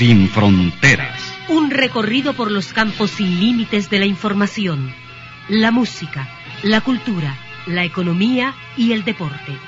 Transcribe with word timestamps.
Sin 0.00 0.30
fronteras. 0.30 1.20
Un 1.50 1.70
recorrido 1.70 2.32
por 2.32 2.50
los 2.50 2.72
campos 2.72 3.10
sin 3.10 3.38
límites 3.38 3.90
de 3.90 3.98
la 3.98 4.06
información, 4.06 4.94
la 5.50 5.72
música, 5.72 6.26
la 6.62 6.80
cultura, 6.80 7.36
la 7.66 7.84
economía 7.84 8.54
y 8.78 8.92
el 8.92 9.04
deporte. 9.04 9.58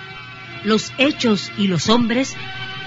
Los 0.64 0.94
hechos 0.96 1.52
y 1.58 1.66
los 1.66 1.90
hombres 1.90 2.34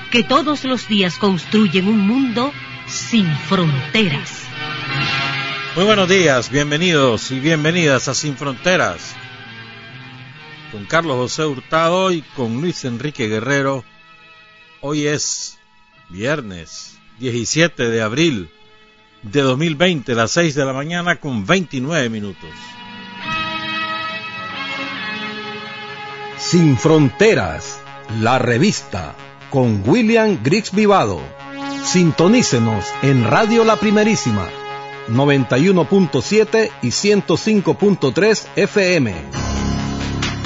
que 0.09 0.23
todos 0.23 0.63
los 0.63 0.87
días 0.87 1.19
construyen 1.19 1.87
un 1.87 1.99
mundo 1.99 2.51
sin 2.87 3.31
fronteras. 3.31 4.41
Muy 5.75 5.85
buenos 5.85 6.09
días, 6.09 6.49
bienvenidos 6.49 7.29
y 7.29 7.39
bienvenidas 7.39 8.07
a 8.07 8.15
Sin 8.15 8.37
Fronteras. 8.37 9.15
Con 10.71 10.85
Carlos 10.85 11.17
José 11.17 11.45
Hurtado 11.45 12.11
y 12.11 12.23
con 12.23 12.59
Luis 12.59 12.85
Enrique 12.85 13.27
Guerrero. 13.27 13.85
Hoy 14.81 15.05
es 15.05 15.59
viernes 16.09 16.94
17 17.19 17.89
de 17.89 18.01
abril 18.01 18.49
de 19.23 19.41
2020, 19.41 20.15
las 20.15 20.31
6 20.31 20.55
de 20.55 20.65
la 20.65 20.73
mañana 20.73 21.17
con 21.17 21.45
29 21.45 22.09
minutos. 22.09 22.49
Sin 26.37 26.77
Fronteras, 26.77 27.79
la 28.21 28.39
revista 28.39 29.15
con 29.49 29.83
William 29.85 30.39
Griggs 30.43 30.73
Vivado. 30.73 31.21
Sintonícenos 31.83 32.85
en 33.03 33.23
Radio 33.23 33.63
La 33.63 33.77
Primerísima 33.77 34.49
91.7 35.09 36.69
y 36.81 36.87
105.3 36.87 38.47
FM. 38.55 39.13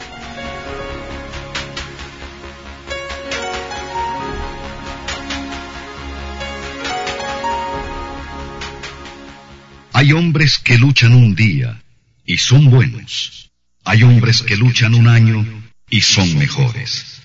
Hay 9.99 10.13
hombres 10.13 10.59
que 10.59 10.77
luchan 10.77 11.15
un 11.15 11.35
día 11.35 11.83
y 12.27 12.37
son 12.37 12.69
buenos. 12.71 13.51
Hay 13.83 14.03
hombres 14.03 14.43
que 14.43 14.55
luchan 14.55 14.95
un 14.95 15.09
año 15.09 15.43
y 15.89 16.03
son 16.03 16.37
mejores. 16.37 17.23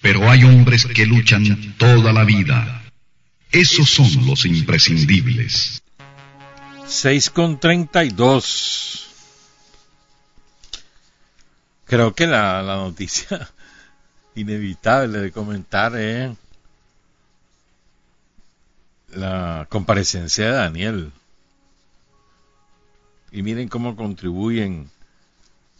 Pero 0.00 0.28
hay 0.28 0.42
hombres 0.42 0.84
que 0.86 1.06
luchan 1.06 1.76
toda 1.78 2.12
la 2.12 2.24
vida. 2.24 2.82
Esos 3.52 3.88
son 3.88 4.26
los 4.26 4.46
imprescindibles. 4.46 5.80
6 6.88 7.30
con 7.30 7.60
32. 7.60 9.06
Creo 11.84 12.16
que 12.16 12.26
la, 12.26 12.64
la 12.64 12.78
noticia 12.78 13.48
inevitable 14.34 15.20
de 15.20 15.30
comentar 15.30 15.94
es 15.94 16.36
la 19.10 19.68
comparecencia 19.70 20.46
de 20.46 20.50
Daniel. 20.50 21.12
Y 23.38 23.42
miren 23.44 23.68
cómo 23.68 23.94
contribuyen 23.94 24.90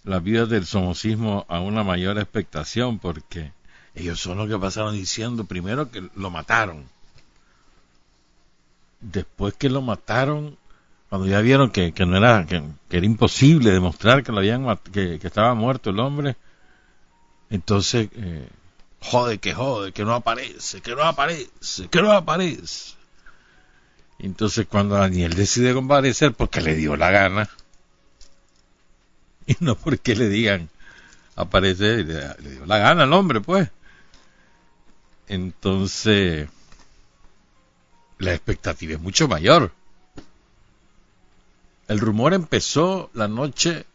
las 0.04 0.22
vidas 0.22 0.48
del 0.48 0.64
somocismo 0.64 1.44
a 1.48 1.58
una 1.58 1.82
mayor 1.82 2.16
expectación, 2.18 3.00
porque 3.00 3.50
ellos 3.96 4.20
son 4.20 4.38
los 4.38 4.48
que 4.48 4.56
pasaron 4.56 4.94
diciendo 4.94 5.42
primero 5.42 5.90
que 5.90 6.08
lo 6.14 6.30
mataron. 6.30 6.84
Después 9.00 9.54
que 9.54 9.70
lo 9.70 9.82
mataron, 9.82 10.56
cuando 11.08 11.26
ya 11.26 11.40
vieron 11.40 11.72
que, 11.72 11.92
no 12.06 12.16
era, 12.16 12.46
que, 12.46 12.62
era 12.90 13.04
imposible 13.04 13.72
demostrar 13.72 14.22
que 14.22 14.30
lo 14.30 14.38
habían 14.38 14.64
que, 14.92 15.18
que 15.18 15.26
estaba 15.26 15.52
muerto 15.54 15.90
el 15.90 15.98
hombre, 15.98 16.36
entonces 17.50 18.08
eh, 18.14 18.48
jode 19.00 19.38
que 19.38 19.52
jode, 19.52 19.90
que 19.90 20.04
no 20.04 20.14
aparece, 20.14 20.80
que 20.80 20.94
no 20.94 21.02
aparece, 21.02 21.88
que 21.88 22.02
no 22.02 22.12
aparece. 22.12 22.97
Entonces 24.18 24.66
cuando 24.66 24.96
Daniel 24.96 25.34
decide 25.34 25.74
comparecer, 25.74 26.32
porque 26.32 26.60
le 26.60 26.74
dio 26.74 26.96
la 26.96 27.10
gana, 27.10 27.48
y 29.46 29.56
no 29.60 29.76
porque 29.76 30.16
le 30.16 30.28
digan 30.28 30.68
aparece, 31.38 32.04
le, 32.04 32.34
le 32.38 32.50
dio 32.50 32.66
la 32.66 32.78
gana 32.78 33.04
al 33.04 33.12
hombre, 33.12 33.40
pues. 33.40 33.70
Entonces, 35.28 36.48
la 38.18 38.34
expectativa 38.34 38.94
es 38.94 39.00
mucho 39.00 39.28
mayor. 39.28 39.72
El 41.86 42.00
rumor 42.00 42.34
empezó 42.34 43.10
la 43.14 43.28
noche, 43.28 43.86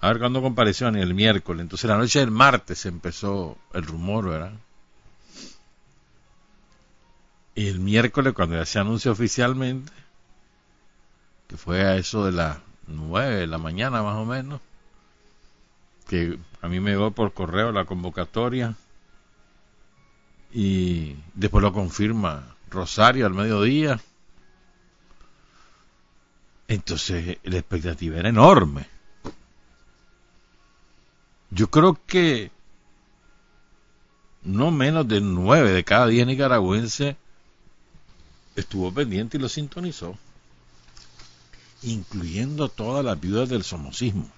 a 0.00 0.08
ver 0.08 0.18
cuándo 0.18 0.40
compareció 0.40 0.86
Daniel, 0.86 1.08
el 1.08 1.14
miércoles, 1.14 1.62
entonces 1.62 1.90
la 1.90 1.98
noche 1.98 2.20
del 2.20 2.30
martes 2.30 2.86
empezó 2.86 3.58
el 3.74 3.84
rumor, 3.84 4.28
¿verdad? 4.28 4.52
El 7.56 7.80
miércoles, 7.80 8.34
cuando 8.34 8.56
ya 8.56 8.66
se 8.66 8.78
anunció 8.78 9.12
oficialmente, 9.12 9.90
que 11.48 11.56
fue 11.56 11.82
a 11.82 11.96
eso 11.96 12.26
de 12.26 12.32
las 12.32 12.58
nueve 12.86 13.36
de 13.36 13.46
la 13.46 13.56
mañana 13.56 14.02
más 14.02 14.16
o 14.16 14.26
menos, 14.26 14.60
que 16.06 16.38
a 16.60 16.68
mí 16.68 16.80
me 16.80 16.90
llegó 16.90 17.12
por 17.12 17.32
correo 17.32 17.72
la 17.72 17.86
convocatoria 17.86 18.76
y 20.52 21.16
después 21.32 21.62
lo 21.62 21.72
confirma 21.72 22.54
Rosario 22.70 23.24
al 23.24 23.32
mediodía. 23.32 24.00
Entonces 26.68 27.38
la 27.42 27.56
expectativa 27.56 28.18
era 28.18 28.28
enorme. 28.28 28.86
Yo 31.50 31.70
creo 31.70 31.98
que 32.06 32.50
no 34.42 34.70
menos 34.70 35.08
de 35.08 35.22
nueve 35.22 35.70
de 35.72 35.84
cada 35.84 36.06
diez 36.06 36.26
nicaragüenses 36.26 37.16
estuvo 38.56 38.92
pendiente 38.92 39.36
y 39.36 39.40
lo 39.40 39.48
sintonizó, 39.48 40.18
incluyendo 41.82 42.68
todas 42.68 43.04
las 43.04 43.20
viudas 43.20 43.48
del 43.48 43.62
somocismo, 43.62 44.28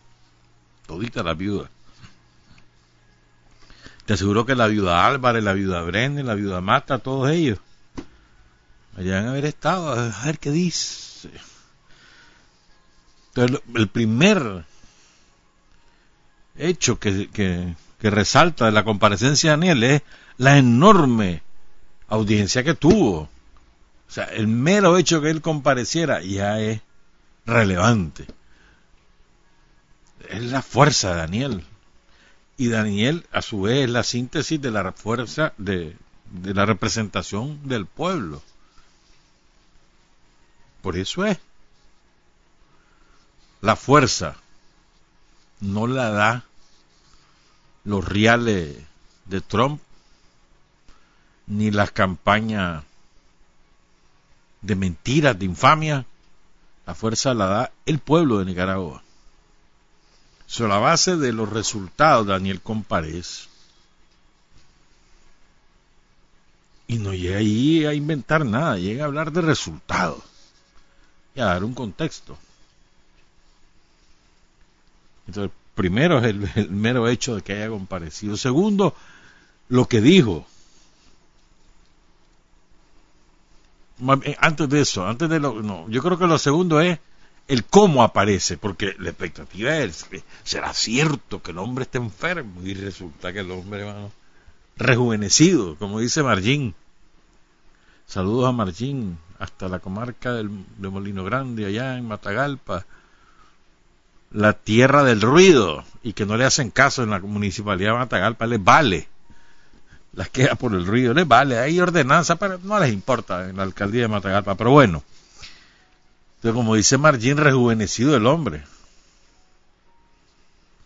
toditas 0.86 1.24
las 1.24 1.38
viudas. 1.38 1.70
Te 4.04 4.14
aseguro 4.14 4.44
que 4.44 4.54
la 4.54 4.66
viuda 4.66 5.06
Álvarez, 5.06 5.44
la 5.44 5.52
viuda 5.52 5.82
Brenner, 5.82 6.24
la 6.24 6.34
viuda 6.34 6.60
Mata, 6.60 6.98
todos 6.98 7.30
ellos, 7.30 7.58
allá 8.96 9.20
a 9.20 9.30
haber 9.30 9.44
estado, 9.44 9.92
a 9.92 10.24
ver 10.24 10.38
qué 10.38 10.50
dice. 10.50 11.30
Entonces, 13.28 13.60
el 13.74 13.88
primer 13.88 14.64
hecho 16.56 16.98
que, 16.98 17.28
que, 17.28 17.76
que 18.00 18.10
resalta 18.10 18.66
de 18.66 18.72
la 18.72 18.84
comparecencia 18.84 19.50
de 19.50 19.56
Daniel 19.56 19.84
es 19.84 20.02
la 20.38 20.56
enorme 20.56 21.42
audiencia 22.08 22.64
que 22.64 22.74
tuvo. 22.74 23.28
O 24.08 24.10
sea, 24.10 24.24
el 24.24 24.48
mero 24.48 24.96
hecho 24.96 25.20
que 25.20 25.30
él 25.30 25.42
compareciera 25.42 26.22
ya 26.22 26.60
es 26.60 26.80
relevante. 27.44 28.26
Es 30.28 30.42
la 30.44 30.62
fuerza 30.62 31.10
de 31.10 31.16
Daniel. 31.16 31.64
Y 32.56 32.68
Daniel, 32.68 33.26
a 33.32 33.42
su 33.42 33.62
vez, 33.62 33.84
es 33.84 33.90
la 33.90 34.02
síntesis 34.02 34.60
de 34.60 34.70
la 34.70 34.92
fuerza 34.92 35.52
de, 35.58 35.96
de 36.32 36.54
la 36.54 36.64
representación 36.64 37.68
del 37.68 37.86
pueblo. 37.86 38.42
Por 40.82 40.96
eso 40.96 41.26
es. 41.26 41.38
La 43.60 43.76
fuerza 43.76 44.36
no 45.60 45.86
la 45.86 46.10
da 46.10 46.44
los 47.84 48.06
reales 48.06 48.76
de 49.26 49.40
Trump 49.40 49.80
ni 51.46 51.70
las 51.70 51.90
campañas 51.90 52.84
de 54.60 54.74
mentiras, 54.74 55.38
de 55.38 55.44
infamia, 55.44 56.06
la 56.86 56.94
fuerza 56.94 57.34
la 57.34 57.46
da 57.46 57.72
el 57.86 57.98
pueblo 57.98 58.38
de 58.38 58.46
Nicaragua. 58.46 59.02
sobre 60.46 60.70
la 60.70 60.78
base 60.78 61.16
de 61.16 61.32
los 61.32 61.50
resultados, 61.50 62.26
Daniel 62.26 62.60
Comparés, 62.62 63.48
y 66.86 66.98
no 66.98 67.12
llega 67.12 67.38
ahí 67.38 67.84
a 67.84 67.92
inventar 67.92 68.46
nada, 68.46 68.78
llega 68.78 69.04
a 69.04 69.06
hablar 69.06 69.30
de 69.30 69.42
resultados 69.42 70.22
y 71.34 71.40
a 71.40 71.44
dar 71.44 71.62
un 71.62 71.74
contexto. 71.74 72.38
Entonces, 75.26 75.52
primero 75.74 76.18
es 76.18 76.24
el, 76.24 76.70
mero 76.70 77.06
hecho 77.06 77.36
de 77.36 77.42
que 77.42 77.52
haya 77.52 77.68
comparecido. 77.68 78.36
Segundo, 78.36 78.96
lo 79.68 79.86
que 79.86 80.00
dijo. 80.00 80.46
Antes 84.38 84.68
de 84.68 84.80
eso, 84.80 85.06
antes 85.06 85.28
de 85.28 85.40
lo, 85.40 85.62
no, 85.62 85.88
yo 85.88 86.02
creo 86.02 86.18
que 86.18 86.26
lo 86.26 86.38
segundo 86.38 86.80
es 86.80 86.98
el 87.48 87.64
cómo 87.64 88.02
aparece, 88.02 88.58
porque 88.58 88.94
la 88.98 89.08
expectativa 89.08 89.76
es, 89.78 90.06
será 90.44 90.72
cierto 90.74 91.42
que 91.42 91.50
el 91.50 91.58
hombre 91.58 91.82
está 91.82 91.98
enfermo 91.98 92.60
y 92.62 92.74
resulta 92.74 93.32
que 93.32 93.40
el 93.40 93.50
hombre, 93.50 93.80
hermano, 93.80 94.12
rejuvenecido, 94.76 95.76
como 95.76 95.98
dice 95.98 96.22
Margín. 96.22 96.74
Saludos 98.06 98.48
a 98.48 98.52
Margín, 98.52 99.18
hasta 99.38 99.68
la 99.68 99.80
comarca 99.80 100.32
del, 100.32 100.50
de 100.76 100.88
Molino 100.88 101.24
Grande, 101.24 101.66
allá 101.66 101.96
en 101.96 102.06
Matagalpa, 102.06 102.86
la 104.30 104.52
tierra 104.52 105.02
del 105.02 105.22
ruido, 105.22 105.84
y 106.02 106.12
que 106.12 106.26
no 106.26 106.36
le 106.36 106.44
hacen 106.44 106.70
caso 106.70 107.02
en 107.02 107.10
la 107.10 107.18
municipalidad 107.18 107.92
de 107.92 107.98
Matagalpa, 107.98 108.46
les 108.46 108.62
vale. 108.62 109.08
Las 110.12 110.30
queda 110.30 110.54
por 110.54 110.74
el 110.74 110.86
ruido, 110.86 111.14
les 111.14 111.28
vale. 111.28 111.58
Hay 111.58 111.80
ordenanza, 111.80 112.36
pero 112.36 112.58
no 112.62 112.78
les 112.80 112.92
importa 112.92 113.48
en 113.48 113.56
la 113.56 113.62
alcaldía 113.62 114.02
de 114.02 114.08
Matagalpa. 114.08 114.54
Pero 114.54 114.70
bueno, 114.70 115.02
entonces, 116.36 116.54
como 116.54 116.74
dice 116.76 116.98
Margín, 116.98 117.36
rejuvenecido 117.36 118.16
el 118.16 118.26
hombre. 118.26 118.64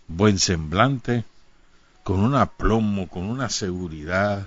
Buen 0.08 0.38
semblante, 0.38 1.24
con 2.02 2.20
un 2.20 2.34
aplomo, 2.34 3.08
con 3.08 3.24
una 3.24 3.50
seguridad, 3.50 4.46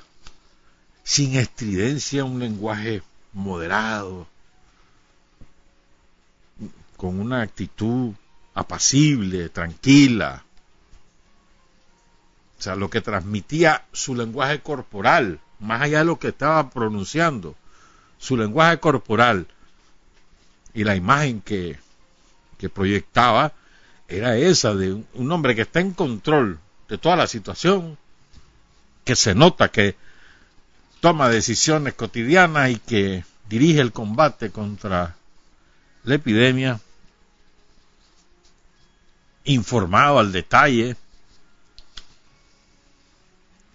sin 1.04 1.36
estridencia, 1.36 2.24
un 2.24 2.39
lenguaje 2.39 3.04
moderado, 3.33 4.27
con 6.98 7.19
una 7.19 7.42
actitud 7.42 8.13
apacible, 8.56 9.50
tranquila. 9.50 10.45
O 12.57 12.62
sea, 12.62 12.75
lo 12.75 12.90
que 12.90 13.02
transmitía 13.02 13.86
su 13.92 14.16
lenguaje 14.16 14.62
corporal, 14.62 15.40
más 15.60 15.81
allá 15.81 16.00
de 16.00 16.06
lo 16.06 16.19
que 16.19 16.30
estaba 16.30 16.69
pronunciando, 16.69 17.56
su 18.18 18.38
lenguaje 18.38 18.80
corporal 18.80 19.48
y 20.74 20.84
la 20.84 20.96
imagen 20.96 21.42
que, 21.42 21.78
que 22.57 22.69
proyectaba 22.69 23.54
era 24.07 24.38
esa 24.38 24.74
de 24.75 24.94
un 25.13 25.31
hombre 25.31 25.56
que 25.56 25.63
está 25.63 25.80
en 25.80 25.92
control 25.92 26.60
de 26.88 26.98
toda 26.98 27.16
la 27.16 27.28
situación, 27.28 27.98
que 29.04 29.16
se 29.16 29.36
nota 29.36 29.69
que 29.69 29.96
toma 31.00 31.30
decisiones 31.30 31.94
cotidianas 31.94 32.72
y 32.72 32.78
que 32.78 33.24
dirige 33.50 33.81
el 33.81 33.92
combate 33.92 34.51
contra 34.51 35.16
la 36.04 36.16
epidemia, 36.16 36.80
informado 39.44 40.19
al 40.19 40.31
detalle 40.31 40.96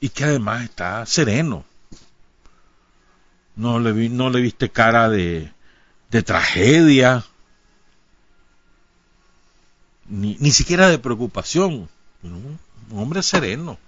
y 0.01 0.09
que 0.09 0.25
además 0.25 0.65
está 0.65 1.05
sereno. 1.07 1.65
No 3.57 3.79
le, 3.79 3.93
vi, 3.93 4.09
no 4.09 4.31
le 4.31 4.41
viste 4.41 4.71
cara 4.71 5.09
de, 5.09 5.53
de 6.11 6.23
tragedia, 6.23 7.25
ni, 10.09 10.37
ni 10.41 10.51
siquiera 10.51 10.89
de 10.89 10.99
preocupación. 10.99 11.89
Un 12.23 12.59
hombre 12.93 13.23
sereno. 13.23 13.79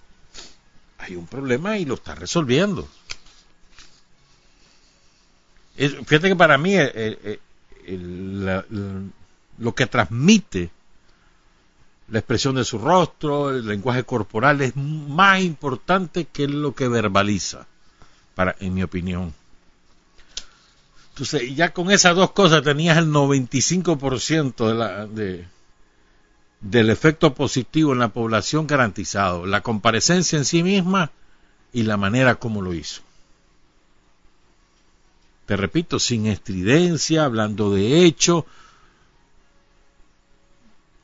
Hay 0.98 1.16
un 1.16 1.26
problema 1.26 1.78
y 1.78 1.84
lo 1.84 1.94
está 1.94 2.14
resolviendo 2.14 2.88
fíjate 5.76 6.28
que 6.28 6.36
para 6.36 6.58
mí 6.58 6.74
eh, 6.76 7.38
eh, 7.84 8.62
lo 9.58 9.74
que 9.74 9.86
transmite 9.86 10.70
la 12.12 12.20
expresión 12.20 12.54
de 12.54 12.64
su 12.64 12.78
rostro, 12.78 13.50
el 13.50 13.66
lenguaje 13.66 14.04
corporal 14.04 14.60
es 14.60 14.76
más 14.76 15.40
importante 15.40 16.26
que 16.26 16.46
lo 16.46 16.74
que 16.74 16.86
verbaliza, 16.86 17.66
para, 18.34 18.54
en 18.60 18.74
mi 18.74 18.84
opinión. 18.84 19.34
Entonces, 21.10 21.56
ya 21.56 21.72
con 21.72 21.90
esas 21.90 22.14
dos 22.14 22.30
cosas 22.30 22.62
tenías 22.62 22.98
el 22.98 23.08
95% 23.08 24.68
de 24.68 24.74
la, 24.74 25.06
de, 25.06 25.46
del 26.60 26.90
efecto 26.90 27.34
positivo 27.34 27.92
en 27.92 27.98
la 27.98 28.08
población 28.08 28.66
garantizado, 28.66 29.44
la 29.44 29.62
comparecencia 29.62 30.38
en 30.38 30.44
sí 30.44 30.62
misma 30.62 31.10
y 31.72 31.82
la 31.82 31.96
manera 31.96 32.36
como 32.36 32.62
lo 32.62 32.72
hizo 32.72 33.02
te 35.46 35.56
repito, 35.56 35.98
sin 35.98 36.26
estridencia, 36.26 37.24
hablando 37.24 37.74
de 37.74 38.04
hecho, 38.04 38.46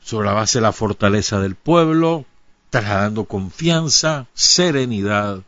sobre 0.09 0.27
la 0.27 0.33
base 0.33 0.57
de 0.57 0.63
la 0.63 0.71
fortaleza 0.71 1.39
del 1.39 1.55
pueblo, 1.55 2.25
trasladando 2.69 3.25
confianza, 3.25 4.25
serenidad. 4.33 5.43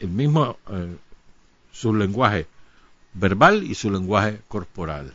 El 0.00 0.08
mismo, 0.08 0.58
eh, 0.70 0.96
su 1.72 1.94
lenguaje 1.94 2.46
verbal 3.14 3.62
y 3.62 3.74
su 3.74 3.90
lenguaje 3.90 4.40
corporal. 4.48 5.14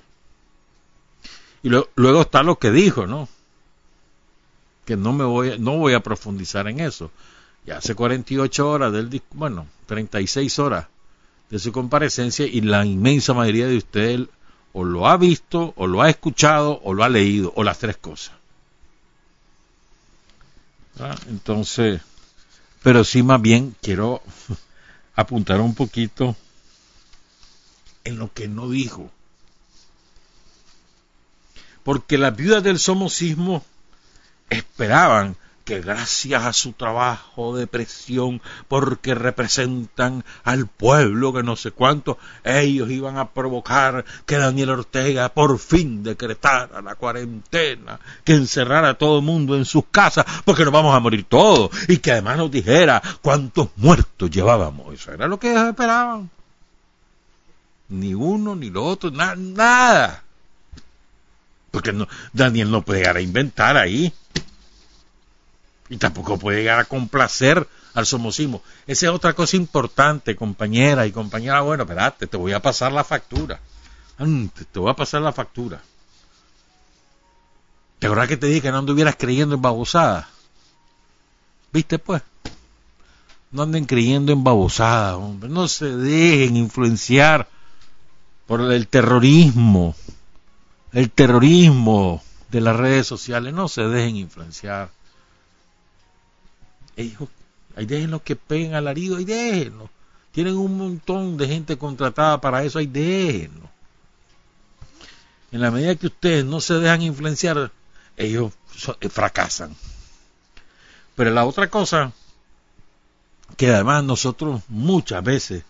Y 1.61 1.69
luego 1.69 2.21
está 2.21 2.41
lo 2.41 2.57
que 2.57 2.71
dijo, 2.71 3.05
¿no? 3.05 3.27
Que 4.85 4.95
no 4.95 5.11
me 5.11 5.25
voy, 5.25 5.59
no 5.59 5.77
voy 5.77 5.93
a 5.93 5.99
profundizar 5.99 6.67
en 6.67 6.79
eso 6.79 7.11
ya 7.65 7.77
hace 7.77 7.95
48 7.95 8.69
horas 8.69 8.91
del 8.93 9.21
bueno, 9.33 9.67
36 9.85 10.59
horas 10.59 10.87
de 11.49 11.59
su 11.59 11.71
comparecencia 11.71 12.45
y 12.45 12.61
la 12.61 12.85
inmensa 12.85 13.33
mayoría 13.33 13.67
de 13.67 13.77
ustedes 13.77 14.27
o 14.73 14.83
lo 14.83 15.07
ha 15.07 15.17
visto, 15.17 15.73
o 15.75 15.87
lo 15.87 16.01
ha 16.01 16.09
escuchado, 16.09 16.79
o 16.83 16.93
lo 16.93 17.03
ha 17.03 17.09
leído, 17.09 17.53
o 17.55 17.63
las 17.63 17.79
tres 17.79 17.97
cosas. 17.97 18.33
¿Ah? 20.99 21.15
Entonces, 21.27 22.01
pero 22.83 23.03
sí 23.03 23.23
más 23.23 23.41
bien 23.41 23.75
quiero 23.81 24.21
apuntar 25.15 25.59
un 25.61 25.75
poquito 25.75 26.35
en 28.03 28.17
lo 28.17 28.33
que 28.33 28.47
no 28.47 28.69
dijo. 28.69 29.09
Porque 31.83 32.17
las 32.17 32.35
viudas 32.35 32.63
del 32.63 32.79
somocismo 32.79 33.63
esperaban 34.49 35.35
que 35.63 35.81
gracias 35.81 36.43
a 36.43 36.53
su 36.53 36.73
trabajo 36.73 37.55
de 37.55 37.67
presión, 37.67 38.41
porque 38.67 39.15
representan 39.15 40.23
al 40.43 40.67
pueblo 40.67 41.33
que 41.33 41.43
no 41.43 41.55
sé 41.55 41.71
cuánto, 41.71 42.17
ellos 42.43 42.89
iban 42.89 43.17
a 43.17 43.29
provocar 43.29 44.05
que 44.25 44.37
Daniel 44.37 44.71
Ortega 44.71 45.29
por 45.29 45.59
fin 45.59 46.03
decretara 46.03 46.81
la 46.81 46.95
cuarentena, 46.95 47.99
que 48.23 48.33
encerrara 48.33 48.89
a 48.89 48.97
todo 48.97 49.19
el 49.19 49.25
mundo 49.25 49.55
en 49.55 49.65
sus 49.65 49.85
casas, 49.91 50.25
porque 50.45 50.63
nos 50.63 50.73
vamos 50.73 50.95
a 50.95 50.99
morir 50.99 51.25
todos, 51.27 51.69
y 51.87 51.97
que 51.97 52.11
además 52.11 52.37
nos 52.37 52.51
dijera 52.51 53.01
cuántos 53.21 53.69
muertos 53.77 54.29
llevábamos. 54.29 54.93
Eso 54.93 55.11
era 55.11 55.27
lo 55.27 55.39
que 55.39 55.53
esperaban. 55.53 56.29
Ni 57.89 58.13
uno, 58.13 58.55
ni 58.55 58.69
lo 58.69 58.85
otro, 58.85 59.11
nada. 59.11 60.23
Porque 61.71 61.93
Daniel 62.33 62.71
no 62.71 62.81
puede 62.81 63.07
a 63.07 63.21
inventar 63.21 63.77
ahí 63.77 64.13
y 65.91 65.97
tampoco 65.97 66.39
puede 66.39 66.59
llegar 66.59 66.79
a 66.79 66.85
complacer 66.85 67.67
al 67.93 68.05
somocismo. 68.05 68.63
Esa 68.87 69.07
es 69.07 69.11
otra 69.11 69.33
cosa 69.33 69.57
importante, 69.57 70.37
compañera 70.37 71.05
y 71.05 71.11
compañera. 71.11 71.59
Bueno, 71.59 71.83
espérate, 71.83 72.27
te 72.27 72.37
voy 72.37 72.53
a 72.53 72.61
pasar 72.61 72.93
la 72.93 73.03
factura. 73.03 73.59
Te 74.71 74.79
voy 74.79 74.89
a 74.89 74.95
pasar 74.95 75.21
la 75.21 75.33
factura. 75.33 75.81
¿Te 77.99 78.07
acuerdas 78.07 78.29
que 78.29 78.37
te 78.37 78.47
dije 78.47 78.61
que 78.61 78.71
no 78.71 78.77
anduvieras 78.77 79.17
creyendo 79.17 79.55
en 79.55 79.61
babosadas? 79.61 80.27
¿Viste 81.73 81.99
pues? 81.99 82.21
No 83.51 83.63
anden 83.63 83.83
creyendo 83.83 84.31
en 84.31 84.45
babosadas, 84.45 85.15
hombre. 85.15 85.49
No 85.49 85.67
se 85.67 85.93
dejen 85.97 86.55
influenciar 86.55 87.49
por 88.47 88.61
el 88.61 88.87
terrorismo. 88.87 89.93
El 90.93 91.11
terrorismo 91.11 92.23
de 92.49 92.61
las 92.61 92.77
redes 92.77 93.07
sociales. 93.07 93.53
No 93.53 93.67
se 93.67 93.81
dejen 93.81 94.15
influenciar 94.15 94.89
ellos, 96.95 97.29
ahí 97.75 97.85
déjenlo 97.85 98.23
que 98.23 98.35
peguen 98.35 98.75
alarido, 98.75 99.17
ahí 99.17 99.25
déjenlo. 99.25 99.89
Tienen 100.31 100.57
un 100.57 100.77
montón 100.77 101.37
de 101.37 101.47
gente 101.47 101.77
contratada 101.77 102.39
para 102.39 102.63
eso, 102.63 102.79
ahí 102.79 102.87
déjenlo. 102.87 103.69
En 105.51 105.61
la 105.61 105.71
medida 105.71 105.95
que 105.95 106.07
ustedes 106.07 106.45
no 106.45 106.61
se 106.61 106.75
dejan 106.75 107.01
influenciar, 107.01 107.71
ellos 108.15 108.53
eh, 109.01 109.09
fracasan. 109.09 109.75
Pero 111.15 111.31
la 111.31 111.45
otra 111.45 111.69
cosa, 111.69 112.13
que 113.57 113.69
además 113.69 114.03
nosotros 114.03 114.61
muchas 114.69 115.23
veces, 115.23 115.63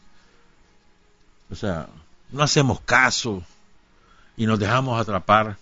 o 1.49 1.55
sea, 1.55 1.87
no 2.29 2.43
hacemos 2.43 2.79
caso 2.81 3.43
y 4.37 4.45
nos 4.45 4.59
dejamos 4.59 4.99
atrapar, 4.99 5.57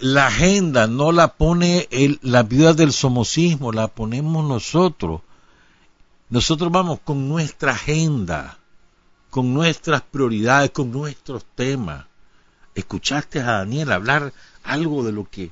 la 0.00 0.28
agenda 0.28 0.86
no 0.86 1.12
la 1.12 1.34
pone 1.34 1.86
el, 1.90 2.18
la 2.22 2.42
viuda 2.42 2.72
del 2.72 2.92
somocismo, 2.92 3.70
la 3.70 3.88
ponemos 3.88 4.44
nosotros. 4.46 5.20
Nosotros 6.30 6.72
vamos 6.72 7.00
con 7.04 7.28
nuestra 7.28 7.72
agenda, 7.72 8.58
con 9.28 9.52
nuestras 9.52 10.00
prioridades, 10.02 10.70
con 10.70 10.90
nuestros 10.90 11.44
temas. 11.54 12.06
¿Escuchaste 12.74 13.40
a 13.40 13.58
Daniel 13.58 13.92
hablar 13.92 14.32
algo 14.62 15.02
de 15.04 15.12
lo 15.12 15.28
que 15.28 15.50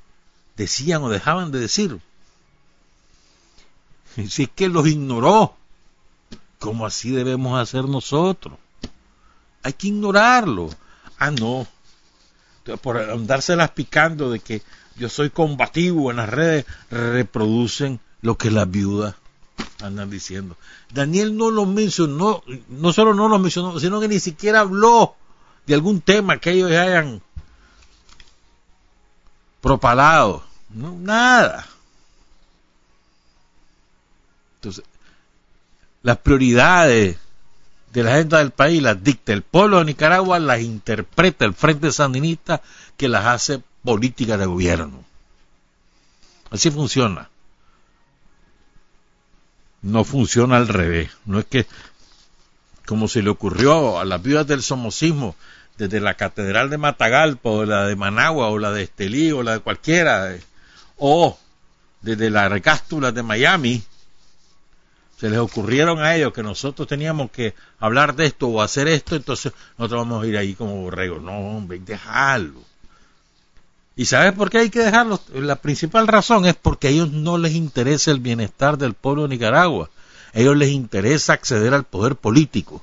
decían 0.56 1.02
o 1.02 1.10
dejaban 1.10 1.52
de 1.52 1.60
decir? 1.60 2.00
Si 4.14 4.44
es 4.44 4.48
que 4.54 4.68
los 4.68 4.86
ignoró, 4.86 5.56
¿cómo 6.58 6.86
así 6.86 7.10
debemos 7.10 7.60
hacer 7.60 7.84
nosotros? 7.84 8.58
Hay 9.62 9.74
que 9.74 9.88
ignorarlo. 9.88 10.70
Ah, 11.18 11.30
no. 11.30 11.66
Por 12.76 12.98
andárselas 12.98 13.70
picando 13.70 14.30
de 14.30 14.40
que 14.40 14.62
yo 14.96 15.08
soy 15.08 15.30
combativo 15.30 16.10
en 16.10 16.18
las 16.18 16.28
redes, 16.28 16.66
reproducen 16.90 18.00
lo 18.20 18.36
que 18.36 18.50
las 18.50 18.70
viudas 18.70 19.14
andan 19.80 20.10
diciendo. 20.10 20.56
Daniel 20.92 21.36
no 21.36 21.50
lo 21.50 21.66
mencionó, 21.66 22.42
no 22.68 22.92
solo 22.92 23.14
no 23.14 23.28
lo 23.28 23.38
mencionó, 23.38 23.78
sino 23.78 24.00
que 24.00 24.08
ni 24.08 24.20
siquiera 24.20 24.60
habló 24.60 25.14
de 25.66 25.74
algún 25.74 26.00
tema 26.00 26.38
que 26.38 26.50
ellos 26.50 26.70
hayan 26.72 27.22
propalado. 29.60 30.44
Nada. 30.70 31.66
Entonces, 34.56 34.84
las 36.02 36.18
prioridades 36.18 37.16
de 37.98 38.04
la 38.04 38.14
agenda 38.14 38.38
del 38.38 38.52
país 38.52 38.80
las 38.80 39.02
dicta 39.02 39.32
el 39.32 39.42
pueblo 39.42 39.78
de 39.78 39.86
Nicaragua, 39.86 40.38
las 40.38 40.60
interpreta 40.60 41.44
el 41.44 41.52
Frente 41.52 41.90
Sandinista 41.90 42.62
que 42.96 43.08
las 43.08 43.26
hace 43.26 43.60
política 43.82 44.36
de 44.36 44.46
gobierno. 44.46 45.04
Así 46.50 46.70
funciona. 46.70 47.28
No 49.82 50.04
funciona 50.04 50.58
al 50.58 50.68
revés. 50.68 51.10
No 51.24 51.40
es 51.40 51.46
que, 51.46 51.66
como 52.86 53.08
se 53.08 53.20
le 53.20 53.30
ocurrió 53.30 53.98
a 53.98 54.04
las 54.04 54.22
viudas 54.22 54.46
del 54.46 54.62
somocismo, 54.62 55.34
desde 55.76 55.98
la 55.98 56.14
Catedral 56.14 56.70
de 56.70 56.78
Matagalpa, 56.78 57.50
o 57.50 57.64
la 57.64 57.86
de 57.86 57.96
Managua, 57.96 58.46
o 58.46 58.58
la 58.58 58.70
de 58.70 58.84
Estelí, 58.84 59.32
o 59.32 59.42
la 59.42 59.54
de 59.54 59.60
cualquiera, 59.60 60.36
o 60.98 61.36
desde 62.00 62.30
la 62.30 62.48
recástula 62.48 63.10
de 63.10 63.24
Miami, 63.24 63.82
se 65.18 65.28
les 65.28 65.38
ocurrieron 65.40 66.00
a 66.00 66.14
ellos 66.14 66.32
que 66.32 66.44
nosotros 66.44 66.86
teníamos 66.86 67.32
que 67.32 67.54
hablar 67.80 68.14
de 68.14 68.26
esto 68.26 68.46
o 68.46 68.62
hacer 68.62 68.86
esto, 68.86 69.16
entonces 69.16 69.52
nosotros 69.76 70.06
vamos 70.06 70.22
a 70.22 70.26
ir 70.28 70.36
ahí 70.36 70.54
como 70.54 70.80
borregos. 70.82 71.20
No, 71.20 71.36
hombre, 71.36 71.80
dejarlo. 71.80 72.60
¿Y 73.96 74.04
sabes 74.04 74.32
por 74.32 74.48
qué 74.48 74.58
hay 74.58 74.70
que 74.70 74.78
dejarlo? 74.78 75.20
La 75.34 75.56
principal 75.56 76.06
razón 76.06 76.46
es 76.46 76.54
porque 76.54 76.86
a 76.86 76.90
ellos 76.90 77.10
no 77.10 77.36
les 77.36 77.54
interesa 77.54 78.12
el 78.12 78.20
bienestar 78.20 78.78
del 78.78 78.94
pueblo 78.94 79.22
de 79.22 79.30
Nicaragua. 79.30 79.90
A 80.32 80.38
ellos 80.38 80.56
les 80.56 80.68
interesa 80.68 81.32
acceder 81.32 81.74
al 81.74 81.82
poder 81.82 82.14
político 82.14 82.80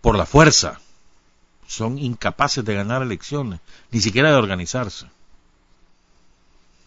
por 0.00 0.16
la 0.16 0.26
fuerza. 0.26 0.78
Son 1.66 1.98
incapaces 1.98 2.64
de 2.64 2.74
ganar 2.74 3.02
elecciones, 3.02 3.58
ni 3.90 4.00
siquiera 4.00 4.30
de 4.30 4.36
organizarse. 4.36 5.06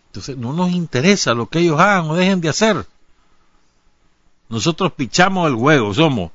Entonces 0.08 0.38
no 0.38 0.54
nos 0.54 0.72
interesa 0.72 1.34
lo 1.34 1.48
que 1.48 1.60
ellos 1.60 1.78
hagan 1.78 2.10
o 2.10 2.16
dejen 2.16 2.40
de 2.40 2.48
hacer. 2.48 2.86
Nosotros 4.50 4.94
pichamos 4.94 5.48
el 5.50 5.56
juego, 5.56 5.94
somos. 5.94 6.32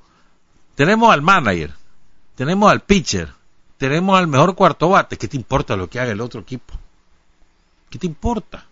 Tenemos 0.75 1.12
al 1.12 1.23
manager, 1.23 1.75
tenemos 2.35 2.71
al 2.71 2.81
pitcher, 2.81 3.33
tenemos 3.79 4.19
al 4.19 4.26
mejor 4.26 4.55
cuarto 4.55 4.88
bate. 4.88 5.17
¿Qué 5.17 5.29
te 5.29 5.37
importa 5.37 5.76
lo 5.76 5.88
que 5.88 6.00
haga 6.00 6.12
el 6.12 6.21
otro 6.21 6.40
equipo? 6.40 6.75
¿Qué 7.88 7.99
te 7.99 8.07
importa? 8.07 8.67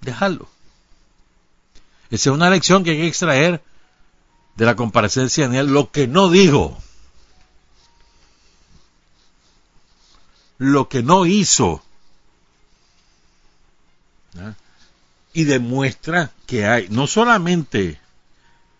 Déjalo. 0.00 0.48
Esa 2.10 2.30
es 2.30 2.34
una 2.34 2.50
lección 2.50 2.84
que 2.84 2.90
hay 2.90 2.98
que 2.98 3.08
extraer 3.08 3.62
de 4.56 4.64
la 4.64 4.76
comparecencia 4.76 5.44
de 5.44 5.48
Daniel. 5.48 5.72
Lo 5.72 5.90
que 5.90 6.06
no 6.06 6.28
dijo, 6.28 6.78
lo 10.58 10.88
que 10.88 11.02
no 11.02 11.26
hizo, 11.26 11.82
y 15.32 15.44
demuestra 15.44 16.32
que 16.46 16.66
hay, 16.66 16.88
no 16.90 17.06
solamente 17.06 18.00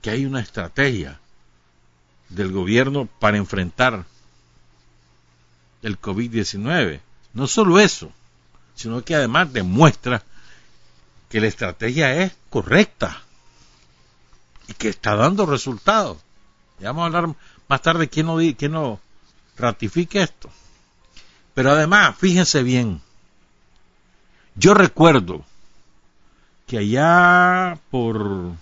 que 0.02 0.10
hay 0.10 0.26
una 0.26 0.40
estrategia 0.40 1.18
del 2.28 2.52
gobierno 2.52 3.08
para 3.18 3.36
enfrentar 3.36 4.04
el 5.82 6.00
COVID-19, 6.00 7.00
no 7.34 7.46
solo 7.46 7.78
eso, 7.78 8.10
sino 8.74 9.04
que 9.04 9.14
además 9.14 9.52
demuestra 9.52 10.22
que 11.28 11.40
la 11.40 11.46
estrategia 11.46 12.22
es 12.22 12.32
correcta 12.50 13.22
y 14.68 14.74
que 14.74 14.88
está 14.88 15.14
dando 15.14 15.46
resultados. 15.46 16.18
Ya 16.78 16.88
vamos 16.88 17.02
a 17.02 17.06
hablar 17.06 17.34
más 17.68 17.82
tarde 17.82 18.08
quién 18.08 18.26
no, 18.26 18.36
quién 18.56 18.72
no 18.72 19.00
ratifique 19.56 20.22
esto. 20.22 20.50
Pero 21.54 21.70
además, 21.70 22.16
fíjense 22.18 22.62
bien, 22.62 23.00
yo 24.56 24.74
recuerdo 24.74 25.44
que 26.66 26.78
allá 26.78 27.78
por 27.90 28.52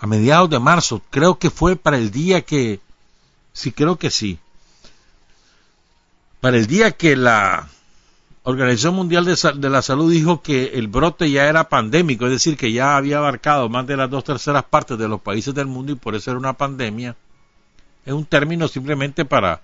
a 0.00 0.06
mediados 0.06 0.48
de 0.50 0.58
marzo, 0.58 1.02
creo 1.10 1.38
que 1.38 1.50
fue 1.50 1.76
para 1.76 1.98
el 1.98 2.10
día 2.10 2.42
que, 2.42 2.80
sí, 3.52 3.72
creo 3.72 3.96
que 3.96 4.10
sí, 4.10 4.38
para 6.40 6.56
el 6.56 6.66
día 6.66 6.92
que 6.92 7.16
la 7.16 7.68
Organización 8.44 8.94
Mundial 8.94 9.24
de, 9.24 9.36
de, 9.56 9.70
la 9.70 9.82
Salud 9.82 10.10
dijo 10.10 10.40
que 10.40 10.66
el 10.74 10.86
brote 10.86 11.30
ya 11.30 11.48
era 11.48 11.68
pandémico, 11.68 12.26
es 12.26 12.30
decir, 12.30 12.56
que 12.56 12.72
ya 12.72 12.96
había 12.96 13.18
abarcado 13.18 13.68
más 13.68 13.86
de 13.86 13.96
las 13.96 14.08
dos 14.08 14.24
terceras 14.24 14.64
partes 14.64 14.96
de 14.96 15.08
los 15.08 15.20
países 15.20 15.52
del 15.54 15.66
mundo 15.66 15.92
y 15.92 15.96
por 15.96 16.14
eso 16.14 16.30
era 16.30 16.38
una 16.38 16.52
pandemia, 16.52 17.16
es 18.06 18.12
un 18.12 18.24
término 18.24 18.68
simplemente 18.68 19.24
para 19.24 19.60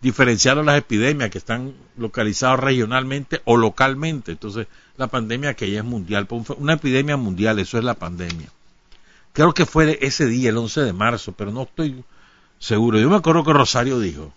diferenciar 0.00 0.56
las 0.58 0.78
epidemias 0.78 1.30
que 1.30 1.38
están 1.38 1.74
localizadas 1.96 2.60
regionalmente 2.60 3.40
o 3.44 3.56
localmente. 3.56 4.32
Entonces, 4.32 4.66
la 4.96 5.08
pandemia 5.08 5.54
que 5.54 5.70
ya 5.70 5.78
es 5.78 5.84
mundial, 5.84 6.26
pues, 6.26 6.50
una 6.50 6.74
epidemia 6.74 7.16
mundial, 7.16 7.58
eso 7.58 7.78
es 7.78 7.84
la 7.84 7.94
pandemia. 7.94 8.48
Creo 9.32 9.54
que 9.54 9.66
fue 9.66 9.98
ese 10.02 10.26
día, 10.26 10.50
el 10.50 10.56
11 10.56 10.80
de 10.82 10.92
marzo, 10.92 11.32
pero 11.32 11.52
no 11.52 11.62
estoy 11.62 12.04
seguro. 12.58 12.98
Yo 12.98 13.10
me 13.10 13.16
acuerdo 13.16 13.44
que 13.44 13.52
Rosario 13.52 14.00
dijo, 14.00 14.32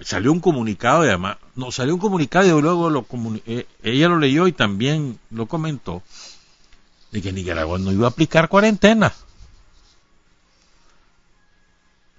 salió 0.00 0.32
un 0.32 0.40
comunicado 0.40 1.04
y 1.04 1.08
además, 1.08 1.36
no, 1.54 1.70
salió 1.70 1.94
un 1.94 2.00
comunicado 2.00 2.58
y 2.58 2.62
luego 2.62 2.90
lo 2.90 3.06
eh, 3.46 3.66
ella 3.82 4.08
lo 4.08 4.18
leyó 4.18 4.46
y 4.46 4.52
también 4.52 5.18
lo 5.30 5.46
comentó, 5.46 6.02
de 7.12 7.22
que 7.22 7.32
Nicaragua 7.32 7.78
no 7.78 7.92
iba 7.92 8.06
a 8.06 8.10
aplicar 8.10 8.48
cuarentena. 8.48 9.12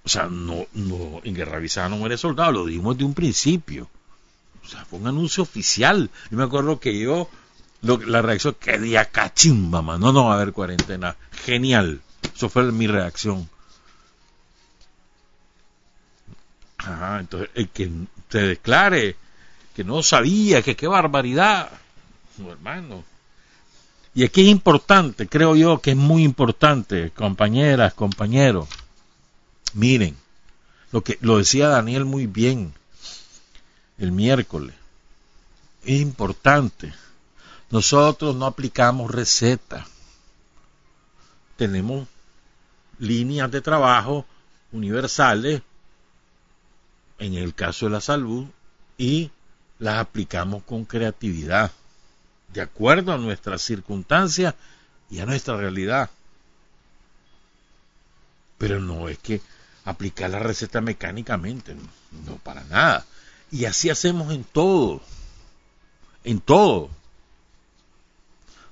O 0.05 0.09
sea, 0.09 0.27
no, 0.27 0.67
no, 0.73 1.21
en 1.23 1.33
Guerra 1.33 1.57
Avisada 1.57 1.89
no 1.89 1.97
muere 1.97 2.17
soldado, 2.17 2.51
lo 2.51 2.65
dijimos 2.65 2.97
de 2.97 3.05
un 3.05 3.15
principio. 3.15 3.89
O 4.63 4.67
sea, 4.67 4.85
fue 4.85 4.99
un 4.99 5.07
anuncio 5.07 5.43
oficial. 5.43 6.09
Yo 6.29 6.37
me 6.37 6.43
acuerdo 6.43 6.79
que 6.79 6.97
yo, 6.99 7.27
la 7.81 8.21
reacción, 8.21 8.55
que 8.59 8.77
día 8.77 9.05
cachimba. 9.05 9.81
No, 9.81 10.11
no 10.11 10.25
va 10.25 10.33
a 10.33 10.35
haber 10.35 10.53
cuarentena. 10.53 11.15
Genial. 11.31 12.01
Eso 12.35 12.49
fue 12.49 12.71
mi 12.71 12.87
reacción. 12.87 13.49
Ajá, 16.77 17.19
entonces, 17.19 17.49
el 17.55 17.69
que 17.69 17.89
se 18.29 18.39
declare 18.39 19.15
que 19.75 19.83
no 19.83 20.03
sabía, 20.03 20.61
que 20.61 20.75
qué 20.75 20.87
barbaridad. 20.87 21.69
No, 22.37 22.51
hermano. 22.51 23.03
Y 24.13 24.23
aquí 24.23 24.41
es 24.41 24.47
importante, 24.47 25.27
creo 25.27 25.55
yo 25.55 25.79
que 25.79 25.91
es 25.91 25.97
muy 25.97 26.23
importante, 26.23 27.11
compañeras, 27.11 27.93
compañeros. 27.93 28.69
Miren, 29.73 30.17
lo 30.91 31.03
que 31.03 31.17
lo 31.21 31.37
decía 31.37 31.67
Daniel 31.67 32.05
muy 32.05 32.27
bien 32.27 32.73
el 33.97 34.11
miércoles. 34.11 34.75
Es 35.83 36.01
importante. 36.01 36.93
Nosotros 37.69 38.35
no 38.35 38.45
aplicamos 38.45 39.11
recetas. 39.11 39.87
Tenemos 41.57 42.07
líneas 42.99 43.51
de 43.51 43.61
trabajo 43.61 44.25
universales 44.71 45.61
en 47.19 47.33
el 47.35 47.53
caso 47.53 47.85
de 47.85 47.91
la 47.91 48.01
salud 48.01 48.45
y 48.97 49.31
las 49.79 49.99
aplicamos 49.99 50.63
con 50.63 50.85
creatividad, 50.85 51.71
de 52.53 52.61
acuerdo 52.61 53.13
a 53.13 53.17
nuestras 53.17 53.61
circunstancias 53.61 54.55
y 55.09 55.19
a 55.19 55.25
nuestra 55.25 55.57
realidad. 55.57 56.09
Pero 58.57 58.79
no 58.79 59.09
es 59.09 59.17
que 59.19 59.41
aplicar 59.83 60.29
la 60.29 60.39
receta 60.39 60.81
mecánicamente, 60.81 61.75
no 62.25 62.35
para 62.37 62.63
nada. 62.65 63.05
Y 63.51 63.65
así 63.65 63.89
hacemos 63.89 64.33
en 64.33 64.43
todo. 64.43 65.01
En 66.23 66.39
todo. 66.39 66.89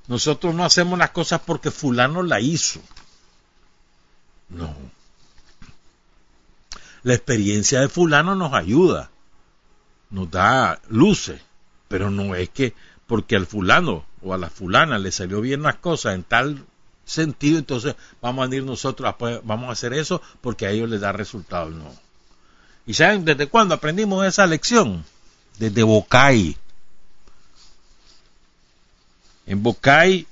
Nosotros 0.07 0.53
no 0.53 0.65
hacemos 0.65 0.99
las 0.99 1.11
cosas 1.11 1.41
porque 1.45 1.71
fulano 1.71 2.23
la 2.23 2.39
hizo. 2.39 2.81
No. 4.49 4.75
La 7.03 7.13
experiencia 7.13 7.79
de 7.79 7.89
fulano 7.89 8.35
nos 8.35 8.53
ayuda. 8.53 9.11
nos 10.09 10.29
da 10.29 10.79
luces, 10.89 11.41
pero 11.87 12.11
no 12.11 12.35
es 12.35 12.49
que 12.49 12.73
porque 13.07 13.35
al 13.35 13.47
fulano 13.47 14.05
o 14.21 14.33
a 14.33 14.37
la 14.37 14.49
fulana 14.49 14.99
le 14.99 15.11
salió 15.11 15.41
bien 15.41 15.63
las 15.63 15.77
cosas 15.77 16.15
en 16.15 16.23
tal 16.23 16.65
sentido, 17.05 17.59
entonces 17.59 17.95
vamos 18.21 18.49
a 18.49 18.55
ir 18.55 18.63
nosotros, 18.63 19.13
vamos 19.43 19.69
a 19.69 19.73
hacer 19.73 19.93
eso 19.93 20.21
porque 20.41 20.65
a 20.65 20.71
ellos 20.71 20.89
les 20.89 21.01
da 21.01 21.11
resultado, 21.11 21.69
no. 21.69 21.91
¿Y 22.85 22.93
saben 22.93 23.25
desde 23.25 23.47
cuándo 23.47 23.75
aprendimos 23.75 24.25
esa 24.25 24.45
lección? 24.45 25.05
Desde 25.57 25.83
Bocay. 25.83 26.57
En 29.45 29.63
Bocay, 29.63 30.27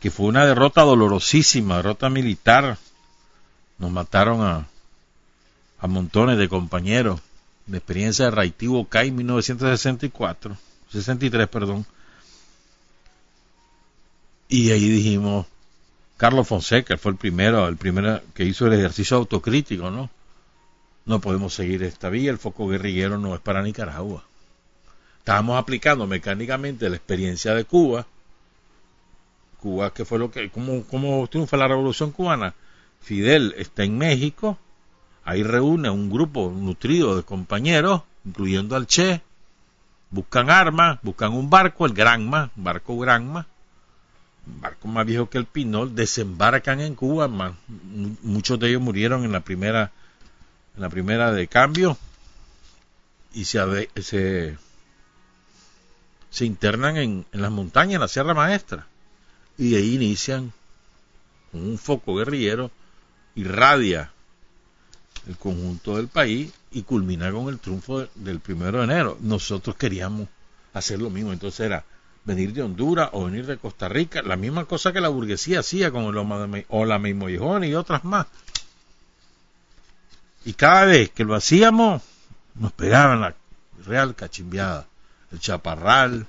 que 0.00 0.10
fue 0.10 0.26
una 0.26 0.44
derrota 0.44 0.82
dolorosísima, 0.82 1.76
derrota 1.76 2.10
militar, 2.10 2.78
nos 3.78 3.90
mataron 3.90 4.42
a, 4.42 4.66
a 5.78 5.86
montones 5.86 6.38
de 6.38 6.48
compañeros 6.48 7.20
de 7.66 7.78
experiencia 7.78 8.26
de 8.26 8.30
Raití 8.32 8.66
Bocay 8.66 9.10
1964, 9.10 10.56
63, 10.90 11.48
perdón. 11.48 11.86
Y 14.48 14.70
ahí 14.70 14.88
dijimos, 14.88 15.46
Carlos 16.22 16.46
Fonseca 16.46 16.96
fue 16.96 17.10
el 17.10 17.18
primero, 17.18 17.66
el 17.66 17.76
primero 17.76 18.20
que 18.32 18.44
hizo 18.44 18.68
el 18.68 18.74
ejercicio 18.74 19.16
autocrítico, 19.16 19.90
¿no? 19.90 20.08
No 21.04 21.20
podemos 21.20 21.52
seguir 21.52 21.82
esta 21.82 22.10
vía, 22.10 22.30
el 22.30 22.38
foco 22.38 22.68
guerrillero 22.68 23.18
no 23.18 23.34
es 23.34 23.40
para 23.40 23.60
Nicaragua. 23.60 24.22
Estábamos 25.18 25.58
aplicando 25.58 26.06
mecánicamente 26.06 26.88
la 26.88 26.94
experiencia 26.94 27.56
de 27.56 27.64
Cuba. 27.64 28.06
Cuba, 29.58 29.92
que 29.92 30.04
fue 30.04 30.20
lo 30.20 30.30
que, 30.30 30.48
¿cómo, 30.50 30.84
cómo 30.84 31.26
triunfa 31.26 31.56
la 31.56 31.66
revolución 31.66 32.12
cubana? 32.12 32.54
Fidel 33.00 33.56
está 33.58 33.82
en 33.82 33.98
México, 33.98 34.58
ahí 35.24 35.42
reúne 35.42 35.90
un 35.90 36.08
grupo 36.08 36.54
nutrido 36.56 37.16
de 37.16 37.24
compañeros, 37.24 38.02
incluyendo 38.24 38.76
al 38.76 38.86
Che, 38.86 39.22
buscan 40.10 40.50
armas, 40.50 41.00
buscan 41.02 41.32
un 41.32 41.50
barco, 41.50 41.84
el 41.84 41.94
Granma, 41.94 42.52
barco 42.54 42.96
Granma, 42.96 43.48
barco 44.44 44.88
más 44.88 45.06
viejo 45.06 45.28
que 45.30 45.38
el 45.38 45.46
Pinol, 45.46 45.94
desembarcan 45.94 46.80
en 46.80 46.94
Cuba, 46.94 47.28
muchos 48.22 48.58
de 48.58 48.68
ellos 48.68 48.82
murieron 48.82 49.24
en 49.24 49.32
la 49.32 49.40
primera, 49.40 49.92
en 50.76 50.82
la 50.82 50.88
primera 50.88 51.32
de 51.32 51.46
cambio 51.46 51.96
y 53.34 53.44
se, 53.44 53.88
se, 56.30 56.44
internan 56.44 56.96
en, 56.96 57.26
en, 57.32 57.42
las 57.42 57.50
montañas, 57.50 57.94
en 57.94 58.00
la 58.00 58.08
Sierra 58.08 58.34
Maestra, 58.34 58.86
y 59.58 59.70
de 59.70 59.76
ahí 59.78 59.94
inician 59.94 60.52
un 61.52 61.78
foco 61.78 62.16
guerrillero, 62.16 62.70
irradia 63.34 64.12
el 65.26 65.36
conjunto 65.36 65.96
del 65.96 66.08
país 66.08 66.52
y 66.72 66.82
culmina 66.82 67.30
con 67.30 67.48
el 67.48 67.58
triunfo 67.58 68.06
del 68.14 68.40
primero 68.40 68.78
de 68.78 68.84
enero. 68.84 69.18
Nosotros 69.20 69.76
queríamos 69.76 70.28
hacer 70.72 71.00
lo 71.00 71.10
mismo, 71.10 71.32
entonces 71.32 71.60
era 71.60 71.84
venir 72.24 72.52
de 72.52 72.62
Honduras 72.62 73.10
o 73.12 73.24
venir 73.24 73.46
de 73.46 73.58
Costa 73.58 73.88
Rica, 73.88 74.22
la 74.22 74.36
misma 74.36 74.64
cosa 74.64 74.92
que 74.92 75.00
la 75.00 75.08
burguesía 75.08 75.60
hacía 75.60 75.90
con 75.90 76.04
el 76.04 76.64
o 76.68 76.84
la 76.84 76.98
Meimoyejón 76.98 77.64
y 77.64 77.74
otras 77.74 78.04
más. 78.04 78.26
Y 80.44 80.54
cada 80.54 80.86
vez 80.86 81.10
que 81.10 81.24
lo 81.24 81.34
hacíamos, 81.34 82.02
nos 82.54 82.72
pegaban 82.72 83.20
la 83.20 83.34
real 83.84 84.14
cachimbiada, 84.14 84.86
el 85.30 85.40
chaparral, 85.40 86.26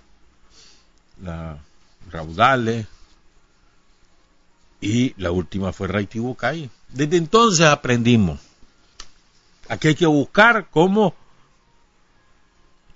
la 1.21 1.57
raudales, 2.11 2.87
y 4.83 5.13
la 5.17 5.31
última 5.31 5.71
fue 5.71 5.87
Raitibucay. 5.87 6.69
Desde 6.89 7.17
entonces 7.17 7.65
aprendimos. 7.65 8.39
Aquí 9.69 9.87
hay 9.87 9.95
que 9.95 10.05
buscar 10.05 10.67
cómo 10.69 11.15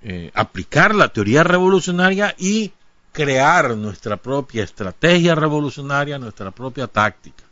eh, 0.03 0.31
aplicar 0.33 0.93
la 0.93 1.07
teoría 1.07 1.43
revolucionaria 1.43 2.35
y 2.37 2.73
crear 3.17 3.75
nuestra 3.75 4.15
propia 4.15 4.63
estrategia 4.63 5.33
revolucionaria, 5.33 6.19
nuestra 6.19 6.51
propia 6.51 6.85
táctica. 6.85 7.43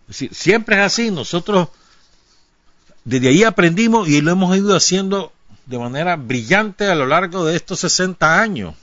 Es 0.00 0.08
decir, 0.08 0.34
siempre 0.34 0.74
es 0.74 0.82
así, 0.82 1.12
nosotros 1.12 1.68
desde 3.04 3.28
ahí 3.28 3.44
aprendimos 3.44 4.08
y 4.08 4.20
lo 4.22 4.32
hemos 4.32 4.56
ido 4.56 4.74
haciendo 4.74 5.32
de 5.66 5.78
manera 5.78 6.16
brillante 6.16 6.90
a 6.90 6.96
lo 6.96 7.06
largo 7.06 7.44
de 7.44 7.54
estos 7.54 7.78
60 7.78 8.40
años. 8.40 8.74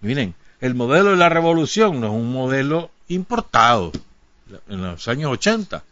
Miren, 0.00 0.34
el 0.60 0.74
modelo 0.74 1.10
de 1.10 1.18
la 1.18 1.28
revolución 1.28 2.00
no 2.00 2.08
es 2.08 2.12
un 2.14 2.32
modelo 2.32 2.90
importado 3.06 3.92
en 4.68 4.82
los 4.82 5.06
años 5.06 5.30
80. 5.30 5.84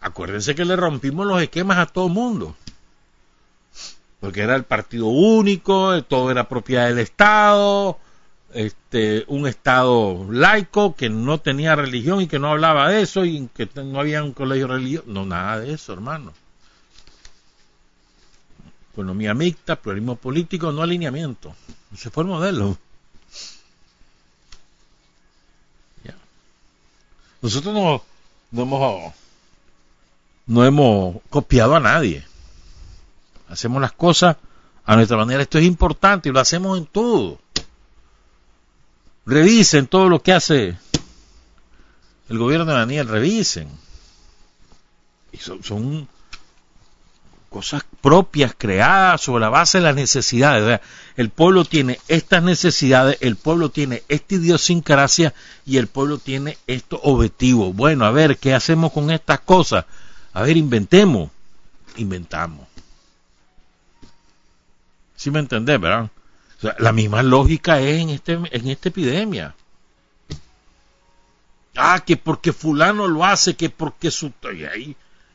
Acuérdense 0.00 0.54
que 0.54 0.64
le 0.64 0.76
rompimos 0.76 1.26
los 1.26 1.42
esquemas 1.42 1.76
a 1.76 1.84
todo 1.84 2.08
mundo 2.08 2.56
porque 4.20 4.42
era 4.42 4.56
el 4.56 4.64
partido 4.64 5.06
único, 5.06 6.02
todo 6.04 6.30
era 6.30 6.48
propiedad 6.48 6.88
del 6.88 6.98
Estado, 6.98 7.98
este, 8.52 9.24
un 9.28 9.46
Estado 9.46 10.26
laico 10.30 10.96
que 10.96 11.08
no 11.08 11.38
tenía 11.38 11.76
religión 11.76 12.20
y 12.20 12.26
que 12.26 12.38
no 12.38 12.48
hablaba 12.48 12.88
de 12.88 13.02
eso 13.02 13.24
y 13.24 13.48
que 13.54 13.68
no 13.76 14.00
había 14.00 14.24
un 14.24 14.32
colegio 14.32 14.68
religioso, 14.68 15.06
no, 15.08 15.24
nada 15.24 15.60
de 15.60 15.72
eso, 15.72 15.92
hermano. 15.92 16.32
Economía 18.92 19.34
mixta, 19.34 19.76
pluralismo 19.76 20.16
político, 20.16 20.72
no 20.72 20.82
alineamiento. 20.82 21.54
Ese 21.92 22.10
fue 22.10 22.24
el 22.24 22.30
modelo. 22.30 22.76
Nosotros 27.40 27.72
no, 27.72 28.02
no 28.50 28.62
hemos 28.62 29.14
no 30.46 30.64
hemos 30.64 31.16
copiado 31.30 31.76
a 31.76 31.80
nadie. 31.80 32.26
Hacemos 33.48 33.80
las 33.80 33.92
cosas 33.92 34.36
a 34.84 34.96
nuestra 34.96 35.16
manera. 35.16 35.42
Esto 35.42 35.58
es 35.58 35.64
importante 35.64 36.28
y 36.28 36.32
lo 36.32 36.40
hacemos 36.40 36.78
en 36.78 36.86
todo. 36.86 37.38
Revisen 39.26 39.86
todo 39.86 40.08
lo 40.08 40.22
que 40.22 40.32
hace 40.32 40.76
el 42.28 42.38
gobierno 42.38 42.66
de 42.66 42.72
Daniel, 42.72 43.08
revisen. 43.08 43.68
Y 45.32 45.38
son, 45.38 46.08
cosas 47.48 47.82
propias, 48.02 48.54
creadas 48.56 49.22
sobre 49.22 49.40
la 49.40 49.48
base 49.48 49.78
de 49.78 49.84
las 49.84 49.94
necesidades. 49.94 50.80
El 51.16 51.30
pueblo 51.30 51.64
tiene 51.64 51.98
estas 52.08 52.42
necesidades, 52.42 53.16
el 53.20 53.36
pueblo 53.36 53.70
tiene 53.70 54.02
esta 54.08 54.34
idiosincrasia 54.34 55.34
y 55.64 55.78
el 55.78 55.86
pueblo 55.86 56.18
tiene 56.18 56.58
estos 56.66 57.00
objetivos. 57.02 57.74
Bueno, 57.74 58.04
a 58.04 58.10
ver, 58.10 58.36
¿qué 58.36 58.54
hacemos 58.54 58.92
con 58.92 59.10
estas 59.10 59.40
cosas? 59.40 59.86
A 60.34 60.42
ver, 60.42 60.56
inventemos. 60.56 61.30
Inventamos. 61.96 62.66
¿Sí 65.18 65.32
me 65.32 65.40
entendés, 65.40 65.80
verdad? 65.80 66.10
la 66.78 66.92
misma 66.92 67.22
lógica 67.22 67.80
es 67.80 68.00
en, 68.00 68.10
este, 68.10 68.32
en 68.32 68.68
esta 68.68 68.88
epidemia. 68.88 69.54
Ah, 71.76 72.02
que 72.04 72.16
porque 72.16 72.52
fulano 72.52 73.06
lo 73.06 73.24
hace, 73.24 73.54
que 73.54 73.68
porque 73.68 74.10
su... 74.10 74.32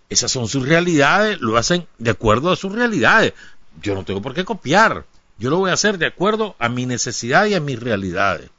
esas 0.09 0.31
son 0.31 0.47
sus 0.47 0.67
realidades, 0.67 1.39
lo 1.41 1.57
hacen 1.57 1.85
de 1.97 2.11
acuerdo 2.11 2.49
a 2.51 2.55
sus 2.55 2.71
realidades. 2.71 3.33
Yo 3.81 3.93
no 3.93 4.05
tengo 4.05 4.21
por 4.21 4.33
qué 4.33 4.45
copiar. 4.45 5.05
Yo 5.37 5.49
lo 5.49 5.59
voy 5.59 5.69
a 5.69 5.73
hacer 5.73 5.97
de 5.97 6.07
acuerdo 6.07 6.55
a 6.59 6.69
mi 6.69 6.85
necesidad 6.85 7.45
y 7.45 7.53
a 7.53 7.59
mis 7.59 7.79
realidades. 7.79 8.49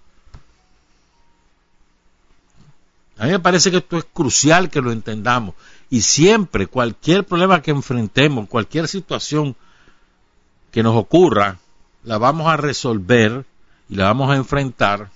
A 3.16 3.24
mí 3.24 3.30
me 3.30 3.40
parece 3.40 3.70
que 3.70 3.78
esto 3.78 3.96
es 3.96 4.04
crucial 4.04 4.68
que 4.68 4.82
lo 4.82 4.92
entendamos. 4.92 5.54
Y 5.88 6.02
siempre, 6.02 6.66
cualquier 6.66 7.24
problema 7.24 7.62
que 7.62 7.70
enfrentemos, 7.70 8.48
cualquier 8.48 8.88
situación 8.88 9.56
que 10.74 10.82
nos 10.82 10.96
ocurra, 10.96 11.60
la 12.02 12.18
vamos 12.18 12.48
a 12.48 12.56
resolver 12.56 13.44
y 13.88 13.94
la 13.94 14.06
vamos 14.06 14.28
a 14.28 14.34
enfrentar 14.34 15.08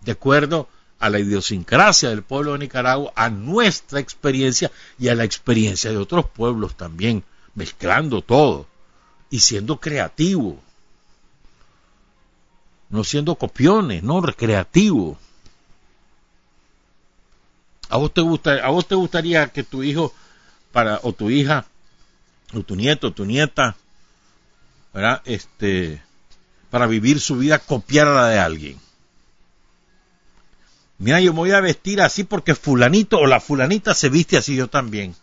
de 0.00 0.10
acuerdo 0.10 0.68
a 0.98 1.10
la 1.10 1.20
idiosincrasia 1.20 2.08
del 2.08 2.24
pueblo 2.24 2.54
de 2.54 2.58
Nicaragua, 2.58 3.12
a 3.14 3.30
nuestra 3.30 4.00
experiencia 4.00 4.72
y 4.98 5.06
a 5.06 5.14
la 5.14 5.22
experiencia 5.22 5.92
de 5.92 5.98
otros 5.98 6.28
pueblos 6.28 6.76
también, 6.76 7.22
mezclando 7.54 8.20
todo 8.20 8.66
y 9.30 9.38
siendo 9.38 9.78
creativo, 9.78 10.58
no 12.90 13.04
siendo 13.04 13.36
copiones, 13.36 14.02
no 14.02 14.20
recreativo. 14.20 15.16
¿A 17.88 17.96
vos 17.96 18.12
te 18.12 18.22
a 18.22 18.68
vos 18.70 18.88
te 18.88 18.96
gustaría 18.96 19.46
que 19.50 19.62
tu 19.62 19.84
hijo 19.84 20.12
para 20.72 20.98
o 21.04 21.12
tu 21.12 21.30
hija 21.30 21.64
o 22.52 22.62
tu 22.62 22.74
nieto 22.74 23.06
o 23.06 23.12
tu 23.12 23.24
nieta 23.24 23.76
este, 25.24 26.02
para 26.70 26.86
vivir 26.86 27.20
su 27.20 27.36
vida, 27.36 27.58
copiar 27.58 28.08
a 28.08 28.14
la 28.14 28.28
de 28.28 28.38
alguien. 28.38 28.78
Mira, 30.98 31.20
yo 31.20 31.32
me 31.32 31.40
voy 31.40 31.50
a 31.52 31.60
vestir 31.60 32.00
así 32.00 32.24
porque 32.24 32.54
fulanito 32.54 33.18
o 33.18 33.26
la 33.26 33.40
fulanita 33.40 33.94
se 33.94 34.08
viste 34.08 34.38
así 34.38 34.56
yo 34.56 34.68
también. 34.68 35.14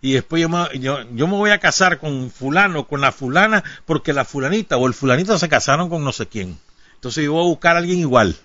Y 0.00 0.12
después 0.12 0.40
yo 0.40 0.48
me, 0.48 1.36
voy 1.36 1.50
a 1.50 1.58
casar 1.58 1.98
con 1.98 2.30
fulano, 2.30 2.86
con 2.86 3.00
la 3.00 3.10
fulana, 3.10 3.64
porque 3.86 4.12
la 4.12 4.24
fulanita 4.24 4.76
o 4.76 4.86
el 4.86 4.94
fulanito 4.94 5.38
se 5.38 5.48
casaron 5.48 5.88
con 5.88 6.04
no 6.04 6.12
sé 6.12 6.26
quién. 6.26 6.58
Entonces 6.96 7.24
yo 7.24 7.32
voy 7.32 7.42
a 7.42 7.48
buscar 7.48 7.76
a 7.76 7.78
alguien 7.78 7.98
igual. 7.98 8.36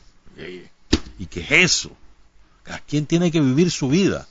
¿Y 1.20 1.26
qué 1.26 1.42
es 1.42 1.52
eso? 1.52 1.92
Cada 2.64 2.80
quien 2.80 3.06
tiene 3.06 3.30
que 3.30 3.42
vivir 3.42 3.70
su 3.72 3.90
vida. 3.90 4.26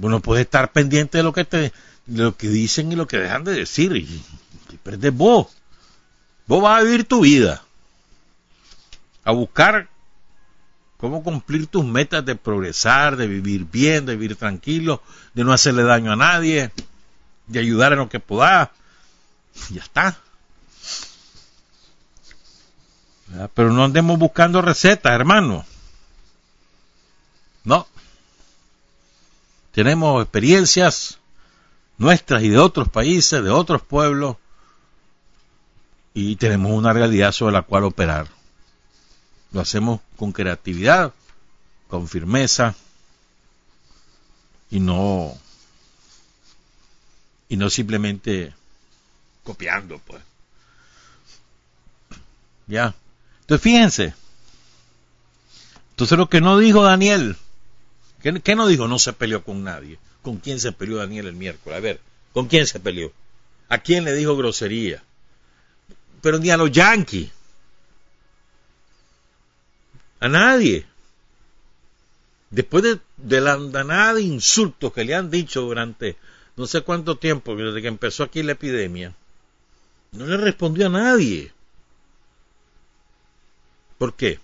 Uno 0.00 0.20
puede 0.20 0.42
estar 0.42 0.70
pendiente 0.70 1.18
de 1.18 1.24
lo 1.24 1.32
que 1.32 1.44
te, 1.44 1.72
lo 2.08 2.36
que 2.36 2.48
dicen 2.48 2.90
y 2.90 2.96
lo 2.96 3.06
que 3.06 3.18
dejan 3.18 3.44
de 3.44 3.52
decir. 3.52 3.94
Y, 3.96 4.22
y 4.70 5.10
vos. 5.10 5.48
Vos 6.46 6.62
vas 6.62 6.80
a 6.80 6.84
vivir 6.84 7.04
tu 7.04 7.20
vida. 7.20 7.62
A 9.24 9.32
buscar 9.32 9.88
cómo 10.96 11.22
cumplir 11.22 11.66
tus 11.66 11.84
metas 11.84 12.24
de 12.24 12.34
progresar, 12.34 13.16
de 13.16 13.26
vivir 13.26 13.66
bien, 13.66 14.06
de 14.06 14.16
vivir 14.16 14.36
tranquilo, 14.36 15.02
de 15.34 15.44
no 15.44 15.52
hacerle 15.52 15.82
daño 15.82 16.12
a 16.12 16.16
nadie, 16.16 16.72
de 17.46 17.58
ayudar 17.58 17.92
en 17.92 17.98
lo 17.98 18.08
que 18.08 18.20
puedas. 18.20 18.70
Ya 19.70 19.82
está. 19.82 20.18
Pero 23.54 23.72
no 23.72 23.84
andemos 23.84 24.18
buscando 24.18 24.62
recetas, 24.62 25.12
hermano. 25.12 25.66
No. 27.64 27.86
Tenemos 29.72 30.22
experiencias 30.22 31.17
nuestras 31.98 32.42
y 32.42 32.48
de 32.48 32.58
otros 32.58 32.88
países, 32.88 33.42
de 33.42 33.50
otros 33.50 33.82
pueblos, 33.82 34.36
y 36.14 36.36
tenemos 36.36 36.72
una 36.72 36.92
realidad 36.92 37.32
sobre 37.32 37.52
la 37.52 37.62
cual 37.62 37.84
operar. 37.84 38.28
Lo 39.52 39.60
hacemos 39.60 40.00
con 40.16 40.32
creatividad, 40.32 41.12
con 41.88 42.08
firmeza, 42.08 42.74
y 44.70 44.80
no 44.80 45.36
y 47.48 47.56
no 47.56 47.70
simplemente 47.70 48.52
copiando, 49.42 49.98
pues. 50.00 50.22
Ya. 52.66 52.94
Entonces 53.40 53.62
fíjense. 53.62 54.14
Entonces 55.90 56.18
lo 56.18 56.28
que 56.28 56.42
no 56.42 56.58
dijo 56.58 56.82
Daniel, 56.82 57.36
¿qué, 58.22 58.54
no 58.54 58.66
dijo? 58.66 58.86
No 58.86 58.98
se 58.98 59.14
peleó 59.14 59.42
con 59.42 59.64
nadie. 59.64 59.98
¿Con 60.22 60.38
quién 60.38 60.60
se 60.60 60.72
peleó 60.72 60.98
Daniel 60.98 61.26
el 61.26 61.34
miércoles? 61.34 61.76
A 61.76 61.80
ver, 61.80 62.00
¿con 62.32 62.46
quién 62.46 62.66
se 62.66 62.80
peleó? 62.80 63.12
¿A 63.68 63.78
quién 63.78 64.04
le 64.04 64.14
dijo 64.14 64.36
grosería? 64.36 65.02
Pero 66.20 66.38
ni 66.38 66.50
a 66.50 66.56
los 66.56 66.72
yanquis. 66.72 67.30
A 70.20 70.28
nadie. 70.28 70.86
Después 72.50 72.98
de, 73.16 73.40
la 73.40 73.52
andanada 73.54 74.14
de 74.14 74.22
insultos 74.22 74.92
que 74.92 75.04
le 75.04 75.14
han 75.14 75.30
dicho 75.30 75.60
durante 75.60 76.16
no 76.56 76.66
sé 76.66 76.80
cuánto 76.80 77.16
tiempo, 77.16 77.54
desde 77.54 77.82
que 77.82 77.88
empezó 77.88 78.24
aquí 78.24 78.42
la 78.42 78.52
epidemia, 78.52 79.14
no 80.12 80.26
le 80.26 80.36
respondió 80.38 80.86
a 80.86 80.90
nadie. 80.90 81.52
¿Por 83.96 84.14
qué? 84.14 84.40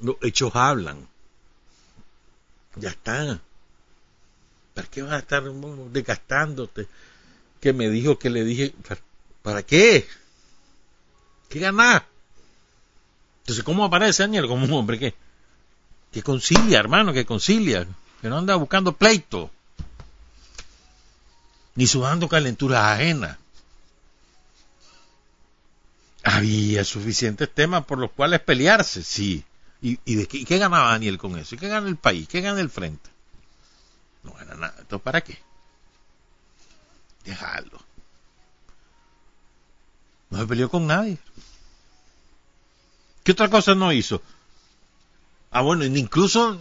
Los 0.00 0.16
hechos 0.22 0.50
hablan. 0.54 1.06
Ya 2.76 2.90
está. 2.90 3.40
¿Para 4.78 4.90
qué 4.90 5.02
vas 5.02 5.14
a 5.14 5.18
estar 5.18 5.42
desgastándote? 5.42 6.86
Que 7.60 7.72
me 7.72 7.90
dijo 7.90 8.16
que 8.16 8.30
le 8.30 8.44
dije, 8.44 8.72
¿para 9.42 9.64
qué? 9.64 10.06
¿Qué 11.48 11.58
ganar? 11.58 12.06
Entonces, 13.40 13.64
¿cómo 13.64 13.84
aparece 13.84 14.22
Daniel 14.22 14.46
como 14.46 14.66
un 14.66 14.72
hombre 14.72 14.96
que, 15.00 15.14
que 16.12 16.22
concilia, 16.22 16.78
hermano, 16.78 17.12
que 17.12 17.26
concilia, 17.26 17.88
que 18.22 18.28
no 18.28 18.38
anda 18.38 18.54
buscando 18.54 18.92
pleito, 18.92 19.50
ni 21.74 21.88
sudando 21.88 22.28
calenturas 22.28 22.84
ajenas? 22.84 23.36
Había 26.22 26.84
suficientes 26.84 27.52
temas 27.52 27.84
por 27.84 27.98
los 27.98 28.12
cuales 28.12 28.38
pelearse, 28.42 29.02
sí. 29.02 29.42
¿Y, 29.82 29.98
y 30.04 30.14
de 30.14 30.28
qué, 30.28 30.44
qué, 30.44 30.58
ganaba 30.58 30.92
Daniel 30.92 31.18
con 31.18 31.36
eso? 31.36 31.56
¿Y 31.56 31.58
qué 31.58 31.66
gana 31.66 31.88
el 31.88 31.96
país? 31.96 32.28
¿Qué 32.28 32.40
gana 32.40 32.60
el 32.60 32.70
frente? 32.70 33.17
No 34.28 34.34
gana 34.34 34.54
nada. 34.54 34.74
¿Entonces 34.78 35.02
para 35.02 35.22
qué? 35.22 35.38
Dejarlo. 37.24 37.80
No 40.30 40.38
se 40.38 40.46
peleó 40.46 40.68
con 40.68 40.86
nadie. 40.86 41.18
¿Qué 43.24 43.32
otra 43.32 43.48
cosa 43.48 43.74
no 43.74 43.92
hizo? 43.92 44.22
Ah, 45.50 45.62
bueno, 45.62 45.84
incluso, 45.84 46.60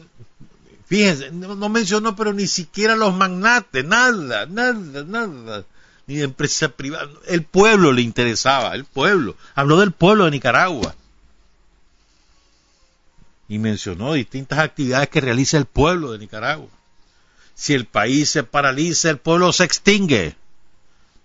fíjense, 0.86 1.32
no, 1.32 1.70
mencionó, 1.70 2.16
pero 2.16 2.32
ni 2.32 2.48
siquiera 2.48 2.96
los 2.96 3.14
magnates, 3.14 3.84
nada, 3.84 4.46
nada, 4.46 5.04
nada 5.04 5.66
ni 6.08 6.16
de 6.16 6.24
empresa 6.24 6.70
privada. 6.70 7.10
El 7.28 7.44
pueblo 7.44 7.92
le 7.92 8.02
interesaba, 8.02 8.74
el 8.74 8.86
pueblo. 8.86 9.36
Habló 9.56 9.78
del 9.78 9.92
pueblo 9.92 10.24
de 10.26 10.32
Nicaragua. 10.32 10.96
Y 13.50 13.60
mencionó 13.60 14.14
distintas 14.14 14.60
actividades 14.60 15.10
que 15.10 15.22
realiza 15.22 15.58
el 15.58 15.66
pueblo 15.66 16.14
de 16.14 16.20
Nicaragua. 16.20 16.70
Si 17.58 17.74
el 17.74 17.88
país 17.88 18.30
se 18.30 18.44
paraliza, 18.44 19.10
el 19.10 19.18
pueblo 19.18 19.52
se 19.52 19.64
extingue. 19.64 20.36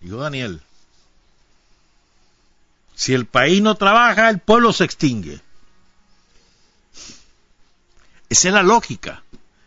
Dijo 0.00 0.16
Daniel. 0.16 0.62
Si 2.94 3.12
el 3.12 3.26
país 3.26 3.60
no 3.60 3.74
trabaja, 3.74 4.30
el 4.30 4.38
pueblo 4.38 4.72
se 4.72 4.84
extingue. 4.84 5.40
Esa 8.30 8.48
es 8.48 8.54
la 8.54 8.62
lógica. 8.62 9.22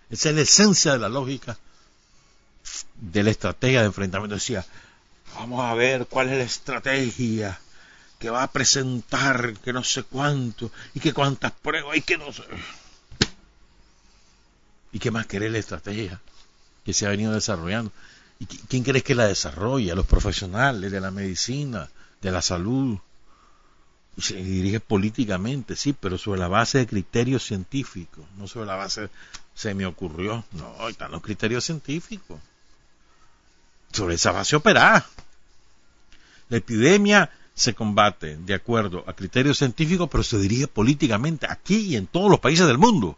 Esa 0.10 0.30
es 0.30 0.36
la 0.36 0.41
esencia 0.41 0.93
de 0.93 0.99
la 0.99 1.10
lógica 1.10 1.56
de 2.95 3.21
la 3.21 3.30
estrategia 3.30 3.82
de 3.82 3.88
enfrentamiento. 3.88 4.34
Decía, 4.34 4.65
Vamos 5.36 5.63
a 5.63 5.75
ver 5.75 6.08
cuál 6.08 6.30
es 6.30 6.38
la 6.38 6.43
estrategia 6.45 7.60
que 8.17 8.32
va 8.32 8.41
a 8.41 8.51
presentar, 8.51 9.54
que 9.60 9.71
no 9.71 9.84
sé 9.84 10.01
cuánto, 10.01 10.71
y 10.95 10.99
que 10.99 11.13
cuántas 11.13 11.51
pruebas, 11.51 11.95
y 11.95 12.01
que 12.01 12.17
no 12.17 12.34
sé. 12.34 12.43
¿Y 14.93 14.97
qué 14.97 15.12
más 15.12 15.28
querés 15.28 15.51
la 15.51 15.60
estrategia 15.60 16.19
que 16.86 16.93
se 16.93 17.06
ha 17.06 17.10
venido 17.10 17.34
desarrollando? 17.34 17.91
¿Y 18.39 18.45
quién 18.45 18.84
crees 18.84 19.04
que 19.04 19.15
la 19.15 19.28
desarrolla? 19.28 19.95
Los 19.95 20.06
profesionales 20.06 20.91
de 20.91 21.02
la 21.02 21.12
medicina, 21.12 21.89
de 22.21 22.32
la 22.32 22.41
salud. 22.41 22.98
Se 24.17 24.36
dirige 24.36 24.80
políticamente, 24.80 25.76
sí, 25.76 25.93
pero 25.93 26.17
sobre 26.17 26.39
la 26.39 26.48
base 26.48 26.78
de 26.78 26.88
criterios 26.88 27.43
científicos, 27.43 28.24
no 28.38 28.48
sobre 28.48 28.67
la 28.67 28.76
base, 28.76 29.10
se 29.54 29.74
me 29.74 29.86
ocurrió, 29.86 30.45
no, 30.54 30.88
están 30.88 31.12
los 31.12 31.21
criterios 31.21 31.65
científicos. 31.65 32.39
Sobre 33.91 34.15
esa 34.15 34.32
base 34.32 34.56
operar. 34.56 35.06
La 36.50 36.58
epidemia 36.58 37.32
se 37.56 37.74
combate 37.74 38.38
de 38.38 38.54
acuerdo 38.54 39.04
a 39.08 39.13
criterios 39.13 39.58
científicos, 39.58 40.10
pero 40.12 40.24
se 40.24 40.38
dirige 40.38 40.67
políticamente 40.67 41.48
aquí 41.50 41.78
y 41.78 41.95
en 41.95 42.08
todos 42.08 42.30
los 42.30 42.39
países 42.39 42.67
del 42.67 42.78
mundo. 42.78 43.17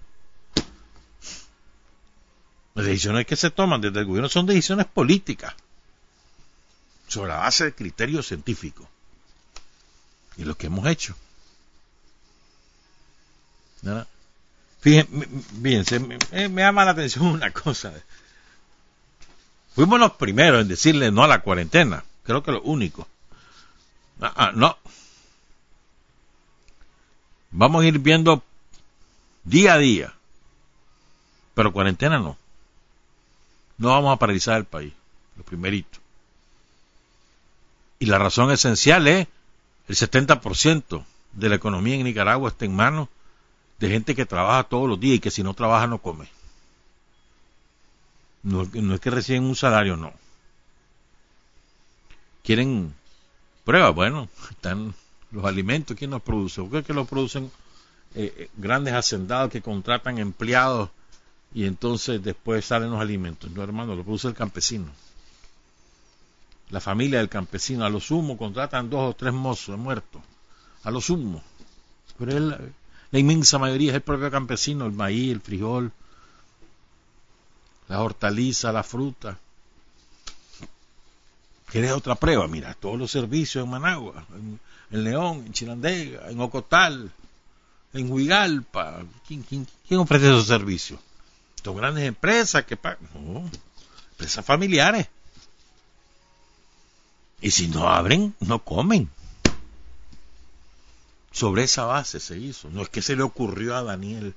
Las 2.77 2.85
decisiones 2.85 3.25
que 3.25 3.35
se 3.35 3.49
toman 3.49 3.81
desde 3.81 4.01
el 4.01 4.05
gobierno 4.05 4.29
son 4.29 4.45
decisiones 4.45 4.85
políticas, 4.85 5.55
sobre 7.07 7.29
la 7.29 7.37
base 7.37 7.65
de 7.65 7.73
criterios 7.73 8.27
científicos. 8.27 8.87
Y 10.37 10.43
lo 10.43 10.55
que 10.55 10.67
hemos 10.67 10.85
hecho. 10.85 11.15
Fíjense, 14.79 15.99
me, 15.99 16.19
me 16.49 16.61
llama 16.61 16.85
la 16.85 16.91
atención 16.91 17.25
una 17.25 17.49
cosa. 17.49 17.91
Fuimos 19.73 19.99
los 19.99 20.11
primeros 20.11 20.61
en 20.61 20.67
decirle 20.67 21.09
no 21.09 21.23
a 21.23 21.27
la 21.27 21.41
cuarentena. 21.41 22.03
Creo 22.21 22.43
que 22.43 22.51
lo 22.51 22.61
único. 22.61 23.07
Ah, 24.21 24.33
ah, 24.35 24.51
no. 24.53 24.77
Vamos 27.49 27.83
a 27.83 27.87
ir 27.87 27.97
viendo 27.97 28.43
día 29.45 29.73
a 29.73 29.77
día. 29.79 30.13
Pero 31.55 31.73
cuarentena 31.73 32.19
no. 32.19 32.37
No 33.77 33.89
vamos 33.89 34.13
a 34.13 34.19
paralizar 34.19 34.57
el 34.57 34.65
país. 34.65 34.93
Lo 35.35 35.43
primerito. 35.43 35.99
Y 37.99 38.05
la 38.05 38.17
razón 38.17 38.51
esencial 38.51 39.07
es 39.07 39.27
el 39.87 39.95
70% 39.95 41.03
de 41.33 41.49
la 41.49 41.55
economía 41.55 41.95
en 41.95 42.03
Nicaragua 42.03 42.49
está 42.49 42.65
en 42.65 42.75
manos 42.75 43.07
de 43.79 43.89
gente 43.89 44.15
que 44.15 44.25
trabaja 44.25 44.63
todos 44.63 44.89
los 44.89 44.99
días 44.99 45.17
y 45.17 45.19
que 45.19 45.31
si 45.31 45.43
no 45.43 45.53
trabaja 45.53 45.87
no 45.87 45.99
come. 45.99 46.27
No, 48.43 48.63
es 48.63 48.99
que 48.99 49.09
reciben 49.09 49.43
un 49.43 49.55
salario, 49.55 49.97
no. 49.97 50.13
Quieren 52.43 52.93
Prueba, 53.67 53.89
bueno, 53.89 54.29
están 54.49 54.95
los 55.31 55.43
alimentos, 55.43 55.97
¿quién 55.97 56.11
los 56.11 56.21
produce? 56.21 56.61
¿Por 56.61 56.71
qué 56.71 56.83
que 56.83 56.93
los 56.93 57.05
producen 57.05 57.51
eh, 58.15 58.33
eh, 58.37 58.49
grandes 58.55 58.93
hacendados 58.93 59.51
que 59.51 59.61
contratan 59.61 60.17
empleados 60.19 60.89
y 61.57 61.65
entonces 61.65 62.21
después 62.21 62.63
salen 62.65 62.91
los 62.91 63.01
alimentos? 63.01 63.49
No, 63.49 63.63
hermano, 63.63 63.95
lo 63.95 64.03
produce 64.03 64.27
el 64.27 64.35
campesino. 64.35 64.91
La 66.69 66.79
familia 66.79 67.17
del 67.17 67.29
campesino, 67.29 67.83
a 67.83 67.89
lo 67.89 67.99
sumo, 67.99 68.37
contratan 68.37 68.91
dos 68.91 69.09
o 69.09 69.15
tres 69.15 69.33
mozos 69.33 69.75
muertos. 69.75 70.21
A 70.83 70.91
lo 70.91 71.01
sumo. 71.01 71.41
Pero 72.19 72.37
él, 72.37 72.73
la 73.09 73.19
inmensa 73.19 73.57
mayoría 73.57 73.89
es 73.89 73.95
el 73.95 74.01
propio 74.03 74.29
campesino, 74.29 74.85
el 74.85 74.91
maíz, 74.91 75.31
el 75.31 75.41
frijol, 75.41 75.91
la 77.87 78.03
hortaliza, 78.03 78.71
la 78.71 78.83
fruta. 78.83 79.39
¿Quieres 81.71 81.91
otra 81.91 82.13
prueba? 82.13 82.47
Mira, 82.47 82.75
todos 82.75 82.99
los 82.99 83.09
servicios 83.09 83.63
en 83.63 83.71
Managua, 83.71 84.27
en, 84.91 85.03
León, 85.03 85.41
en 85.47 85.53
Chirandega, 85.53 86.29
en 86.29 86.39
Ocotal, 86.39 87.11
en 87.93 88.11
Huigalpa. 88.11 89.01
¿Quién, 89.27 89.67
ofrece 89.97 90.27
esos 90.27 90.45
servicios? 90.45 90.99
Estas 91.67 91.81
grandes 91.81 92.05
empresas 92.05 92.63
que 92.63 92.77
pagan. 92.77 93.09
No, 93.13 93.43
empresas 94.11 94.45
familiares. 94.45 95.07
Y 97.41 97.51
si 97.51 97.67
no 97.67 97.89
abren, 97.89 98.33
no 98.39 98.63
comen. 98.63 99.09
Sobre 101.33 101.63
esa 101.63 101.83
base 101.83 102.21
se 102.21 102.37
hizo. 102.37 102.69
No 102.69 102.83
es 102.83 102.89
que 102.89 103.01
se 103.01 103.17
le 103.17 103.23
ocurrió 103.23 103.75
a 103.75 103.83
Daniel. 103.83 104.33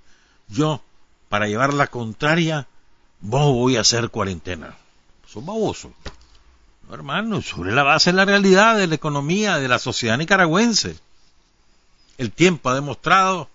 Yo, 0.48 0.82
para 1.28 1.46
llevar 1.46 1.72
la 1.72 1.86
contraria, 1.86 2.66
voy 3.20 3.76
a 3.76 3.82
hacer 3.82 4.10
cuarentena. 4.10 4.76
Son 5.28 5.46
babosos. 5.46 5.92
No, 6.88 6.94
hermano, 6.94 7.42
sobre 7.42 7.70
la 7.70 7.84
base 7.84 8.10
de 8.10 8.16
la 8.16 8.24
realidad 8.24 8.76
de 8.76 8.88
la 8.88 8.96
economía, 8.96 9.58
de 9.58 9.68
la 9.68 9.78
sociedad 9.78 10.18
nicaragüense. 10.18 10.98
El 12.18 12.32
tiempo 12.32 12.70
ha 12.70 12.74
demostrado 12.74 13.48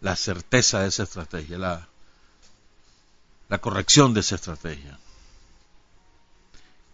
la 0.00 0.16
certeza 0.16 0.80
de 0.80 0.88
esa 0.88 1.04
estrategia, 1.04 1.56
la, 1.56 1.89
la 3.50 3.58
corrección 3.58 4.14
de 4.14 4.20
esa 4.20 4.36
estrategia. 4.36 4.98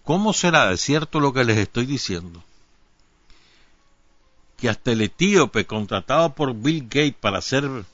¿Cómo 0.02 0.32
será 0.32 0.70
de 0.70 0.78
cierto 0.78 1.20
lo 1.20 1.32
que 1.32 1.44
les 1.44 1.58
estoy 1.58 1.84
diciendo? 1.86 2.42
Que 4.56 4.70
hasta 4.70 4.90
el 4.92 5.02
etíope 5.02 5.66
contratado 5.66 6.34
por 6.34 6.54
Bill 6.54 6.84
Gates 6.84 7.14
para 7.20 7.42
ser 7.42 7.84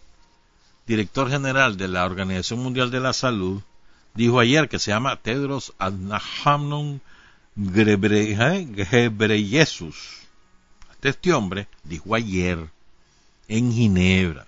director 0.87 1.29
general 1.29 1.77
de 1.77 1.88
la 1.88 2.05
Organización 2.05 2.61
Mundial 2.61 2.92
de 2.92 3.01
la 3.01 3.12
Salud, 3.12 3.61
dijo 4.14 4.38
ayer 4.38 4.68
que 4.68 4.79
se 4.79 4.92
llama 4.92 5.16
Tedros 5.16 5.72
Adhanom 5.79 7.01
Ghebreyesus. 7.57 9.16
Este 11.03 11.33
hombre 11.33 11.66
dijo 11.83 12.14
ayer 12.14 12.70
en 13.48 13.72
Ginebra, 13.72 14.46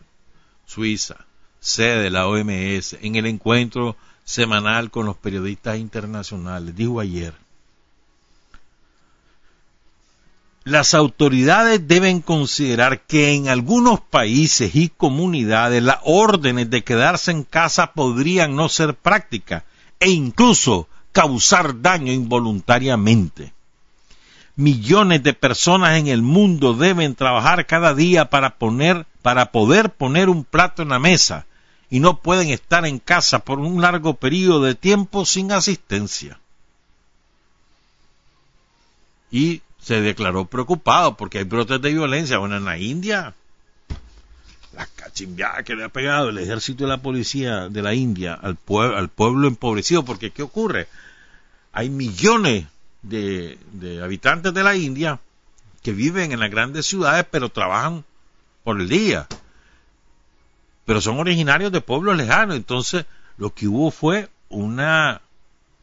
Suiza, 0.66 1.27
sede 1.64 2.03
de 2.03 2.11
la 2.11 2.29
OMS, 2.29 2.98
en 3.00 3.16
el 3.16 3.24
encuentro 3.24 3.96
semanal 4.22 4.90
con 4.90 5.07
los 5.07 5.16
periodistas 5.16 5.79
internacionales, 5.79 6.77
dijo 6.77 7.00
ayer, 7.00 7.33
las 10.64 10.92
autoridades 10.92 11.88
deben 11.88 12.20
considerar 12.20 13.07
que 13.07 13.33
en 13.33 13.48
algunos 13.48 14.00
países 14.00 14.74
y 14.74 14.90
comunidades 14.90 15.83
las 15.83 15.98
órdenes 16.05 16.68
de 16.68 16.85
quedarse 16.85 17.31
en 17.31 17.44
casa 17.44 17.92
podrían 17.92 18.55
no 18.57 18.68
ser 18.68 18.94
prácticas 18.94 19.62
e 20.00 20.11
incluso 20.11 20.87
causar 21.12 21.81
daño 21.81 22.12
involuntariamente. 22.12 23.55
Millones 24.57 25.22
de 25.22 25.33
personas 25.33 25.98
en 25.98 26.09
el 26.09 26.20
mundo 26.20 26.74
deben 26.74 27.14
trabajar 27.14 27.66
cada 27.66 27.94
día 27.94 28.29
para 28.29 28.57
poner 28.57 29.07
para 29.22 29.50
poder 29.50 29.94
poner 29.94 30.29
un 30.29 30.44
plato 30.44 30.83
en 30.83 30.90
la 30.90 30.98
mesa 30.98 31.46
y 31.94 32.00
no 32.00 32.18
pueden 32.18 32.50
estar 32.50 32.85
en 32.87 32.98
casa 32.98 33.44
por 33.44 33.61
un 33.61 33.80
largo 33.80 34.14
periodo 34.14 34.64
de 34.64 34.74
tiempo 34.74 35.24
sin 35.24 35.52
asistencia. 35.52 36.40
Y 39.30 39.62
se 39.80 40.00
declaró 40.00 40.46
preocupado 40.46 41.16
porque 41.16 41.38
hay 41.38 41.44
brotes 41.44 41.80
de 41.80 41.92
violencia. 41.92 42.38
Bueno, 42.38 42.57
en 42.57 42.64
la 42.64 42.78
India, 42.78 43.33
la 44.72 44.88
cachimbiada 44.96 45.62
que 45.62 45.76
le 45.76 45.85
ha 45.85 45.88
pegado 45.88 46.30
el 46.30 46.38
ejército 46.38 46.83
y 46.83 46.88
la 46.88 47.00
policía 47.00 47.68
de 47.68 47.80
la 47.80 47.94
India 47.94 48.35
al, 48.35 48.57
pueblo, 48.57 48.96
al 48.96 49.09
pueblo 49.09 49.46
empobrecido, 49.46 50.04
porque 50.04 50.33
¿qué 50.33 50.42
ocurre? 50.42 50.88
Hay 51.70 51.90
millones 51.90 52.66
de, 53.02 53.57
de 53.70 54.02
habitantes 54.02 54.52
de 54.52 54.64
la 54.64 54.74
India 54.74 55.20
que 55.85 55.92
viven 55.92 56.33
en 56.33 56.40
las 56.40 56.50
grandes 56.50 56.87
ciudades, 56.87 57.24
pero 57.30 57.50
trabajan 57.50 58.04
por 58.64 58.80
el 58.80 58.88
día. 58.88 59.28
Pero 60.85 61.01
son 61.01 61.18
originarios 61.18 61.73
de 61.73 61.81
pueblos 61.81 62.16
lejanos. 62.16 62.57
Entonces, 62.57 63.07
lo 63.37 63.55
que 63.55 63.68
hubo 63.68 63.90
fue 63.90 64.29
una 64.49 65.23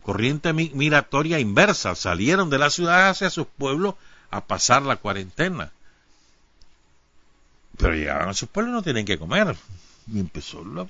corriente 0.03 0.53
migratoria 0.53 1.39
inversa. 1.39 1.95
Salieron 1.95 2.49
de 2.49 2.59
la 2.59 2.69
ciudad 2.69 3.09
hacia 3.09 3.29
sus 3.29 3.47
pueblos 3.47 3.95
a 4.29 4.45
pasar 4.45 4.83
la 4.83 4.97
cuarentena. 4.97 5.71
Pero 7.77 7.95
llegaban 7.95 8.29
a 8.29 8.33
sus 8.33 8.49
pueblos 8.49 8.71
y 8.71 8.75
no 8.75 8.83
tienen 8.83 9.05
que 9.05 9.17
comer. 9.17 9.55
Y 10.11 10.19
empezó 10.19 10.63
la... 10.63 10.87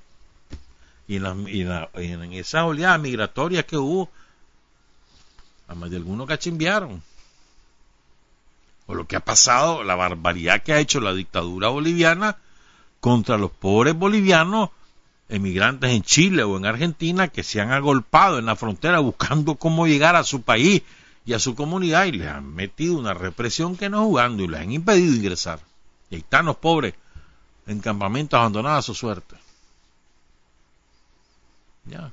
Y 1.07 1.17
en, 1.17 1.23
la, 1.23 1.89
y, 1.95 2.11
en, 2.11 2.33
esa 2.33 2.63
oleada 2.63 2.97
migratoria 2.97 3.63
que 3.63 3.75
hubo, 3.75 4.09
a 5.67 5.75
más 5.75 5.89
de 5.89 5.97
algunos 5.97 6.27
cachimbiaron. 6.27 7.01
O 8.85 8.95
lo 8.95 9.07
que 9.07 9.17
ha 9.17 9.19
pasado, 9.19 9.83
la 9.83 9.95
barbaridad 9.95 10.63
que 10.63 10.73
ha 10.73 10.79
hecho 10.79 11.01
la 11.01 11.13
dictadura 11.13 11.67
boliviana 11.69 12.37
contra 13.01 13.37
los 13.37 13.51
pobres 13.51 13.95
bolivianos 13.95 14.69
emigrantes 15.27 15.91
en 15.91 16.03
Chile 16.03 16.43
o 16.43 16.55
en 16.55 16.65
Argentina 16.65 17.27
que 17.27 17.43
se 17.43 17.59
han 17.59 17.71
agolpado 17.71 18.37
en 18.37 18.45
la 18.45 18.55
frontera 18.55 18.99
buscando 18.99 19.55
cómo 19.55 19.87
llegar 19.87 20.15
a 20.15 20.23
su 20.23 20.43
país 20.43 20.83
y 21.25 21.33
a 21.33 21.39
su 21.39 21.55
comunidad 21.55 22.05
y 22.05 22.13
les 22.13 22.27
han 22.27 22.53
metido 22.53 22.97
una 22.97 23.13
represión 23.13 23.75
que 23.75 23.89
no 23.89 24.05
jugando 24.05 24.43
y 24.43 24.47
les 24.47 24.61
han 24.61 24.71
impedido 24.71 25.15
ingresar. 25.15 25.59
Y 26.09 26.15
ahí 26.15 26.21
están 26.21 26.45
los 26.45 26.57
pobres 26.57 26.93
en 27.65 27.79
campamentos 27.79 28.37
abandonados 28.37 28.79
a 28.79 28.87
su 28.87 28.93
suerte. 28.93 29.35
Ya. 31.85 32.11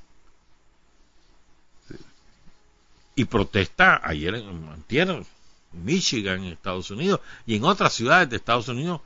Y 3.15 3.25
protesta 3.25 4.01
ayer 4.03 4.37
en 4.37 5.27
Michigan, 5.73 6.45
en 6.45 6.53
Estados 6.53 6.91
Unidos, 6.91 7.21
y 7.47 7.57
en 7.57 7.65
otras 7.65 7.93
ciudades 7.93 8.31
de 8.31 8.37
Estados 8.37 8.69
Unidos, 8.69 9.01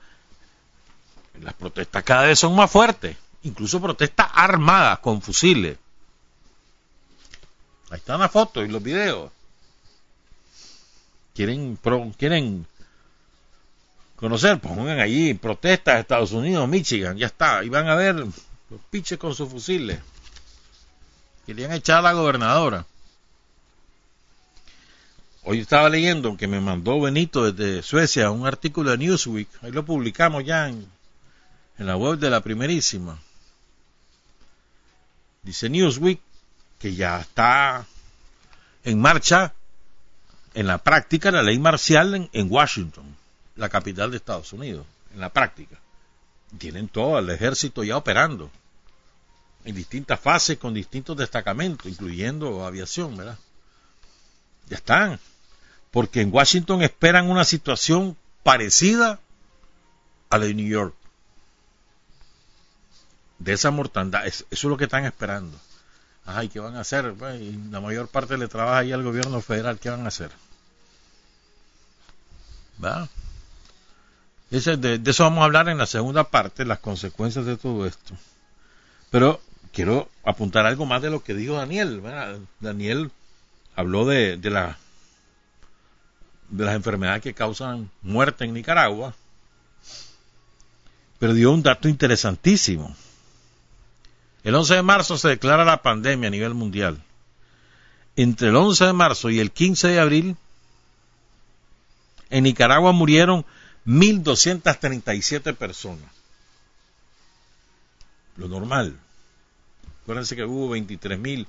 las 1.40 1.54
protestas 1.54 2.02
cada 2.04 2.26
vez 2.26 2.38
son 2.38 2.54
más 2.54 2.70
fuertes 2.70 3.16
incluso 3.42 3.80
protestas 3.80 4.28
armadas 4.32 4.98
con 5.00 5.20
fusiles. 5.20 5.76
Ahí 7.90 7.98
están 7.98 8.20
las 8.20 8.30
fotos 8.30 8.64
y 8.64 8.68
los 8.68 8.82
videos. 8.82 9.30
Quieren, 11.34 11.78
quieren 12.16 12.66
conocer, 14.16 14.60
pongan 14.60 15.00
allí 15.00 15.34
protestas 15.34 16.00
Estados 16.00 16.32
Unidos, 16.32 16.68
Michigan, 16.68 17.16
ya 17.16 17.26
está. 17.26 17.64
Y 17.64 17.68
van 17.68 17.88
a 17.88 17.94
ver 17.94 18.14
los 18.14 18.32
piches 18.90 19.18
con 19.18 19.34
sus 19.34 19.48
fusiles. 19.48 20.00
Querían 21.46 21.72
echar 21.72 21.98
a 21.98 22.02
la 22.02 22.12
gobernadora. 22.12 22.86
Hoy 25.44 25.58
estaba 25.58 25.88
leyendo 25.88 26.36
que 26.36 26.46
me 26.46 26.60
mandó 26.60 27.00
Benito 27.00 27.50
desde 27.50 27.82
Suecia 27.82 28.30
un 28.30 28.46
artículo 28.46 28.92
de 28.92 28.98
Newsweek. 28.98 29.48
Ahí 29.62 29.72
lo 29.72 29.84
publicamos 29.84 30.44
ya 30.44 30.68
en, 30.68 30.86
en 31.78 31.86
la 31.86 31.96
web 31.96 32.18
de 32.18 32.30
la 32.30 32.40
primerísima 32.40 33.18
dice 35.42 35.68
Newsweek, 35.68 36.20
que 36.78 36.94
ya 36.94 37.20
está 37.20 37.86
en 38.84 39.00
marcha 39.00 39.54
en 40.54 40.66
la 40.66 40.78
práctica 40.78 41.30
la 41.30 41.42
ley 41.42 41.58
marcial 41.58 42.28
en, 42.32 42.52
Washington, 42.52 43.04
la 43.56 43.68
capital 43.68 44.10
de 44.10 44.18
Estados 44.18 44.52
Unidos, 44.52 44.86
en 45.14 45.20
la 45.20 45.30
práctica. 45.30 45.78
Tienen 46.58 46.88
todo 46.88 47.18
el 47.18 47.30
ejército 47.30 47.82
ya 47.82 47.96
operando 47.96 48.50
en 49.64 49.74
distintas 49.74 50.20
fases 50.20 50.58
con 50.58 50.74
distintos 50.74 51.16
destacamentos, 51.16 51.90
incluyendo 51.90 52.66
aviación, 52.66 53.16
¿verdad? 53.16 53.38
Ya 54.68 54.76
están. 54.76 55.18
Porque 55.90 56.20
en 56.20 56.32
Washington 56.32 56.82
esperan 56.82 57.30
una 57.30 57.44
situación 57.44 58.16
parecida 58.42 59.20
a 60.28 60.38
la 60.38 60.44
de 60.46 60.54
New 60.54 60.66
York 60.66 60.94
de 63.44 63.52
esa 63.52 63.70
mortandad. 63.70 64.26
eso 64.26 64.44
es 64.50 64.64
lo 64.64 64.76
que 64.76 64.84
están 64.84 65.04
esperando. 65.04 65.58
Ay, 66.24 66.48
¿qué 66.48 66.60
van 66.60 66.76
a 66.76 66.80
hacer? 66.80 67.14
Pues, 67.14 67.40
la 67.70 67.80
mayor 67.80 68.08
parte 68.08 68.38
le 68.38 68.48
trabaja 68.48 68.78
ahí 68.78 68.92
al 68.92 69.02
gobierno 69.02 69.40
federal. 69.40 69.78
¿Qué 69.78 69.90
van 69.90 70.04
a 70.04 70.08
hacer? 70.08 70.30
¿Va? 72.82 73.08
de, 74.50 75.00
eso 75.06 75.24
vamos 75.24 75.42
a 75.42 75.44
hablar 75.46 75.68
en 75.68 75.78
la 75.78 75.86
segunda 75.86 76.24
parte, 76.24 76.64
las 76.64 76.78
consecuencias 76.78 77.46
de 77.46 77.56
todo 77.56 77.86
esto. 77.86 78.14
Pero 79.10 79.40
quiero 79.72 80.08
apuntar 80.24 80.66
algo 80.66 80.84
más 80.84 81.02
de 81.02 81.10
lo 81.10 81.24
que 81.24 81.34
dijo 81.34 81.54
Daniel. 81.54 82.02
Daniel 82.60 83.10
habló 83.74 84.04
de, 84.04 84.36
de, 84.36 84.50
la, 84.50 84.78
de 86.50 86.64
las 86.64 86.76
enfermedades 86.76 87.22
que 87.22 87.34
causan 87.34 87.90
muerte 88.02 88.44
en 88.44 88.52
Nicaragua, 88.52 89.14
pero 91.18 91.34
dio 91.34 91.50
un 91.50 91.62
dato 91.62 91.88
interesantísimo. 91.88 92.94
El 94.44 94.54
11 94.54 94.74
de 94.74 94.82
marzo 94.82 95.18
se 95.18 95.28
declara 95.28 95.64
la 95.64 95.82
pandemia 95.82 96.28
a 96.28 96.30
nivel 96.30 96.54
mundial. 96.54 97.02
Entre 98.16 98.48
el 98.48 98.56
11 98.56 98.86
de 98.86 98.92
marzo 98.92 99.30
y 99.30 99.38
el 99.38 99.52
15 99.52 99.88
de 99.88 100.00
abril, 100.00 100.36
en 102.30 102.44
Nicaragua 102.44 102.92
murieron 102.92 103.44
1.237 103.86 105.54
personas. 105.54 106.10
Lo 108.36 108.48
normal. 108.48 108.98
Acuérdense 110.02 110.34
que 110.34 110.44
hubo 110.44 110.74
23.000 110.74 111.46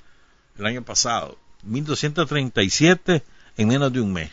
el 0.60 0.66
año 0.66 0.84
pasado. 0.84 1.38
1.237 1.68 3.24
en 3.58 3.68
menos 3.68 3.92
de 3.92 4.02
un 4.02 4.14
mes. 4.14 4.32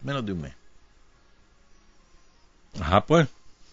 Menos 0.00 0.24
de 0.24 0.32
un 0.32 0.40
mes. 0.42 0.54
Ajá, 2.80 3.04
pues. 3.04 3.28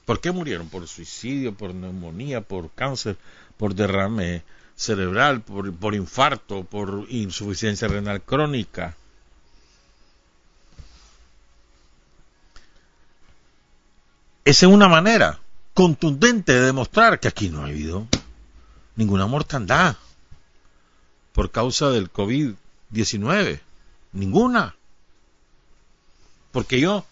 ¿Por 0.05 0.21
qué 0.21 0.31
murieron? 0.31 0.69
Por 0.69 0.87
suicidio, 0.87 1.53
por 1.53 1.73
neumonía, 1.73 2.41
por 2.41 2.69
cáncer, 2.71 3.17
por 3.57 3.73
derrame 3.73 4.43
cerebral, 4.75 5.41
por, 5.41 5.95
infarto, 5.95 6.63
por 6.63 7.07
insuficiencia 7.09 7.87
renal 7.87 8.21
crónica. 8.21 8.95
Esa 14.43 14.67
es 14.67 14.71
una 14.71 14.87
manera 14.87 15.39
contundente 15.73 16.53
de 16.53 16.61
demostrar 16.61 17.19
que 17.19 17.27
aquí 17.27 17.49
no 17.49 17.61
ha 17.61 17.67
habido 17.67 18.07
ninguna 18.95 19.25
mortandad 19.25 19.95
por 21.33 21.49
causa 21.49 21.89
del 21.89 22.11
COVID-19. 22.13 23.59
Ninguna. 24.13 24.75
Porque 26.51 26.79
yo, 26.79 27.05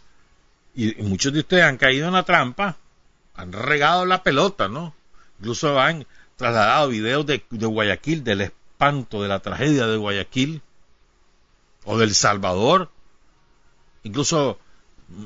y 0.75 0.93
muchos 1.01 1.33
de 1.33 1.39
ustedes 1.39 1.63
han 1.63 1.77
caído 1.77 2.07
en 2.07 2.13
la 2.13 2.23
trampa, 2.23 2.77
han 3.35 3.51
regado 3.51 4.05
la 4.05 4.23
pelota, 4.23 4.67
¿no? 4.67 4.93
Incluso 5.39 5.79
han 5.79 6.05
trasladado 6.35 6.89
videos 6.89 7.25
de, 7.25 7.43
Guayaquil, 7.49 8.23
del 8.23 8.41
espanto, 8.41 9.21
de 9.21 9.29
la 9.29 9.39
tragedia 9.39 9.87
de 9.87 9.97
Guayaquil, 9.97 10.61
o 11.85 11.97
del 11.97 12.15
Salvador, 12.15 12.89
incluso 14.03 14.57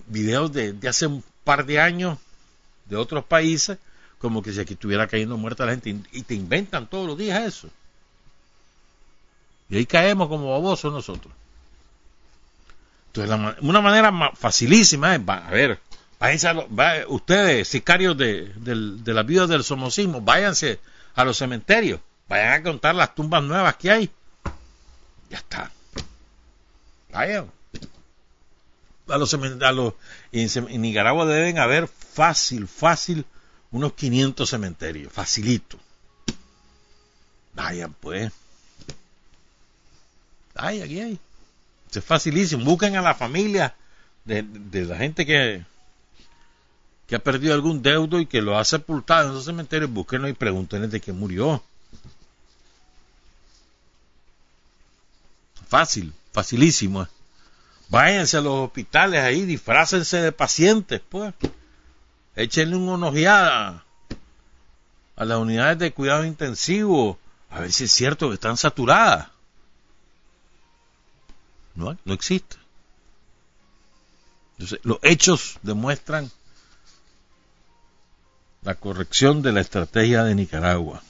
videos 0.07 0.51
de, 0.51 0.73
de 0.73 0.89
hace 0.89 1.07
un 1.07 1.23
par 1.43 1.65
de 1.65 1.79
años 1.79 2.17
de 2.85 2.95
otros 2.95 3.23
países, 3.25 3.77
como 4.19 4.41
que 4.41 4.51
si 4.53 4.59
aquí 4.59 4.73
estuviera 4.73 5.07
cayendo 5.07 5.37
muerta 5.37 5.65
la 5.65 5.71
gente, 5.71 5.95
y 6.11 6.21
te 6.23 6.33
inventan 6.33 6.87
todos 6.87 7.07
los 7.07 7.17
días 7.17 7.45
eso. 7.45 7.69
Y 9.69 9.77
ahí 9.77 9.85
caemos 9.85 10.27
como 10.29 10.51
babosos 10.51 10.91
nosotros. 10.91 11.33
Entonces, 13.07 13.57
una 13.61 13.81
manera 13.81 14.31
facilísima 14.35 15.15
es, 15.15 15.21
a 15.27 15.49
ver, 15.49 15.79
ustedes, 17.07 17.67
sicarios 17.67 18.17
de, 18.17 18.51
de 18.55 19.13
la 19.13 19.23
vida 19.23 19.47
del 19.47 19.63
somosismo, 19.63 20.21
váyanse 20.21 20.79
a 21.15 21.23
los 21.23 21.37
cementerios, 21.37 21.99
vayan 22.27 22.53
a 22.53 22.63
contar 22.63 22.95
las 22.95 23.15
tumbas 23.15 23.43
nuevas 23.43 23.75
que 23.75 23.91
hay. 23.91 24.11
Ya 25.29 25.37
está. 25.37 25.71
Vayan. 27.11 27.51
A 29.07 29.17
los, 29.17 29.33
a 29.33 29.71
los 29.71 29.93
en, 30.31 30.81
Nicaragua 30.81 31.25
deben 31.25 31.59
haber 31.59 31.87
fácil, 31.87 32.67
fácil, 32.67 33.25
unos 33.71 33.93
500 33.93 34.49
cementerios, 34.49 35.11
facilito. 35.11 35.79
Vayan 37.53 37.93
pues. 37.93 38.31
Ay, 40.53 40.81
aquí 40.81 40.99
hay. 40.99 41.19
Es 41.93 42.03
facilísimo. 42.03 42.65
Busquen 42.65 42.95
a 42.97 43.01
la 43.01 43.15
familia 43.15 43.75
de, 44.25 44.43
la 44.85 44.97
gente 44.97 45.25
que, 45.25 45.65
que 47.07 47.15
ha 47.15 47.19
perdido 47.19 47.53
algún 47.53 47.81
deudo 47.81 48.19
y 48.19 48.25
que 48.25 48.41
lo 48.41 48.57
ha 48.57 48.65
sepultado 48.65 49.25
en 49.25 49.31
esos 49.31 49.45
cementerios. 49.45 49.89
Búsquenlo 49.89 50.27
y 50.27 50.33
pregúntenle 50.33 50.87
de 50.87 50.99
qué 50.99 51.13
murió. 51.13 51.63
Fácil, 55.67 56.13
facilísimo. 56.33 57.07
Váyanse 57.89 58.37
a 58.37 58.41
los 58.41 58.65
hospitales 58.65 59.21
ahí, 59.23 59.43
disfrácense 59.43 60.17
de 60.17 60.31
pacientes, 60.33 61.01
pues. 61.07 61.33
Échenle 62.35 62.75
una 62.75 63.07
ojeada 63.07 63.85
a 65.15 65.25
las 65.25 65.37
unidades 65.39 65.79
de 65.79 65.93
cuidado 65.93 66.25
intensivo, 66.25 67.17
a 67.49 67.61
ver 67.61 67.71
si 67.71 67.85
es 67.85 67.91
cierto 67.91 68.27
que 68.27 68.35
están 68.35 68.57
saturadas. 68.57 69.29
No, 71.73 71.97
no 72.03 72.13
existe. 72.13 72.57
los 74.83 74.99
hechos 75.03 75.57
demuestran 75.63 76.31
la 78.63 78.75
corrección 78.75 79.41
de 79.41 79.51
la 79.51 79.61
estrategia 79.61 80.23
de 80.23 80.35
Nicaragua. 80.35 81.01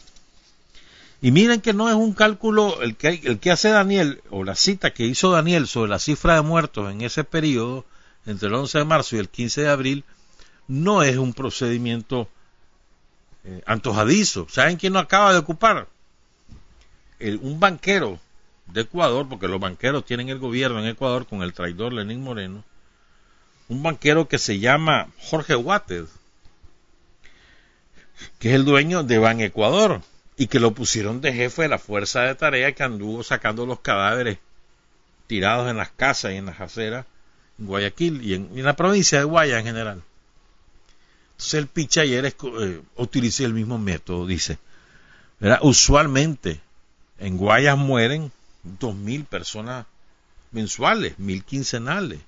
Y 1.22 1.32
miren 1.32 1.62
que 1.62 1.74
no 1.74 1.90
es 1.90 1.96
un 1.96 2.14
cálculo 2.14 2.82
el 2.82 2.96
que, 2.96 3.22
el 3.24 3.40
que 3.40 3.52
hace 3.52 3.70
Daniel, 3.70 4.22
o 4.30 4.44
la 4.44 4.56
cita 4.56 4.94
que 4.94 5.06
hizo 5.06 5.32
Daniel 5.32 5.68
sobre 5.68 5.90
la 5.90 6.00
cifra 6.00 6.36
de 6.36 6.42
muertos 6.42 6.92
en 6.92 7.02
ese 7.02 7.24
periodo, 7.24 7.86
entre 8.26 8.50
el 8.50 8.54
11 8.54 8.78
de 8.80 8.86
marzo 8.86 9.16
y 9.16 9.20
el 9.20 9.30
15 9.30 9.62
de 9.62 9.70
abril, 9.70 10.04
no 10.68 11.02
es 11.02 11.18
un 11.18 11.34
procedimiento 11.34 12.30
eh, 13.46 13.64
antojadizo. 13.66 14.48
¿Saben 14.50 14.78
quién 14.78 14.94
no 14.94 15.00
acaba 15.00 15.34
de 15.34 15.40
ocupar? 15.40 15.88
un 17.20 17.60
banquero 17.60 18.20
de 18.68 18.82
Ecuador, 18.82 19.28
porque 19.28 19.48
los 19.48 19.60
banqueros 19.60 20.06
tienen 20.06 20.30
el 20.30 20.38
gobierno 20.38 20.80
en 20.80 20.86
Ecuador 20.86 21.26
con 21.26 21.42
el 21.42 21.52
traidor 21.52 21.92
Lenín 21.92 22.22
Moreno, 22.22 22.64
un 23.70 23.82
banquero 23.82 24.28
que 24.28 24.38
se 24.38 24.60
llama 24.60 25.08
Jorge 25.20 25.56
Waters, 25.56 26.10
que 28.40 28.50
es 28.50 28.56
el 28.56 28.66
dueño 28.66 29.04
de 29.04 29.18
Ban 29.18 29.42
Ecuador, 29.42 30.02
y 30.38 30.48
que 30.48 30.60
lo 30.60 30.72
pusieron 30.72 31.20
de 31.20 31.34
jefe 31.34 31.64
de 31.64 31.68
la 31.68 31.80
fuerza 31.80 32.22
de 32.22 32.36
tarea 32.36 32.72
que 32.72 32.84
anduvo 32.84 33.24
sacando 33.24 33.66
los 33.66 33.80
cadáveres 33.80 34.38
tirados 35.26 35.70
en 35.70 35.78
las 35.78 35.90
casas 35.90 36.32
y 36.32 36.36
en 36.36 36.46
las 36.46 36.62
aceras 36.62 37.06
en 37.60 37.66
Guayaquil 37.66 38.24
y 38.24 38.36
en, 38.36 38.64
la 38.64 38.76
provincia 38.76 39.18
de 39.18 39.26
Guaya 39.26 39.58
en 39.60 39.66
general. 39.66 40.04
Entonces 41.32 41.54
el 41.56 41.68
picha 41.68 42.02
ayer 42.02 42.26
eh, 42.26 42.82
utiliza 42.96 43.44
el 43.44 43.54
mismo 43.54 43.80
método, 43.80 44.28
dice. 44.28 44.60
Usualmente 45.62 46.62
en 47.20 47.38
Guayas 47.38 47.78
mueren 47.78 48.32
dos 48.64 48.96
mil 48.96 49.26
personas 49.26 49.86
mensuales, 50.52 51.18
mil 51.18 51.44
quincenales 51.44 52.20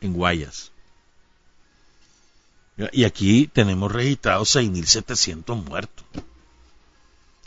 en 0.00 0.14
Guayas. 0.14 0.72
Y 2.92 3.04
aquí 3.04 3.48
tenemos 3.52 3.92
registrados 3.92 4.56
6.700 4.56 5.64
muertos. 5.64 6.04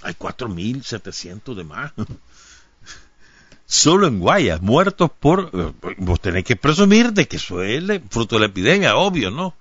Hay 0.01 0.13
4.700 0.13 1.55
de 1.55 1.63
más. 1.63 1.91
Solo 3.65 4.07
en 4.07 4.19
Guayas, 4.19 4.61
muertos 4.61 5.11
por... 5.19 5.51
Eh, 5.53 5.93
vos 5.97 6.21
tenés 6.21 6.45
que 6.45 6.55
presumir 6.55 7.11
de 7.11 7.27
que 7.27 7.35
es 7.35 7.43
fruto 7.43 8.35
de 8.35 8.39
la 8.39 8.45
epidemia, 8.45 8.95
obvio, 8.95 9.29
¿no? 9.29 9.53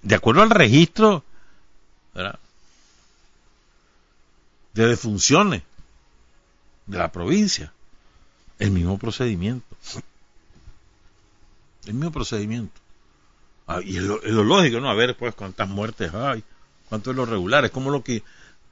De 0.00 0.14
acuerdo 0.14 0.42
al 0.42 0.50
registro 0.50 1.22
de 4.72 4.86
defunciones 4.86 5.62
de 6.86 6.98
la 6.98 7.12
provincia. 7.12 7.72
El 8.58 8.70
mismo 8.70 8.96
procedimiento. 8.98 9.76
El 11.86 11.94
mismo 11.94 12.10
procedimiento. 12.10 12.80
Ah, 13.68 13.80
y 13.84 13.98
es 13.98 14.02
lo, 14.02 14.18
lógico, 14.44 14.80
¿no? 14.80 14.88
A 14.88 14.94
ver, 14.94 15.14
pues, 15.14 15.34
cuántas 15.34 15.68
muertes 15.68 16.12
hay, 16.14 16.42
cuánto 16.88 17.10
es 17.10 17.16
lo 17.16 17.26
regular. 17.26 17.66
Es 17.66 17.70
como 17.70 17.90
lo 17.90 18.02
que, 18.02 18.22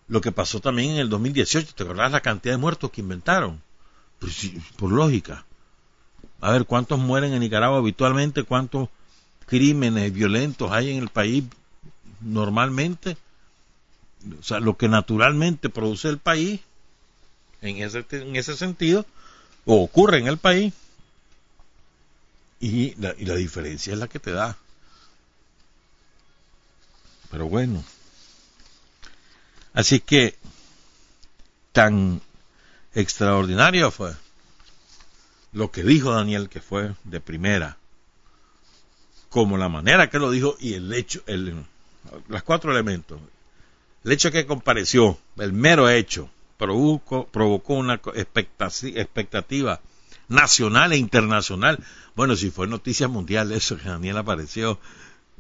lo 0.09 0.23
que 0.23 0.33
pasó 0.33 0.59
también 0.61 0.93
en 0.93 0.99
el 0.99 1.11
2018. 1.11 1.75
¿Te 1.75 1.83
acordás 1.83 2.11
la 2.11 2.23
cantidad 2.23 2.55
de 2.55 2.59
muertos 2.59 2.91
que 2.91 3.03
inventaron? 3.03 3.61
Pues, 4.19 4.53
por 4.79 4.91
lógica. 4.91 5.45
A 6.41 6.51
ver, 6.51 6.65
¿cuántos 6.65 6.99
mueren 6.99 7.35
en 7.35 7.41
Nicaragua 7.41 7.77
habitualmente? 7.77 8.43
¿Cuántos 8.43 8.89
crímenes 9.45 10.13
violentos 10.15 10.73
hay 10.73 10.91
en 10.91 11.03
el 11.03 11.09
país 11.11 11.45
normalmente? 12.23 13.19
O 14.41 14.43
sea, 14.43 14.61
lo 14.61 14.79
que 14.79 14.89
naturalmente 14.89 15.69
produce 15.69 16.09
el 16.09 16.19
país 16.19 16.61
en 17.61 17.77
ese, 17.83 18.05
en 18.13 18.35
ese 18.35 18.57
sentido, 18.57 19.05
o 19.67 19.83
ocurre 19.83 20.19
en 20.19 20.27
el 20.27 20.39
país, 20.39 20.73
y 22.61 22.95
la, 22.95 23.15
y 23.19 23.27
la 23.27 23.35
diferencia 23.35 23.93
es 23.93 23.99
la 23.99 24.09
que 24.09 24.19
te 24.19 24.31
da. 24.31 24.57
Pero 27.37 27.51
bueno. 27.51 27.85
Así 29.75 30.01
que 30.01 30.37
tan 31.73 32.23
extraordinario 32.95 33.91
fue 33.91 34.15
lo 35.53 35.71
que 35.71 35.83
dijo 35.83 36.13
Daniel, 36.13 36.49
que 36.49 36.63
fue 36.63 36.95
de 37.05 37.21
primera, 37.21 37.77
como 39.29 39.59
la 39.59 39.69
manera 39.69 40.09
que 40.09 40.19
lo 40.19 40.31
dijo 40.31 40.57
y 40.61 40.73
el 40.73 40.91
hecho, 40.95 41.23
el, 41.27 41.63
los 42.29 42.43
cuatro 42.43 42.73
elementos. 42.73 43.21
El 44.03 44.13
hecho 44.13 44.33
que 44.33 44.47
compareció, 44.47 45.19
el 45.37 45.53
mero 45.53 45.91
hecho, 45.91 46.31
provocó, 46.57 47.27
provocó 47.27 47.75
una 47.75 48.01
expectativa 48.15 49.83
nacional 50.29 50.95
e 50.95 50.97
internacional. 50.97 51.85
Bueno, 52.15 52.35
si 52.35 52.51
fue 52.51 52.67
noticia 52.67 53.09
mundial 53.09 53.53
eso 53.53 53.77
que 53.77 53.91
Daniel 53.91 54.17
apareció 54.17 54.81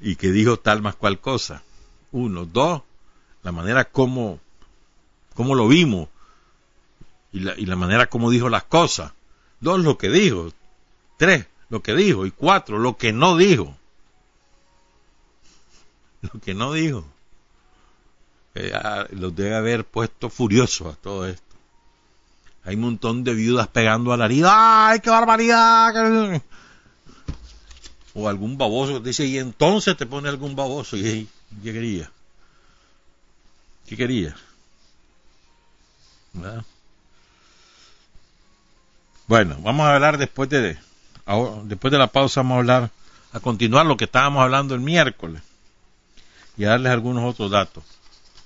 y 0.01 0.16
que 0.16 0.30
dijo 0.30 0.59
tal 0.59 0.82
más 0.82 0.94
cual 0.94 1.20
cosa. 1.20 1.62
Uno. 2.16 2.46
Dos, 2.46 2.80
la 3.42 3.52
manera 3.52 3.84
como, 3.84 4.40
como 5.34 5.54
lo 5.54 5.68
vimos 5.68 6.08
y 7.30 7.40
la, 7.40 7.54
y 7.58 7.66
la 7.66 7.76
manera 7.76 8.06
como 8.06 8.30
dijo 8.30 8.48
las 8.48 8.64
cosas. 8.64 9.12
Dos, 9.60 9.80
lo 9.80 9.98
que 9.98 10.08
dijo. 10.08 10.50
Tres, 11.18 11.46
lo 11.68 11.82
que 11.82 11.94
dijo. 11.94 12.24
Y 12.24 12.30
cuatro, 12.30 12.78
lo 12.78 12.96
que 12.96 13.12
no 13.12 13.36
dijo. 13.36 13.76
Lo 16.22 16.40
que 16.40 16.54
no 16.54 16.72
dijo. 16.72 17.04
Eh, 18.54 18.72
los 19.10 19.36
debe 19.36 19.54
haber 19.54 19.84
puesto 19.84 20.30
furiosos 20.30 20.94
a 20.94 20.96
todo 20.96 21.26
esto. 21.26 21.42
Hay 22.64 22.74
un 22.74 22.80
montón 22.80 23.22
de 23.22 23.34
viudas 23.34 23.68
pegando 23.68 24.12
a 24.12 24.16
la 24.16 24.24
herida. 24.24 24.88
¡Ay, 24.88 25.00
qué 25.00 25.10
barbaridad! 25.10 26.42
O 28.14 28.28
algún 28.28 28.56
baboso 28.56 28.98
dice, 28.98 29.26
y 29.26 29.38
entonces 29.38 29.96
te 29.96 30.06
pone 30.06 30.30
algún 30.30 30.56
baboso. 30.56 30.96
Y 30.96 31.28
¿qué 31.62 31.72
quería? 31.72 32.11
¿Qué 33.88 33.97
quería? 33.97 34.36
Bueno, 39.26 39.57
vamos 39.61 39.86
a 39.86 39.94
hablar 39.94 40.18
después 40.18 40.49
de, 40.51 40.76
después 41.64 41.90
de 41.90 41.99
la 41.99 42.09
pausa, 42.09 42.40
vamos 42.40 42.57
a 42.57 42.59
hablar, 42.59 42.90
a 43.32 43.40
continuar 43.40 43.86
lo 43.86 43.97
que 43.97 44.05
estábamos 44.05 44.42
hablando 44.42 44.74
el 44.74 44.80
miércoles 44.80 45.42
y 46.57 46.64
a 46.64 46.70
darles 46.70 46.92
algunos 46.92 47.24
otros 47.24 47.51
datos. 47.51 47.84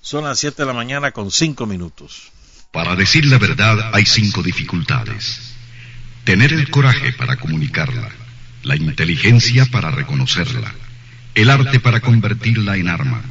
Son 0.00 0.24
las 0.24 0.38
7 0.38 0.62
de 0.62 0.66
la 0.66 0.72
mañana 0.72 1.12
con 1.12 1.30
5 1.30 1.66
minutos. 1.66 2.30
Para 2.72 2.94
decir 2.94 3.26
la 3.26 3.38
verdad 3.38 3.90
hay 3.92 4.06
cinco 4.06 4.42
dificultades. 4.42 5.54
Tener 6.24 6.52
el 6.52 6.70
coraje 6.70 7.12
para 7.12 7.36
comunicarla, 7.36 8.08
la 8.62 8.76
inteligencia 8.76 9.66
para 9.66 9.90
reconocerla, 9.90 10.72
el 11.34 11.50
arte 11.50 11.80
para 11.80 12.00
convertirla 12.00 12.76
en 12.76 12.88
arma, 12.88 13.22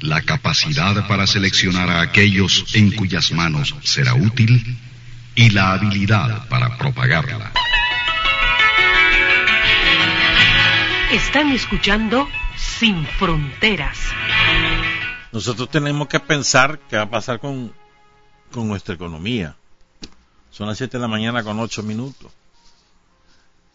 la 0.00 0.22
capacidad 0.22 1.06
para 1.08 1.26
seleccionar 1.26 1.90
a 1.90 2.00
aquellos 2.00 2.64
en 2.74 2.90
cuyas 2.92 3.32
manos 3.32 3.74
será 3.82 4.14
útil 4.14 4.78
y 5.34 5.50
la 5.50 5.72
habilidad 5.72 6.48
para 6.48 6.76
propagarla. 6.76 7.52
Están 11.12 11.52
escuchando 11.52 12.28
Sin 12.56 13.06
Fronteras. 13.06 13.98
Nosotros 15.32 15.70
tenemos 15.70 16.08
que 16.08 16.20
pensar 16.20 16.80
qué 16.88 16.96
va 16.96 17.02
a 17.02 17.10
pasar 17.10 17.40
con 17.40 17.72
con 18.50 18.68
nuestra 18.68 18.94
economía. 18.94 19.56
Son 20.50 20.66
las 20.66 20.78
7 20.78 20.96
de 20.96 21.00
la 21.00 21.08
mañana 21.08 21.42
con 21.42 21.58
8 21.58 21.82
minutos. 21.82 22.32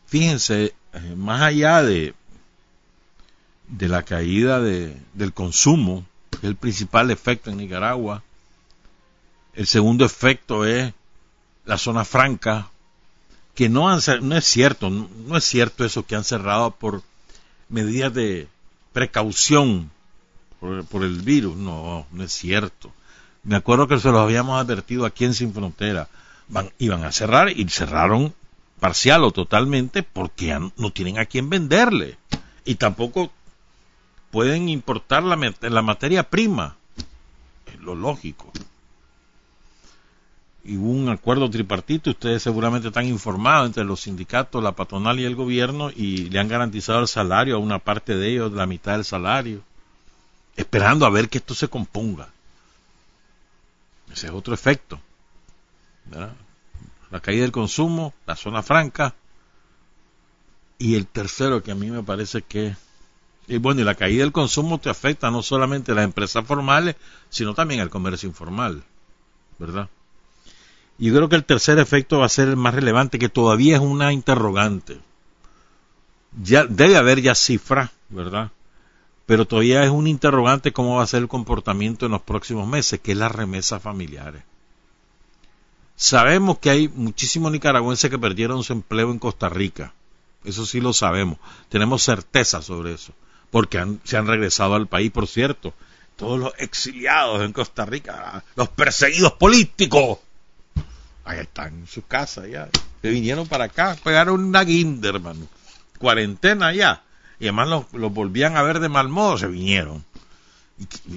Fíjense, 0.07 0.75
eh, 0.93 1.13
más 1.15 1.41
allá 1.41 1.81
de, 1.81 2.13
de 3.67 3.87
la 3.87 4.03
caída 4.03 4.59
de, 4.59 4.97
del 5.13 5.33
consumo, 5.33 6.05
que 6.31 6.37
es 6.37 6.43
el 6.43 6.55
principal 6.55 7.11
efecto 7.11 7.49
en 7.49 7.57
Nicaragua, 7.57 8.23
el 9.53 9.67
segundo 9.67 10.05
efecto 10.05 10.65
es 10.65 10.93
la 11.65 11.77
zona 11.77 12.05
franca, 12.05 12.69
que 13.55 13.69
no, 13.69 13.89
han, 13.89 14.01
no 14.21 14.35
es 14.35 14.45
cierto, 14.45 14.89
no 14.89 15.37
es 15.37 15.43
cierto 15.43 15.85
eso 15.85 16.05
que 16.05 16.15
han 16.15 16.23
cerrado 16.23 16.71
por 16.71 17.03
medidas 17.69 18.13
de 18.13 18.47
precaución 18.93 19.91
por, 20.59 21.03
el 21.03 21.21
virus, 21.21 21.55
no, 21.57 22.07
no 22.11 22.23
es 22.23 22.31
cierto 22.31 22.91
me 23.43 23.57
acuerdo 23.57 23.87
que 23.87 23.99
se 23.99 24.09
los 24.09 24.21
habíamos 24.21 24.59
advertido 24.59 25.05
aquí 25.05 25.25
en 25.25 25.33
Sin 25.33 25.53
Frontera. 25.53 26.07
Iban 26.79 27.03
a 27.03 27.11
cerrar 27.11 27.49
y 27.49 27.67
cerraron 27.69 28.33
parcial 28.79 29.23
o 29.23 29.31
totalmente 29.31 30.03
porque 30.03 30.57
no 30.77 30.91
tienen 30.91 31.19
a 31.19 31.25
quién 31.25 31.49
venderle. 31.49 32.17
Y 32.65 32.75
tampoco 32.75 33.31
pueden 34.33 34.67
importar 34.67 35.21
la, 35.21 35.37
la 35.61 35.81
materia 35.83 36.27
prima. 36.27 36.75
Es 37.67 37.79
lo 37.79 37.93
lógico. 37.93 38.51
Y 40.63 40.75
hubo 40.75 40.89
un 40.89 41.07
acuerdo 41.09 41.47
tripartito, 41.51 42.09
ustedes 42.09 42.41
seguramente 42.41 42.87
están 42.87 43.05
informados 43.05 43.67
entre 43.67 43.83
los 43.83 44.01
sindicatos, 44.01 44.63
la 44.63 44.71
patronal 44.71 45.19
y 45.19 45.25
el 45.25 45.35
gobierno, 45.35 45.91
y 45.91 46.29
le 46.31 46.39
han 46.39 46.47
garantizado 46.47 47.01
el 47.01 47.07
salario 47.07 47.57
a 47.57 47.59
una 47.59 47.77
parte 47.77 48.15
de 48.15 48.31
ellos, 48.31 48.51
la 48.53 48.65
mitad 48.65 48.93
del 48.93 49.05
salario, 49.05 49.61
esperando 50.55 51.05
a 51.05 51.11
ver 51.11 51.29
que 51.29 51.37
esto 51.37 51.53
se 51.53 51.67
componga. 51.67 52.29
Ese 54.11 54.27
es 54.27 54.33
otro 54.33 54.55
efecto. 54.55 54.99
La 57.11 57.19
caída 57.19 57.43
del 57.43 57.51
consumo, 57.51 58.15
la 58.25 58.35
zona 58.35 58.63
franca. 58.63 59.13
Y 60.79 60.95
el 60.95 61.05
tercero 61.05 61.61
que 61.61 61.69
a 61.69 61.75
mí 61.75 61.91
me 61.91 62.01
parece 62.01 62.41
que... 62.41 62.75
Y 63.47 63.57
bueno, 63.57 63.81
y 63.81 63.83
la 63.83 63.95
caída 63.95 64.23
del 64.23 64.31
consumo 64.31 64.79
te 64.79 64.89
afecta 64.89 65.29
no 65.29 65.43
solamente 65.43 65.91
a 65.91 65.95
las 65.95 66.05
empresas 66.05 66.45
formales, 66.45 66.95
sino 67.29 67.53
también 67.53 67.81
al 67.81 67.89
comercio 67.89 68.27
informal. 68.27 68.83
¿Verdad? 69.59 69.89
Y 70.97 71.07
yo 71.07 71.15
creo 71.15 71.29
que 71.29 71.35
el 71.35 71.45
tercer 71.45 71.79
efecto 71.79 72.19
va 72.19 72.25
a 72.25 72.29
ser 72.29 72.47
el 72.47 72.55
más 72.55 72.73
relevante, 72.73 73.19
que 73.19 73.29
todavía 73.29 73.75
es 73.75 73.81
una 73.81 74.13
interrogante. 74.13 74.99
Ya, 76.41 76.65
debe 76.65 76.97
haber 76.97 77.21
ya 77.21 77.35
cifras, 77.35 77.89
¿verdad? 78.09 78.51
pero 79.25 79.45
todavía 79.45 79.83
es 79.83 79.89
un 79.89 80.07
interrogante 80.07 80.73
cómo 80.73 80.97
va 80.97 81.03
a 81.03 81.07
ser 81.07 81.21
el 81.21 81.27
comportamiento 81.27 82.05
en 82.05 82.11
los 82.11 82.21
próximos 82.21 82.67
meses, 82.67 82.99
que 82.99 83.13
es 83.13 83.17
las 83.17 83.31
remesas 83.31 83.81
familiares. 83.81 84.43
Sabemos 85.95 86.57
que 86.59 86.69
hay 86.69 86.87
muchísimos 86.89 87.51
nicaragüenses 87.51 88.09
que 88.09 88.19
perdieron 88.19 88.63
su 88.63 88.73
empleo 88.73 89.11
en 89.11 89.19
Costa 89.19 89.47
Rica. 89.47 89.93
Eso 90.43 90.65
sí 90.65 90.81
lo 90.81 90.91
sabemos. 90.91 91.37
Tenemos 91.69 92.03
certeza 92.03 92.61
sobre 92.61 92.93
eso. 92.93 93.13
Porque 93.53 93.85
se 94.03 94.17
han 94.17 94.27
regresado 94.27 94.75
al 94.75 94.87
país, 94.87 95.11
por 95.11 95.27
cierto. 95.27 95.73
Todos 96.17 96.39
los 96.39 96.53
exiliados 96.57 97.41
en 97.41 97.53
Costa 97.53 97.85
Rica, 97.85 98.43
los 98.55 98.69
perseguidos 98.69 99.33
políticos, 99.33 100.19
ahí 101.23 101.39
están 101.39 101.73
en 101.73 101.87
su 101.87 102.05
casa 102.05 102.47
ya. 102.47 102.69
Se 103.01 103.09
vinieron 103.09 103.47
para 103.47 103.65
acá, 103.65 103.95
pegaron 104.03 104.43
una 104.43 104.63
guinda, 104.63 105.09
hermano. 105.09 105.47
Cuarentena 105.97 106.73
ya 106.73 107.03
y 107.43 107.47
además 107.47 107.67
los, 107.91 108.13
volvían 108.13 108.55
a 108.55 108.61
ver 108.61 108.79
de 108.79 108.87
mal 108.87 109.09
modo, 109.09 109.37
se 109.37 109.47
vinieron. 109.47 110.05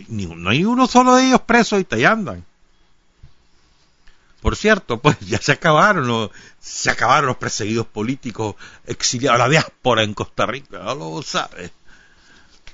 Y, 0.09 0.27
no 0.27 0.51
hay 0.51 0.65
uno 0.65 0.89
solo 0.89 1.15
de 1.15 1.29
ellos 1.29 1.43
preso 1.43 1.79
y 1.79 1.87
ahí 1.89 2.05
andan. 2.05 2.45
Por 4.41 4.57
cierto, 4.57 4.99
pues 4.99 5.19
ya 5.27 5.39
se 5.39 5.53
acabaron 5.53 6.31
se 6.61 6.91
acabaron 6.91 7.29
los 7.29 7.37
perseguidos 7.37 7.87
políticos 7.87 8.57
exiliados, 8.87 9.39
la 9.39 9.49
diáspora 9.49 10.03
en 10.03 10.15
Costa 10.15 10.47
Rica, 10.47 10.79
no 10.79 10.95
lo 10.97 11.23
sabes. 11.23 11.71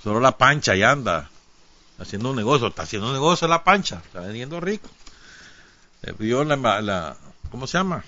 Solo 0.03 0.21
la 0.21 0.37
pancha 0.37 0.75
ya 0.75 0.91
anda 0.91 1.31
haciendo 1.99 2.31
un 2.31 2.37
negocio, 2.37 2.69
está 2.69 2.83
haciendo 2.83 3.09
un 3.09 3.15
negocio 3.15 3.47
la 3.47 3.63
pancha, 3.63 4.03
está 4.05 4.21
vendiendo 4.21 4.61
rico. 4.61 4.89
Le 6.03 6.13
dio 6.19 6.43
la, 6.45 7.17
¿cómo 7.51 7.67
se 7.67 7.79
llama? 7.79 8.05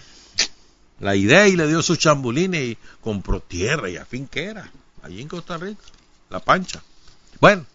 La 1.01 1.15
idea 1.15 1.47
y 1.47 1.57
le 1.57 1.69
dio 1.69 1.83
su 1.83 1.97
chambulines 1.97 2.63
y 2.63 2.79
compró 3.01 3.41
tierra 3.41 3.89
y 3.89 3.97
a 3.97 4.05
fin 4.05 4.27
que 4.27 4.45
era 4.45 4.71
allí 5.03 5.21
en 5.21 5.29
Costa 5.29 5.57
Rica, 5.57 5.83
la 6.31 6.41
pancha. 6.41 6.83
Bueno, 7.41 7.67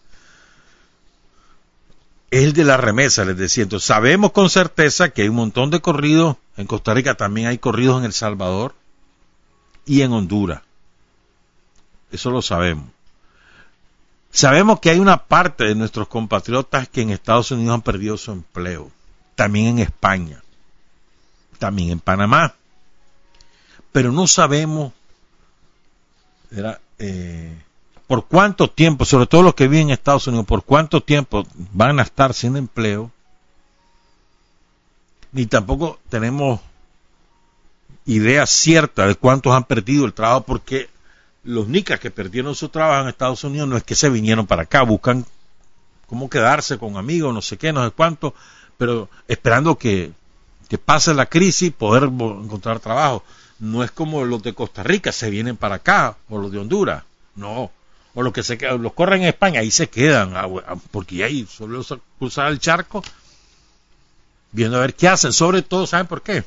el 2.30 2.52
de 2.52 2.64
la 2.64 2.76
remesa, 2.76 3.24
les 3.24 3.36
decía. 3.36 3.62
Entonces, 3.62 3.86
sabemos 3.86 4.32
con 4.32 4.50
certeza 4.50 5.10
que 5.10 5.22
hay 5.22 5.28
un 5.28 5.36
montón 5.36 5.70
de 5.70 5.80
corridos 5.80 6.36
en 6.56 6.66
Costa 6.66 6.94
Rica, 6.94 7.14
también 7.14 7.46
hay 7.46 7.58
corridos 7.58 7.98
en 7.98 8.04
El 8.04 8.12
Salvador 8.12 8.74
y 9.86 10.02
en 10.02 10.12
Honduras. 10.12 10.62
Eso 12.12 12.30
lo 12.30 12.42
sabemos. 12.42 12.86
Sabemos 14.32 14.78
que 14.80 14.90
hay 14.90 14.98
una 14.98 15.24
parte 15.24 15.64
de 15.64 15.74
nuestros 15.74 16.08
compatriotas 16.08 16.88
que 16.88 17.02
en 17.02 17.10
Estados 17.10 17.50
Unidos 17.50 17.74
han 17.74 17.82
perdido 17.82 18.16
su 18.16 18.30
empleo, 18.30 18.90
también 19.34 19.66
en 19.66 19.78
España, 19.80 20.42
también 21.58 21.90
en 21.90 22.00
Panamá. 22.00 22.54
Pero 23.92 24.12
no 24.12 24.28
sabemos 24.28 24.92
eh, 26.98 27.58
por 28.06 28.26
cuánto 28.26 28.70
tiempo, 28.70 29.04
sobre 29.04 29.26
todo 29.26 29.42
los 29.42 29.54
que 29.54 29.66
viven 29.66 29.88
en 29.88 29.94
Estados 29.94 30.28
Unidos, 30.28 30.46
por 30.46 30.64
cuánto 30.64 31.02
tiempo 31.02 31.44
van 31.72 31.98
a 31.98 32.02
estar 32.02 32.32
sin 32.32 32.56
empleo, 32.56 33.10
ni 35.32 35.46
tampoco 35.46 35.98
tenemos 36.08 36.60
idea 38.06 38.46
cierta 38.46 39.06
de 39.06 39.14
cuántos 39.14 39.52
han 39.54 39.64
perdido 39.64 40.04
el 40.04 40.12
trabajo, 40.12 40.42
porque 40.42 40.88
los 41.44 41.68
nicas 41.68 42.00
que 42.00 42.10
perdieron 42.10 42.54
su 42.54 42.68
trabajo 42.68 43.02
en 43.02 43.08
Estados 43.08 43.44
Unidos 43.44 43.68
no 43.68 43.76
es 43.76 43.84
que 43.84 43.94
se 43.94 44.10
vinieron 44.10 44.46
para 44.46 44.62
acá, 44.62 44.82
buscan 44.82 45.24
cómo 46.06 46.28
quedarse 46.28 46.78
con 46.78 46.96
amigos, 46.96 47.32
no 47.32 47.40
sé 47.40 47.56
qué, 47.56 47.72
no 47.72 47.84
sé 47.84 47.92
cuánto, 47.92 48.34
pero 48.76 49.08
esperando 49.28 49.78
que, 49.78 50.12
que 50.68 50.78
pase 50.78 51.14
la 51.14 51.26
crisis, 51.26 51.72
poder 51.72 52.04
encontrar 52.04 52.80
trabajo. 52.80 53.22
No 53.58 53.84
es 53.84 53.90
como 53.90 54.24
los 54.24 54.42
de 54.42 54.54
Costa 54.54 54.82
Rica, 54.82 55.12
se 55.12 55.30
vienen 55.30 55.56
para 55.56 55.76
acá, 55.76 56.16
o 56.28 56.38
los 56.38 56.50
de 56.50 56.58
Honduras, 56.58 57.04
no, 57.36 57.70
o 58.14 58.22
los 58.22 58.32
que 58.32 58.42
se 58.42 58.56
los 58.78 58.92
corren 58.92 59.22
en 59.22 59.28
España, 59.28 59.60
ahí 59.60 59.70
se 59.70 59.88
quedan, 59.88 60.36
ah, 60.36 60.48
ah, 60.66 60.76
porque 60.90 61.22
ahí 61.22 61.46
solo 61.48 61.84
cruzar 62.18 62.50
el 62.50 62.58
charco, 62.58 63.04
viendo 64.52 64.78
a 64.78 64.80
ver 64.80 64.94
qué 64.94 65.08
hacen, 65.08 65.32
sobre 65.32 65.62
todo, 65.62 65.86
¿saben 65.86 66.06
por 66.06 66.22
qué? 66.22 66.42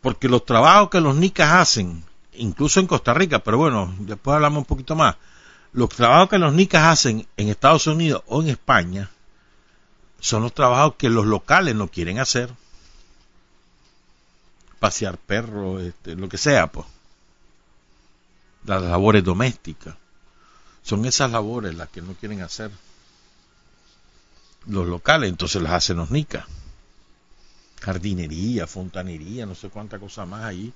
Porque 0.00 0.28
los 0.28 0.44
trabajos 0.44 0.90
que 0.90 1.00
los 1.00 1.14
nicas 1.14 1.52
hacen, 1.52 2.02
incluso 2.38 2.80
en 2.80 2.86
Costa 2.86 3.14
Rica, 3.14 3.40
pero 3.40 3.58
bueno, 3.58 3.94
después 4.00 4.34
hablamos 4.34 4.58
un 4.58 4.64
poquito 4.64 4.94
más, 4.94 5.16
los 5.72 5.88
trabajos 5.88 6.30
que 6.30 6.38
los 6.38 6.52
nicas 6.52 6.84
hacen 6.84 7.26
en 7.36 7.48
Estados 7.48 7.86
Unidos 7.86 8.22
o 8.26 8.42
en 8.42 8.48
España, 8.48 9.10
son 10.20 10.42
los 10.42 10.54
trabajos 10.54 10.94
que 10.96 11.10
los 11.10 11.26
locales 11.26 11.74
no 11.74 11.88
quieren 11.88 12.18
hacer 12.18 12.50
pasear 14.78 15.18
perros, 15.18 15.82
este, 15.82 16.14
lo 16.14 16.28
que 16.28 16.38
sea, 16.38 16.66
pues. 16.70 16.86
Las 18.64 18.82
labores 18.82 19.24
domésticas. 19.24 19.94
Son 20.82 21.04
esas 21.04 21.30
labores 21.30 21.74
las 21.74 21.88
que 21.88 22.02
no 22.02 22.14
quieren 22.14 22.42
hacer 22.42 22.70
los 24.66 24.86
locales, 24.86 25.30
entonces 25.30 25.62
las 25.62 25.72
hacen 25.72 25.96
los 25.96 26.10
nicas. 26.10 26.44
Jardinería, 27.80 28.66
fontanería, 28.66 29.46
no 29.46 29.54
sé 29.54 29.68
cuánta 29.68 29.98
cosa 29.98 30.24
más 30.26 30.44
ahí 30.44 30.72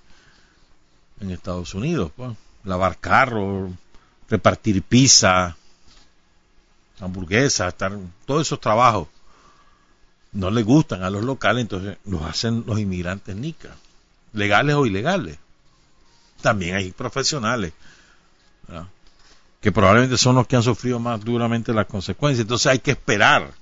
en 1.20 1.30
Estados 1.30 1.74
Unidos, 1.74 2.10
pues. 2.16 2.36
lavar 2.64 2.98
carros, 2.98 3.70
repartir 4.28 4.82
pizza, 4.82 5.56
hamburguesas, 6.98 7.68
estar, 7.68 7.96
todos 8.26 8.46
esos 8.46 8.60
trabajos 8.60 9.08
no 10.32 10.50
le 10.50 10.62
gustan 10.62 11.02
a 11.02 11.10
los 11.10 11.24
locales, 11.24 11.62
entonces 11.62 11.98
los 12.04 12.22
hacen 12.22 12.64
los 12.66 12.78
inmigrantes 12.78 13.34
nicas, 13.36 13.72
legales 14.32 14.76
o 14.76 14.86
ilegales. 14.86 15.38
También 16.40 16.76
hay 16.76 16.92
profesionales 16.92 17.72
que 19.60 19.72
probablemente 19.72 20.16
son 20.16 20.36
los 20.36 20.46
que 20.46 20.56
han 20.56 20.62
sufrido 20.62 20.98
más 20.98 21.20
duramente 21.22 21.72
las 21.74 21.86
consecuencias. 21.86 22.42
Entonces 22.42 22.66
hay 22.68 22.78
que 22.78 22.92
esperar 22.92 23.52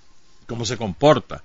cómo 0.47 0.65
se 0.65 0.77
comporta. 0.77 1.43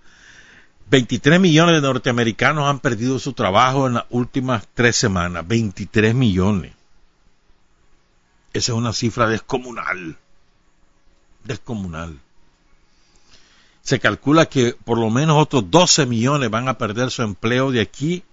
23 0.89 1.39
millones 1.39 1.75
de 1.75 1.81
norteamericanos 1.81 2.67
han 2.67 2.79
perdido 2.79 3.19
su 3.19 3.33
trabajo 3.33 3.87
en 3.87 3.95
las 3.95 4.05
últimas 4.09 4.67
tres 4.73 4.95
semanas. 4.95 5.47
23 5.47 6.13
millones. 6.13 6.73
Esa 8.53 8.71
es 8.71 8.77
una 8.77 8.93
cifra 8.93 9.27
descomunal. 9.27 10.17
Descomunal. 11.43 12.19
Se 13.81 13.99
calcula 13.99 14.45
que 14.45 14.75
por 14.85 14.97
lo 14.97 15.09
menos 15.09 15.41
otros 15.41 15.69
12 15.69 16.05
millones 16.05 16.49
van 16.49 16.69
a 16.69 16.77
perder 16.77 17.11
su 17.11 17.21
empleo 17.23 17.71
de 17.71 17.81
aquí 17.81 18.23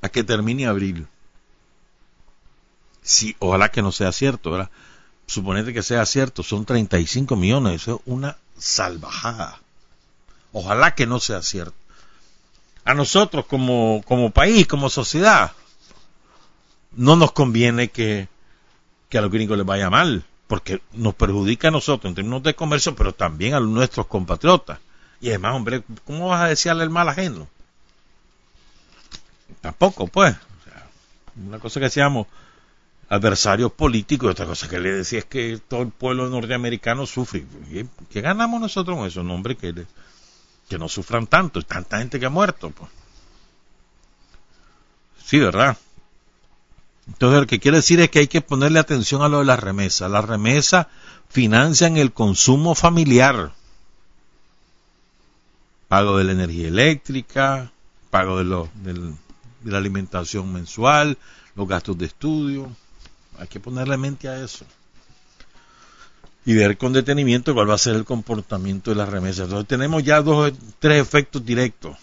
a 0.00 0.08
que 0.08 0.24
termine 0.24 0.66
abril. 0.66 1.06
Sí, 3.02 3.36
ojalá 3.38 3.70
que 3.70 3.82
no 3.82 3.92
sea 3.92 4.12
cierto, 4.12 4.50
¿verdad? 4.50 4.70
Suponete 5.26 5.72
que 5.72 5.82
sea 5.82 6.04
cierto, 6.06 6.42
son 6.42 6.64
35 6.64 7.36
millones, 7.36 7.82
eso 7.82 7.96
es 7.96 8.12
una 8.12 8.38
salvajada. 8.56 9.60
Ojalá 10.52 10.94
que 10.94 11.06
no 11.06 11.18
sea 11.18 11.42
cierto. 11.42 11.74
A 12.84 12.94
nosotros 12.94 13.46
como, 13.46 14.02
como 14.06 14.30
país, 14.30 14.66
como 14.66 14.90
sociedad, 14.90 15.52
no 16.92 17.16
nos 17.16 17.32
conviene 17.32 17.88
que, 17.88 18.28
que 19.08 19.18
a 19.18 19.22
los 19.22 19.30
gringos 19.30 19.56
les 19.56 19.66
vaya 19.66 19.88
mal, 19.88 20.24
porque 20.46 20.82
nos 20.92 21.14
perjudica 21.14 21.68
a 21.68 21.70
nosotros 21.70 22.10
en 22.10 22.14
términos 22.14 22.42
de 22.42 22.54
comercio, 22.54 22.94
pero 22.94 23.14
también 23.14 23.54
a 23.54 23.60
nuestros 23.60 24.06
compatriotas. 24.06 24.78
Y 25.20 25.28
además, 25.28 25.54
hombre, 25.54 25.82
¿cómo 26.04 26.28
vas 26.28 26.42
a 26.42 26.48
desearle 26.48 26.84
el 26.84 26.90
mal 26.90 27.08
ajeno? 27.08 27.48
Tampoco, 29.60 30.08
pues. 30.08 30.34
una 31.36 31.58
cosa 31.60 31.78
que 31.78 31.84
decíamos 31.84 32.26
adversarios 33.08 33.70
políticos, 33.72 34.30
otra 34.30 34.46
cosa 34.46 34.68
que 34.68 34.80
le 34.80 34.90
decía 34.92 35.20
es 35.20 35.26
que 35.26 35.60
todo 35.68 35.82
el 35.82 35.88
pueblo 35.88 36.28
norteamericano 36.28 37.06
sufre. 37.06 37.44
¿Qué 38.10 38.20
ganamos 38.20 38.60
nosotros 38.60 38.96
con 38.96 39.06
eso? 39.06 39.22
No, 39.22 39.34
hombre, 39.34 39.56
que, 39.56 39.72
que 40.68 40.78
no 40.78 40.88
sufran 40.88 41.26
tanto, 41.26 41.62
tanta 41.62 41.98
gente 41.98 42.18
que 42.18 42.26
ha 42.26 42.30
muerto. 42.30 42.70
Pues. 42.70 42.90
Sí, 45.24 45.38
¿verdad? 45.38 45.76
Entonces, 47.06 47.40
lo 47.40 47.46
que 47.46 47.58
quiere 47.58 47.78
decir 47.78 48.00
es 48.00 48.10
que 48.10 48.20
hay 48.20 48.28
que 48.28 48.40
ponerle 48.40 48.78
atención 48.78 49.22
a 49.22 49.28
lo 49.28 49.40
de 49.40 49.44
las 49.44 49.60
remesas. 49.60 50.10
Las 50.10 50.24
remesas 50.24 50.86
financian 51.28 51.96
el 51.96 52.12
consumo 52.12 52.74
familiar. 52.74 53.52
Pago 55.88 56.18
de 56.18 56.24
la 56.24 56.32
energía 56.32 56.68
eléctrica, 56.68 57.72
pago 58.10 58.38
de, 58.38 58.44
lo, 58.44 58.68
de 58.74 59.14
la 59.64 59.78
alimentación 59.78 60.52
mensual, 60.52 61.18
los 61.54 61.68
gastos 61.68 61.98
de 61.98 62.06
estudio. 62.06 62.70
Hay 63.38 63.48
que 63.48 63.60
ponerle 63.60 63.96
mente 63.96 64.28
a 64.28 64.42
eso. 64.42 64.64
Y 66.44 66.54
ver 66.54 66.76
con 66.76 66.92
detenimiento 66.92 67.54
cuál 67.54 67.70
va 67.70 67.74
a 67.74 67.78
ser 67.78 67.94
el 67.94 68.04
comportamiento 68.04 68.90
de 68.90 68.96
las 68.96 69.08
remesas. 69.08 69.44
Entonces 69.44 69.68
tenemos 69.68 70.02
ya 70.02 70.20
dos, 70.22 70.52
tres 70.80 71.00
efectos 71.00 71.44
directos. 71.44 71.96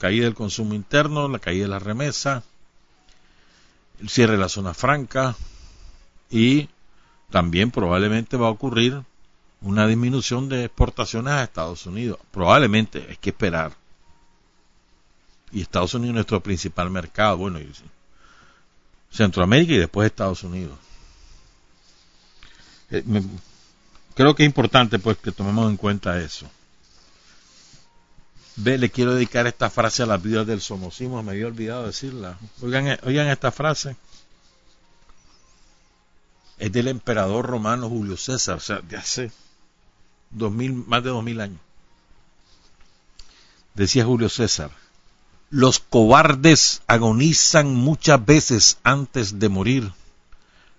Caída 0.00 0.24
del 0.24 0.34
consumo 0.34 0.74
interno, 0.74 1.28
la 1.28 1.38
caída 1.38 1.64
de 1.64 1.70
la 1.70 1.78
remesa, 1.78 2.42
el 4.00 4.08
cierre 4.08 4.32
de 4.32 4.38
la 4.38 4.48
zona 4.48 4.74
franca 4.74 5.36
y 6.30 6.68
también 7.30 7.70
probablemente 7.70 8.36
va 8.36 8.48
a 8.48 8.50
ocurrir 8.50 9.02
una 9.60 9.86
disminución 9.86 10.48
de 10.48 10.64
exportaciones 10.64 11.32
a 11.32 11.42
Estados 11.42 11.86
Unidos. 11.86 12.18
Probablemente, 12.30 13.06
hay 13.08 13.16
que 13.16 13.30
esperar. 13.30 13.72
Y 15.50 15.62
Estados 15.62 15.94
Unidos 15.94 16.10
es 16.10 16.14
nuestro 16.14 16.40
principal 16.40 16.90
mercado. 16.90 17.38
Bueno, 17.38 17.58
Centroamérica 19.10 19.72
y 19.72 19.78
después 19.78 20.06
Estados 20.06 20.42
Unidos. 20.44 20.78
Eh, 22.90 23.02
creo 24.18 24.34
que 24.34 24.42
es 24.42 24.48
importante 24.48 24.98
pues 24.98 25.16
que 25.18 25.30
tomemos 25.30 25.70
en 25.70 25.76
cuenta 25.76 26.20
eso. 26.20 26.50
Ve, 28.56 28.76
le 28.76 28.90
quiero 28.90 29.14
dedicar 29.14 29.46
esta 29.46 29.70
frase 29.70 30.02
a 30.02 30.06
las 30.06 30.20
vidas 30.20 30.44
del 30.44 30.60
somocismo, 30.60 31.22
me 31.22 31.30
había 31.30 31.46
olvidado 31.46 31.86
decirla. 31.86 32.36
Oigan, 32.60 32.88
eh, 32.88 32.98
oigan 33.04 33.28
esta 33.28 33.52
frase. 33.52 33.96
Es 36.58 36.72
del 36.72 36.88
emperador 36.88 37.46
romano 37.46 37.88
Julio 37.88 38.16
César, 38.16 38.56
o 38.56 38.60
sea, 38.60 38.80
de 38.80 38.96
hace 38.96 39.30
dos 40.30 40.50
mil, 40.50 40.72
más 40.72 41.04
de 41.04 41.10
dos 41.10 41.22
mil 41.22 41.40
años. 41.40 41.60
Decía 43.74 44.04
Julio 44.04 44.28
César, 44.28 44.72
los 45.48 45.78
cobardes 45.78 46.82
agonizan 46.88 47.72
muchas 47.72 48.26
veces 48.26 48.78
antes 48.82 49.38
de 49.38 49.48
morir. 49.48 49.92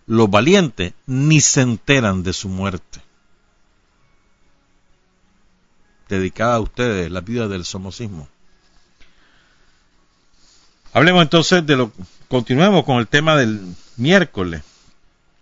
Los 0.08 0.30
valientes 0.30 0.94
ni 1.06 1.40
se 1.40 1.62
enteran 1.62 2.22
de 2.24 2.34
su 2.34 2.50
muerte. 2.50 3.00
Dedicada 6.10 6.56
a 6.56 6.60
ustedes, 6.60 7.12
la 7.12 7.22
vida 7.22 7.48
del 7.48 7.64
somocismo. 7.64 8.28
Hablemos 10.92 11.22
entonces 11.22 11.66
de 11.66 11.78
lo. 11.78 11.92
Continuemos 12.28 12.84
con 12.84 12.98
el 12.98 13.08
tema 13.08 13.36
del 13.36 13.62
miércoles. 13.96 14.64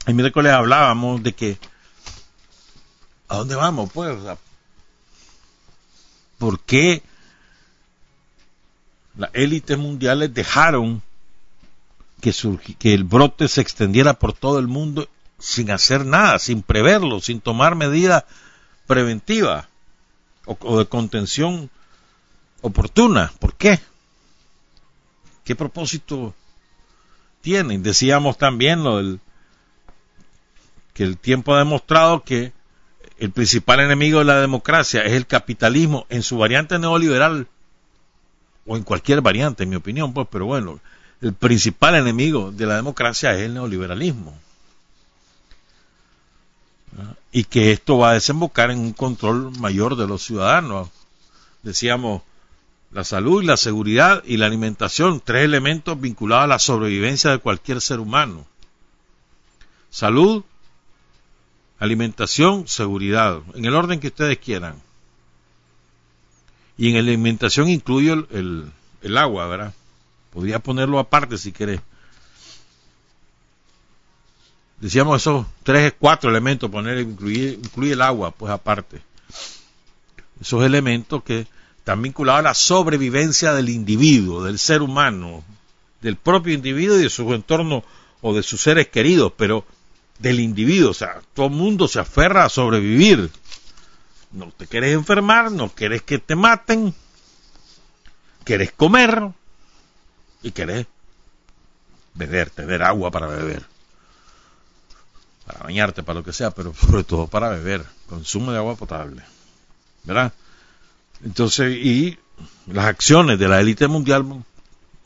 El 0.06 0.14
miércoles 0.16 0.52
hablábamos 0.52 1.24
de 1.24 1.34
que. 1.34 1.58
¿A 3.30 3.38
dónde 3.38 3.56
vamos? 3.56 3.90
Pues. 3.94 4.18
¿Por 6.38 6.60
qué? 6.60 7.02
las 9.18 9.32
élites 9.34 9.78
mundiales 9.78 10.34
dejaron 10.34 11.02
que, 12.22 12.34
que 12.78 12.94
el 12.94 13.04
brote 13.04 13.48
se 13.48 13.62
extendiera 13.62 14.14
por 14.14 14.34
todo 14.34 14.60
el 14.60 14.68
mundo 14.68 15.10
sin 15.40 15.72
hacer 15.72 16.06
nada, 16.06 16.38
sin 16.40 16.62
preverlo, 16.62 17.20
sin 17.20 17.42
tomar 17.42 17.76
medidas 17.76 18.26
preventivas 18.86 19.68
o, 20.48 20.80
de 20.80 20.86
contención 20.86 21.70
oportuna. 22.62 23.32
¿Por 23.40 23.54
qué? 23.56 23.80
¿Qué 25.44 25.56
propósito 25.56 26.34
tienen? 27.42 27.84
Decíamos 27.84 28.38
también 28.38 28.84
lo 28.84 28.98
del, 28.98 29.20
que 30.94 31.04
el 31.04 31.18
tiempo 31.18 31.54
ha 31.54 31.60
demostrado 31.60 32.24
que 32.24 32.54
el 33.20 33.32
principal 33.32 33.80
enemigo 33.80 34.20
de 34.20 34.26
la 34.26 34.42
democracia 34.42 35.04
es 35.04 35.14
el 35.14 35.28
capitalismo 35.28 36.06
en 36.10 36.24
su 36.24 36.38
variante 36.38 36.80
neoliberal 36.80 37.48
o 38.66 38.76
en 38.76 38.84
cualquier 38.84 39.22
variante, 39.22 39.64
en 39.64 39.70
mi 39.70 39.76
opinión, 39.76 40.14
pues, 40.14 40.28
pero 40.30 40.46
bueno, 40.46 40.80
el 41.22 41.34
principal 41.34 41.96
enemigo 41.96 42.52
de 42.52 42.66
la 42.66 42.76
democracia 42.76 43.34
es 43.34 43.42
el 43.42 43.54
neoliberalismo. 43.54 44.38
Y 47.32 47.44
que 47.44 47.72
esto 47.72 47.98
va 47.98 48.12
a 48.12 48.14
desembocar 48.14 48.72
en 48.72 48.80
un 48.80 48.94
control 48.94 49.52
mayor 49.60 49.96
de 49.96 50.08
los 50.08 50.24
ciudadanos. 50.24 50.90
Decíamos, 51.64 52.24
la 52.92 53.04
salud, 53.04 53.44
la 53.44 53.58
seguridad 53.58 54.24
y 54.26 54.38
la 54.38 54.46
alimentación, 54.46 55.22
tres 55.24 55.46
elementos 55.46 56.00
vinculados 56.00 56.46
a 56.46 56.48
la 56.48 56.60
sobrevivencia 56.60 57.32
de 57.32 57.40
cualquier 57.40 57.82
ser 57.82 58.00
humano. 58.00 58.46
Salud, 59.90 60.44
alimentación, 61.80 62.68
seguridad, 62.68 63.42
en 63.56 63.66
el 63.66 63.76
orden 63.76 64.00
que 64.00 64.08
ustedes 64.08 64.38
quieran. 64.38 64.82
Y 66.78 66.90
en 66.90 66.94
la 66.94 67.00
alimentación 67.00 67.70
incluyo 67.70 68.14
el, 68.14 68.72
el, 69.02 69.18
agua, 69.18 69.48
¿verdad? 69.48 69.74
Podría 70.32 70.60
ponerlo 70.60 71.00
aparte 71.00 71.38
si 71.38 71.52
querés. 71.52 71.82
Decíamos 74.80 75.22
esos 75.22 75.46
tres, 75.64 75.94
cuatro 76.00 76.30
elementos, 76.30 76.70
poner, 76.70 77.00
incluir, 77.00 77.60
incluye 77.64 77.94
el 77.94 78.02
agua, 78.02 78.32
pues 78.32 78.52
aparte. 78.52 79.02
Esos 80.40 80.64
elementos 80.64 81.24
que 81.24 81.48
están 81.78 82.02
vinculados 82.02 82.40
a 82.40 82.50
la 82.50 82.54
sobrevivencia 82.54 83.54
del 83.54 83.70
individuo, 83.70 84.44
del 84.44 84.60
ser 84.60 84.82
humano, 84.82 85.44
del 86.02 86.16
propio 86.16 86.54
individuo 86.54 86.98
y 86.98 87.04
de 87.04 87.10
su 87.10 87.34
entorno 87.34 87.84
o 88.22 88.36
de 88.36 88.44
sus 88.44 88.62
seres 88.62 88.88
queridos, 88.90 89.34
pero 89.36 89.66
del 90.20 90.40
individuo, 90.40 90.92
o 90.92 90.94
sea, 90.94 91.22
todo 91.34 91.48
el 91.48 91.54
mundo 91.54 91.88
se 91.88 92.00
aferra 92.00 92.46
a 92.46 92.50
sobrevivir, 92.50 93.32
no 94.32 94.52
te 94.52 94.68
quieres 94.68 94.94
enfermar, 94.94 95.52
no 95.52 95.70
quieres 95.70 96.02
que 96.02 96.18
te 96.20 96.36
maten, 96.36 96.94
quieres 98.44 98.72
comer 98.72 99.30
y 100.44 100.52
quieres 100.52 100.88
beber, 102.14 102.50
tener 102.50 102.84
agua 102.84 103.12
para 103.12 103.28
beber, 103.28 103.64
para 105.48 105.62
bañarte, 105.62 106.04
para 106.04 106.20
lo 106.20 106.26
que 106.26 106.34
sea, 106.34 106.52
pero 106.52 106.74
sobre 106.74 107.06
todo 107.06 107.28
para 107.28 107.50
beber, 107.50 107.86
consumo 108.10 108.52
de 108.52 108.58
agua 108.58 108.76
potable, 108.76 109.24
¿verdad? 110.04 110.34
Entonces, 111.24 111.74
y 111.78 112.20
las 112.68 112.86
acciones 112.86 113.40
de 113.40 113.48
la 113.48 113.62
élite 113.62 113.88
mundial 113.88 114.44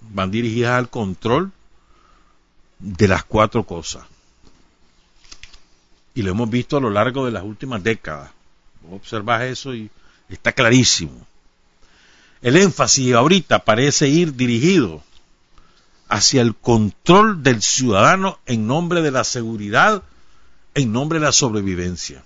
van 0.01 0.31
dirigidas 0.31 0.79
al 0.79 0.89
control 0.89 1.51
de 2.79 3.07
las 3.07 3.23
cuatro 3.23 3.63
cosas. 3.65 4.03
Y 6.15 6.23
lo 6.23 6.31
hemos 6.31 6.49
visto 6.49 6.75
a 6.75 6.81
lo 6.81 6.89
largo 6.89 7.23
de 7.23 7.31
las 7.31 7.43
últimas 7.43 7.83
décadas. 7.83 8.31
Observas 8.91 9.43
eso 9.43 9.75
y 9.75 9.91
está 10.27 10.51
clarísimo. 10.51 11.25
El 12.41 12.57
énfasis 12.57 13.13
ahorita 13.13 13.59
parece 13.59 14.09
ir 14.09 14.33
dirigido 14.33 15.03
hacia 16.09 16.41
el 16.41 16.55
control 16.55 17.43
del 17.43 17.61
ciudadano 17.61 18.39
en 18.47 18.65
nombre 18.65 19.03
de 19.03 19.11
la 19.11 19.23
seguridad, 19.23 20.01
en 20.73 20.91
nombre 20.91 21.19
de 21.19 21.25
la 21.25 21.31
sobrevivencia. 21.31 22.23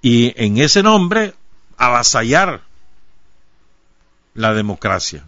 Y 0.00 0.32
en 0.42 0.58
ese 0.58 0.82
nombre, 0.82 1.34
avasallar 1.76 2.62
la 4.34 4.52
democracia, 4.52 5.24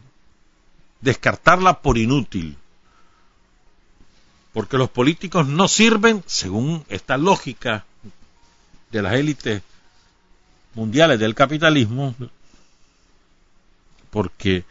descartarla 1.00 1.80
por 1.80 1.98
inútil, 1.98 2.56
porque 4.52 4.78
los 4.78 4.90
políticos 4.90 5.46
no 5.46 5.68
sirven, 5.68 6.22
según 6.26 6.84
esta 6.88 7.16
lógica 7.16 7.84
de 8.90 9.02
las 9.02 9.14
élites 9.14 9.62
mundiales 10.74 11.18
del 11.18 11.34
capitalismo, 11.34 12.14
porque 14.10 14.64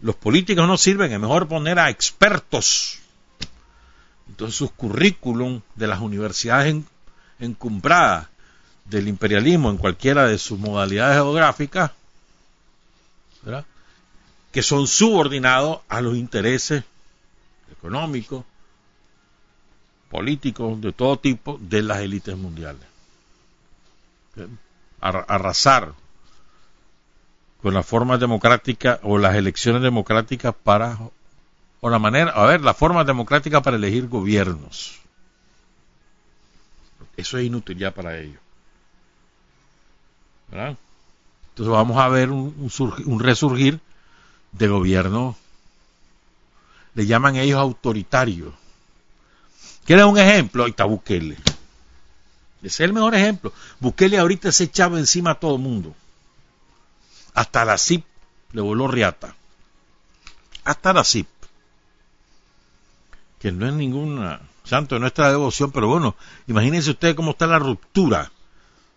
los 0.00 0.14
políticos 0.14 0.66
no 0.66 0.76
sirven, 0.76 1.12
es 1.12 1.20
mejor 1.20 1.48
poner 1.48 1.78
a 1.78 1.90
expertos. 1.90 3.00
Entonces 4.28 4.56
sus 4.56 4.72
currículum 4.72 5.60
de 5.74 5.86
las 5.86 6.00
universidades 6.00 6.76
encumbradas 7.38 8.28
del 8.84 9.08
imperialismo 9.08 9.70
en 9.70 9.78
cualquiera 9.78 10.26
de 10.26 10.38
sus 10.38 10.58
modalidades 10.58 11.16
geográficas, 11.16 11.92
que 14.52 14.62
son 14.62 14.86
subordinados 14.86 15.80
a 15.88 16.00
los 16.00 16.16
intereses 16.16 16.84
económicos, 17.70 18.44
políticos 20.10 20.80
de 20.80 20.92
todo 20.92 21.18
tipo 21.18 21.58
de 21.60 21.82
las 21.82 21.98
élites 21.98 22.36
mundiales. 22.36 22.82
Arrasar 25.00 25.94
con 27.62 27.74
las 27.74 27.86
formas 27.86 28.20
democráticas 28.20 29.00
o 29.02 29.18
las 29.18 29.34
elecciones 29.34 29.82
democráticas 29.82 30.54
para 30.62 30.98
o 31.86 31.90
la 31.90 32.00
manera, 32.00 32.32
a 32.32 32.44
ver, 32.46 32.62
la 32.62 32.74
forma 32.74 33.04
democrática 33.04 33.62
para 33.62 33.76
elegir 33.76 34.08
gobiernos. 34.08 34.98
Eso 37.16 37.38
es 37.38 37.46
inútil 37.46 37.78
ya 37.78 37.92
para 37.92 38.18
ellos. 38.18 38.40
¿verdad? 40.48 40.76
Entonces 41.50 41.72
vamos 41.72 41.96
a 41.98 42.08
ver 42.08 42.32
un, 42.32 42.72
un, 43.06 43.20
resurgir 43.20 43.78
de 44.50 44.66
gobierno, 44.66 45.36
le 46.94 47.06
llaman 47.06 47.36
ellos 47.36 47.60
autoritario. 47.60 48.52
¿Quieres 49.84 50.06
un 50.06 50.18
ejemplo? 50.18 50.64
Ahí 50.64 50.70
está 50.70 50.86
Bukele. 50.86 51.36
Ese 52.64 52.66
es 52.66 52.80
el 52.80 52.94
mejor 52.94 53.14
ejemplo. 53.14 53.52
Bukele 53.78 54.18
ahorita 54.18 54.50
se 54.50 54.64
echaba 54.64 54.98
encima 54.98 55.30
a 55.30 55.34
todo 55.36 55.54
el 55.54 55.62
mundo. 55.62 55.94
Hasta 57.32 57.64
la 57.64 57.78
CIP 57.78 58.04
le 58.50 58.60
voló 58.60 58.88
riata. 58.88 59.36
Hasta 60.64 60.92
la 60.92 61.04
CIP. 61.04 61.35
Que 63.38 63.52
no 63.52 63.66
es 63.66 63.74
ningún 63.74 64.38
santo 64.64 64.96
de 64.96 65.00
nuestra 65.00 65.30
devoción, 65.30 65.70
pero 65.70 65.88
bueno, 65.88 66.16
imagínense 66.46 66.90
ustedes 66.90 67.14
cómo 67.14 67.32
está 67.32 67.46
la 67.46 67.58
ruptura 67.58 68.32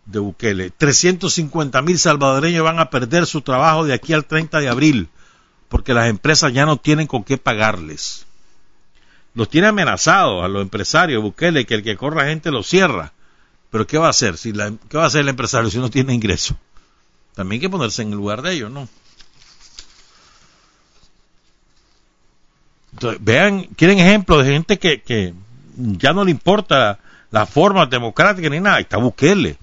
de 0.06 0.20
Bukele. 0.20 0.72
350 0.72 1.82
mil 1.82 2.00
salvadoreños 2.00 2.64
van 2.64 2.80
a 2.80 2.90
perder 2.90 3.26
su 3.26 3.42
trabajo 3.42 3.86
de 3.86 3.94
aquí 3.94 4.14
al 4.14 4.26
30 4.26 4.60
de 4.60 4.70
abril, 4.70 5.10
porque 5.68 5.94
las 5.94 6.10
empresas 6.10 6.52
ya 6.54 6.66
no 6.66 6.78
tienen 6.78 7.08
con 7.08 7.24
qué 7.24 7.38
pagarles. 7.38 8.26
Los 9.36 9.50
tiene 9.50 9.68
amenazados 9.68 10.44
a 10.44 10.48
los 10.48 10.62
empresarios, 10.62 11.22
Bukele, 11.22 11.66
que 11.66 11.76
el 11.76 11.84
que 11.84 11.96
corra 11.96 12.26
gente 12.26 12.52
lo 12.52 12.64
cierra. 12.64 13.14
Pero 13.70 13.86
¿qué 13.86 14.00
va 14.00 14.08
a 14.08 14.10
hacer? 14.10 14.38
Si 14.38 14.52
la, 14.52 14.74
¿Qué 14.90 14.98
va 14.98 15.04
a 15.04 15.08
hacer 15.08 15.22
el 15.22 15.30
empresario 15.30 15.70
si 15.70 15.78
no 15.78 15.90
tiene 15.90 16.14
ingreso? 16.14 16.58
También 17.36 17.60
hay 17.60 17.62
que 17.62 17.70
ponerse 17.70 18.02
en 18.02 18.10
el 18.10 18.16
lugar 18.16 18.42
de 18.42 18.54
ellos, 18.54 18.72
¿no? 18.72 18.90
Vean, 23.20 23.64
quieren 23.76 24.00
ejemplos 24.00 24.46
de 24.46 24.54
gente 24.54 24.80
que, 24.80 25.02
que 25.02 25.34
ya 25.76 26.14
no 26.14 26.26
le 26.26 26.32
importa 26.32 27.00
la 27.32 27.46
forma 27.46 27.86
democrática 27.86 28.50
ni 28.50 28.60
nada. 28.60 28.80
está 28.80 28.98
Bukele 28.98 29.58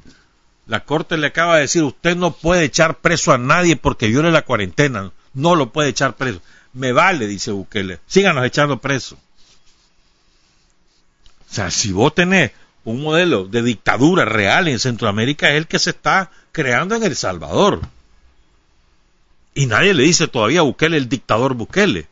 la 0.66 0.84
Corte 0.84 1.16
le 1.16 1.28
acaba 1.28 1.56
de 1.56 1.62
decir, 1.62 1.84
usted 1.84 2.16
no 2.16 2.32
puede 2.32 2.64
echar 2.64 2.98
preso 2.98 3.32
a 3.32 3.38
nadie 3.38 3.76
porque 3.76 4.08
viole 4.08 4.30
la 4.30 4.42
cuarentena, 4.42 5.12
no 5.32 5.54
lo 5.54 5.72
puede 5.72 5.90
echar 5.90 6.16
preso. 6.16 6.40
Me 6.72 6.92
vale, 6.92 7.26
dice 7.26 7.52
Bukele, 7.52 8.00
síganos 8.06 8.44
echando 8.44 8.78
preso. 8.78 9.16
O 11.48 11.54
sea, 11.54 11.70
si 11.70 11.92
vos 11.92 12.14
tenés 12.14 12.50
un 12.84 13.00
modelo 13.00 13.44
de 13.46 13.62
dictadura 13.62 14.24
real 14.24 14.68
en 14.68 14.78
Centroamérica, 14.78 15.50
es 15.50 15.56
el 15.56 15.66
que 15.66 15.78
se 15.78 15.90
está 15.90 16.30
creando 16.52 16.96
en 16.96 17.04
El 17.04 17.16
Salvador. 17.16 17.80
Y 19.54 19.66
nadie 19.66 19.94
le 19.94 20.02
dice 20.02 20.28
todavía 20.28 20.60
a 20.60 20.64
Bukele 20.64 20.96
el 20.96 21.08
dictador 21.08 21.54
Bukele. 21.54 22.08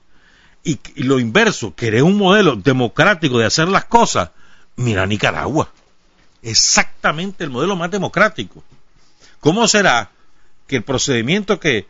Y, 0.64 0.80
lo 0.96 1.20
inverso, 1.20 1.74
querés 1.74 2.02
un 2.02 2.16
modelo 2.16 2.56
democrático 2.56 3.38
de 3.38 3.46
hacer 3.46 3.68
las 3.68 3.84
cosas, 3.84 4.30
mira 4.76 5.06
Nicaragua 5.06 5.70
exactamente 6.44 7.42
el 7.42 7.50
modelo 7.50 7.74
más 7.74 7.90
democrático. 7.90 8.62
¿Cómo 9.40 9.66
será 9.66 10.10
que 10.66 10.76
el 10.76 10.82
procedimiento 10.82 11.58
que 11.58 11.86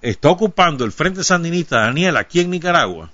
está 0.00 0.30
ocupando 0.30 0.84
el 0.84 0.92
Frente 0.92 1.22
Sandinista 1.22 1.80
Daniel 1.80 2.16
aquí 2.16 2.40
en 2.40 2.50
Nicaragua, 2.50 3.10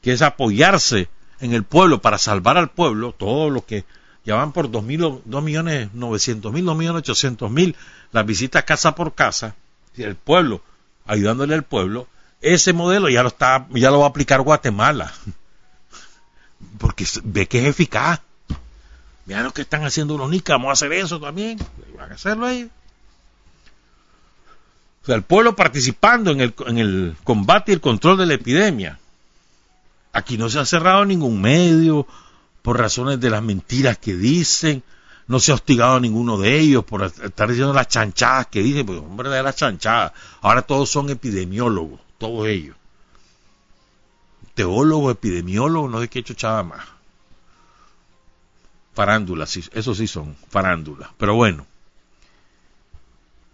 que 0.00 0.12
es 0.12 0.22
apoyarse 0.22 1.08
en 1.40 1.52
el 1.52 1.64
pueblo 1.64 2.00
para 2.00 2.18
salvar 2.18 2.56
al 2.56 2.70
pueblo, 2.70 3.12
todo 3.12 3.50
lo 3.50 3.66
que 3.66 3.84
ya 4.24 4.36
van 4.36 4.52
por 4.52 4.70
dos, 4.70 4.84
millones 4.84 5.88
novecientos 5.94 6.52
mil, 6.52 6.64
dos 6.64 6.76
millones 6.76 7.00
ochocientos 7.00 7.50
mil, 7.50 7.76
las 8.12 8.26
visitas 8.26 8.64
casa 8.64 8.94
por 8.94 9.14
casa, 9.14 9.56
el 9.96 10.14
pueblo 10.14 10.62
ayudándole 11.06 11.54
al 11.54 11.64
pueblo, 11.64 12.06
ese 12.40 12.72
modelo 12.72 13.08
ya 13.08 13.22
lo 13.22 13.28
está, 13.28 13.66
ya 13.70 13.90
lo 13.90 14.00
va 14.00 14.06
a 14.06 14.08
aplicar 14.10 14.40
Guatemala, 14.42 15.12
porque 16.78 17.06
ve 17.24 17.46
que 17.46 17.60
es 17.60 17.66
eficaz. 17.66 18.20
Vean 19.26 19.44
lo 19.44 19.52
que 19.52 19.62
están 19.62 19.84
haciendo 19.84 20.16
los 20.16 20.30
nicas, 20.30 20.54
vamos 20.54 20.70
a 20.70 20.72
hacer 20.72 20.92
eso 20.92 21.20
también. 21.20 21.58
Van 21.96 22.10
a 22.10 22.14
hacerlo 22.14 22.46
ahí. 22.46 22.70
O 25.02 25.06
sea, 25.06 25.16
el 25.16 25.22
pueblo 25.22 25.54
participando 25.54 26.30
en 26.30 26.40
el, 26.40 26.54
en 26.66 26.78
el 26.78 27.16
combate 27.24 27.72
y 27.72 27.74
el 27.74 27.80
control 27.80 28.16
de 28.16 28.26
la 28.26 28.34
epidemia. 28.34 28.98
Aquí 30.12 30.38
no 30.38 30.48
se 30.48 30.58
ha 30.58 30.64
cerrado 30.64 31.04
ningún 31.04 31.40
medio 31.40 32.06
por 32.62 32.78
razones 32.78 33.20
de 33.20 33.30
las 33.30 33.42
mentiras 33.42 33.98
que 33.98 34.16
dicen. 34.16 34.82
No 35.26 35.40
se 35.40 35.52
ha 35.52 35.56
hostigado 35.56 35.96
a 35.96 36.00
ninguno 36.00 36.38
de 36.38 36.58
ellos 36.58 36.84
por 36.84 37.04
estar 37.04 37.48
diciendo 37.48 37.74
las 37.74 37.88
chanchadas 37.88 38.46
que 38.46 38.62
dicen. 38.62 38.86
Pues, 38.86 38.98
hombre, 38.98 39.28
de 39.28 39.42
las 39.42 39.56
chanchadas. 39.56 40.12
Ahora 40.40 40.62
todos 40.62 40.88
son 40.88 41.10
epidemiólogos, 41.10 42.00
todos 42.18 42.46
ellos. 42.48 42.76
Teólogos, 44.54 45.12
epidemiólogos, 45.12 45.90
no 45.90 46.00
sé 46.00 46.08
qué 46.08 46.22
chuchada 46.22 46.62
más 46.62 46.98
farándulas, 48.98 49.56
eso 49.56 49.94
sí 49.94 50.08
son 50.08 50.34
farándulas, 50.48 51.08
pero 51.18 51.36
bueno. 51.36 51.64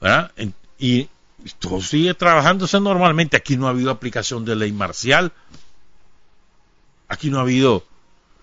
¿verdad? 0.00 0.32
Y 0.78 1.10
todo 1.58 1.82
sigue 1.82 2.14
trabajándose 2.14 2.80
normalmente. 2.80 3.36
Aquí 3.36 3.58
no 3.58 3.66
ha 3.66 3.70
habido 3.70 3.90
aplicación 3.90 4.46
de 4.46 4.56
ley 4.56 4.72
marcial. 4.72 5.32
Aquí 7.08 7.28
no 7.28 7.40
ha 7.40 7.42
habido 7.42 7.84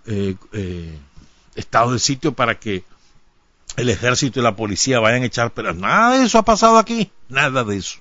eh, 0.06 0.36
eh, 0.52 0.96
estado 1.56 1.94
de 1.94 1.98
sitio 1.98 2.34
para 2.34 2.60
que 2.60 2.84
el 3.78 3.90
ejército 3.90 4.40
y 4.40 4.44
la 4.44 4.56
policía 4.56 5.00
vayan 5.00 5.24
a 5.24 5.26
echar 5.26 5.54
pero 5.54 5.74
nada 5.74 6.18
de 6.18 6.26
eso 6.26 6.38
ha 6.38 6.44
pasado 6.44 6.78
aquí 6.78 7.10
nada 7.30 7.64
de 7.64 7.78
eso 7.78 8.00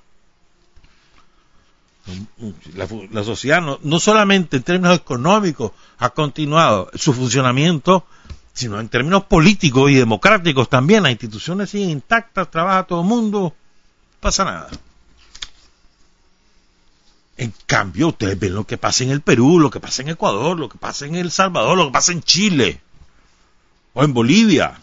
la, 2.75 3.23
sociedad 3.23 3.61
no, 3.61 3.79
no, 3.83 3.99
solamente 3.99 4.57
en 4.57 4.63
términos 4.63 4.97
económicos 4.97 5.71
ha 5.97 6.09
continuado 6.09 6.89
su 6.95 7.13
funcionamiento 7.13 8.05
sino 8.53 8.79
en 8.79 8.89
términos 8.89 9.25
políticos 9.25 9.91
y 9.91 9.95
democráticos 9.95 10.69
también. 10.69 11.03
Las 11.03 11.13
instituciones 11.13 11.69
siguen 11.69 11.89
intactas, 11.89 12.51
trabaja 12.51 12.83
todo 12.83 13.01
el 13.01 13.07
mundo, 13.07 13.55
pasa 14.19 14.45
nada. 14.45 14.69
En 17.37 17.53
cambio, 17.65 18.09
ustedes 18.09 18.37
ven 18.37 18.53
lo 18.53 18.65
que 18.65 18.77
pasa 18.77 19.03
en 19.03 19.11
el 19.11 19.21
Perú, 19.21 19.59
lo 19.59 19.71
que 19.71 19.79
pasa 19.79 20.01
en 20.01 20.09
Ecuador, 20.09 20.59
lo 20.59 20.69
que 20.69 20.77
pasa 20.77 21.05
en 21.05 21.15
El 21.15 21.31
Salvador, 21.31 21.77
lo 21.77 21.87
que 21.87 21.93
pasa 21.93 22.11
en 22.11 22.21
Chile 22.21 22.81
o 23.93 24.03
en 24.03 24.13
Bolivia. 24.13 24.77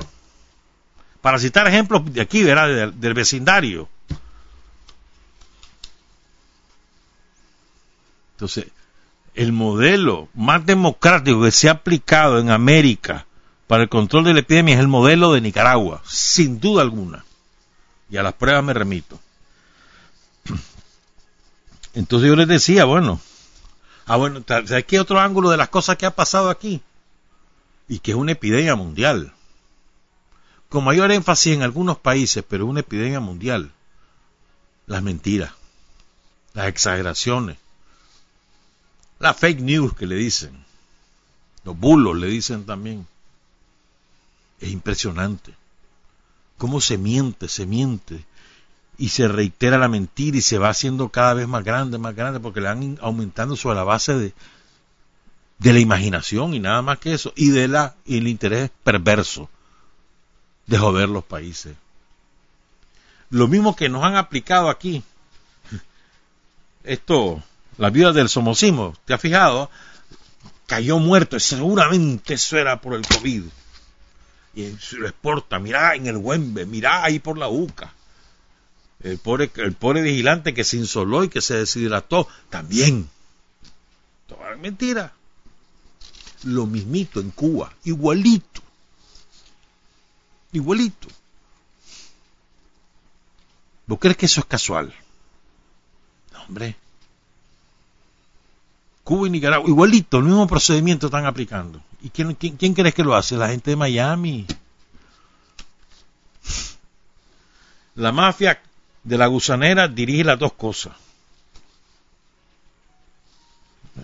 Para 1.20 1.38
citar 1.38 1.68
ejemplos 1.68 2.12
de 2.12 2.20
aquí, 2.20 2.42
¿verdad? 2.42 2.92
Del 2.92 3.14
vecindario. 3.14 3.88
Entonces, 8.38 8.68
el 9.34 9.52
modelo 9.52 10.28
más 10.32 10.64
democrático 10.64 11.42
que 11.42 11.50
se 11.50 11.68
ha 11.68 11.72
aplicado 11.72 12.38
en 12.38 12.50
América 12.50 13.26
para 13.66 13.82
el 13.82 13.88
control 13.88 14.24
de 14.24 14.34
la 14.34 14.40
epidemia 14.40 14.74
es 14.74 14.80
el 14.80 14.88
modelo 14.88 15.32
de 15.32 15.40
Nicaragua, 15.40 16.00
sin 16.06 16.60
duda 16.60 16.82
alguna. 16.82 17.24
Y 18.08 18.16
a 18.16 18.22
las 18.22 18.34
pruebas 18.34 18.62
me 18.62 18.72
remito. 18.72 19.18
Entonces 21.94 22.28
yo 22.28 22.36
les 22.36 22.48
decía, 22.48 22.84
bueno, 22.84 23.20
ah, 24.06 24.16
bueno, 24.16 24.42
¿sabes 24.46 24.84
qué 24.84 25.00
otro 25.00 25.18
ángulo 25.18 25.50
de 25.50 25.56
las 25.56 25.68
cosas 25.68 25.96
que 25.96 26.06
ha 26.06 26.14
pasado 26.14 26.48
aquí? 26.48 26.80
y 27.88 27.98
que 28.00 28.12
es 28.12 28.16
una 28.16 28.32
epidemia 28.32 28.76
mundial. 28.76 29.32
Con 30.68 30.84
mayor 30.84 31.10
énfasis 31.10 31.54
en 31.54 31.62
algunos 31.62 31.98
países, 31.98 32.44
pero 32.46 32.66
una 32.66 32.80
epidemia 32.80 33.20
mundial. 33.20 33.72
Las 34.86 35.02
mentiras, 35.02 35.52
las 36.52 36.68
exageraciones, 36.68 37.56
la 39.18 39.34
fake 39.34 39.60
news 39.60 39.94
que 39.94 40.06
le 40.06 40.14
dicen, 40.14 40.64
los 41.64 41.78
bulos 41.78 42.16
le 42.16 42.28
dicen 42.28 42.64
también. 42.64 43.06
Es 44.60 44.70
impresionante. 44.70 45.54
Cómo 46.56 46.80
se 46.80 46.98
miente, 46.98 47.48
se 47.48 47.66
miente. 47.66 48.24
Y 48.96 49.10
se 49.10 49.28
reitera 49.28 49.78
la 49.78 49.88
mentira 49.88 50.36
y 50.36 50.42
se 50.42 50.58
va 50.58 50.70
haciendo 50.70 51.08
cada 51.10 51.34
vez 51.34 51.46
más 51.46 51.62
grande, 51.62 51.98
más 51.98 52.16
grande, 52.16 52.40
porque 52.40 52.60
le 52.60 52.68
van 52.68 52.98
aumentando 53.00 53.54
sobre 53.54 53.76
la 53.76 53.84
base 53.84 54.14
de, 54.14 54.34
de 55.58 55.72
la 55.72 55.78
imaginación 55.78 56.54
y 56.54 56.60
nada 56.60 56.82
más 56.82 56.98
que 56.98 57.12
eso, 57.12 57.32
y 57.36 57.50
de 57.50 57.68
la, 57.68 57.94
y 58.04 58.18
el 58.18 58.28
interés 58.28 58.70
perverso 58.82 59.48
de 60.66 60.78
joder 60.78 61.08
los 61.08 61.24
países. 61.24 61.76
Lo 63.30 63.46
mismo 63.46 63.76
que 63.76 63.88
nos 63.88 64.04
han 64.04 64.16
aplicado 64.16 64.68
aquí. 64.68 65.02
Esto, 66.84 67.42
la 67.78 67.90
vida 67.90 68.12
del 68.12 68.28
somocismo, 68.28 68.94
¿te 69.04 69.14
has 69.14 69.20
fijado? 69.20 69.70
Cayó 70.66 70.98
muerto, 70.98 71.40
seguramente 71.40 72.34
eso 72.34 72.58
era 72.58 72.80
por 72.80 72.94
el 72.94 73.06
COVID 73.06 73.44
y 74.58 74.76
se 74.80 74.96
lo 74.96 75.06
exporta, 75.06 75.60
mirá 75.60 75.94
en 75.94 76.08
el 76.08 76.16
Wembe, 76.16 76.66
mirá 76.66 77.04
ahí 77.04 77.20
por 77.20 77.38
la 77.38 77.48
UCA. 77.48 77.92
El 79.04 79.18
pobre, 79.18 79.52
el 79.54 80.02
vigilante 80.02 80.52
que 80.52 80.64
se 80.64 80.76
insoló 80.76 81.22
y 81.22 81.28
que 81.28 81.40
se 81.40 81.58
deshidrató, 81.58 82.26
también. 82.50 83.08
Toda 84.26 84.56
mentira. 84.56 85.12
Lo 86.42 86.66
mismito 86.66 87.20
en 87.20 87.30
Cuba, 87.30 87.72
igualito. 87.84 88.60
Igualito. 90.50 91.06
¿Vos 93.86 93.98
crees 94.00 94.16
que 94.16 94.26
eso 94.26 94.40
es 94.40 94.46
casual? 94.46 94.92
No, 96.32 96.42
hombre. 96.42 96.76
Cuba 99.08 99.26
y 99.26 99.30
Nicaragua, 99.30 99.66
igualito, 99.66 100.18
el 100.18 100.24
mismo 100.24 100.46
procedimiento 100.46 101.06
están 101.06 101.24
aplicando. 101.24 101.80
¿Y 102.02 102.10
quién, 102.10 102.34
quién, 102.34 102.74
crees 102.74 102.94
que 102.94 103.02
lo 103.02 103.16
hace? 103.16 103.38
La 103.38 103.48
gente 103.48 103.70
de 103.70 103.76
Miami. 103.76 104.46
La 107.94 108.12
mafia 108.12 108.60
de 109.02 109.16
la 109.16 109.26
gusanera 109.28 109.88
dirige 109.88 110.24
las 110.24 110.38
dos 110.38 110.52
cosas. 110.52 110.92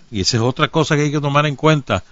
Y 0.09 0.21
esa 0.21 0.37
es 0.37 0.41
otra 0.41 0.69
cosa 0.69 0.95
que 0.95 1.03
hay 1.03 1.11
que 1.11 1.21
tomar 1.21 1.45
en 1.45 1.55
cuenta. 1.55 2.03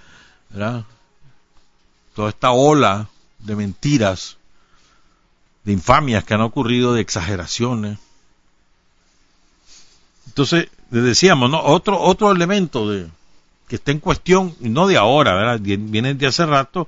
Toda 2.14 2.30
esta 2.30 2.52
ola 2.52 3.10
de 3.40 3.56
mentiras, 3.56 4.38
de 5.64 5.72
infamias 5.74 6.24
que 6.26 6.36
han 6.36 6.42
ocurrido, 6.42 6.94
de 6.94 7.02
exageraciones. 7.02 7.98
Entonces, 10.28 10.70
le 10.94 11.02
decíamos, 11.02 11.50
¿no? 11.50 11.60
Otro, 11.60 12.00
otro 12.00 12.32
elemento 12.32 12.88
de, 12.88 13.08
que 13.68 13.78
está 13.78 13.92
en 13.92 14.00
cuestión, 14.00 14.56
no 14.60 14.86
de 14.86 14.98
ahora, 14.98 15.58
viene 15.58 16.14
de 16.14 16.28
hace 16.28 16.46
rato, 16.46 16.88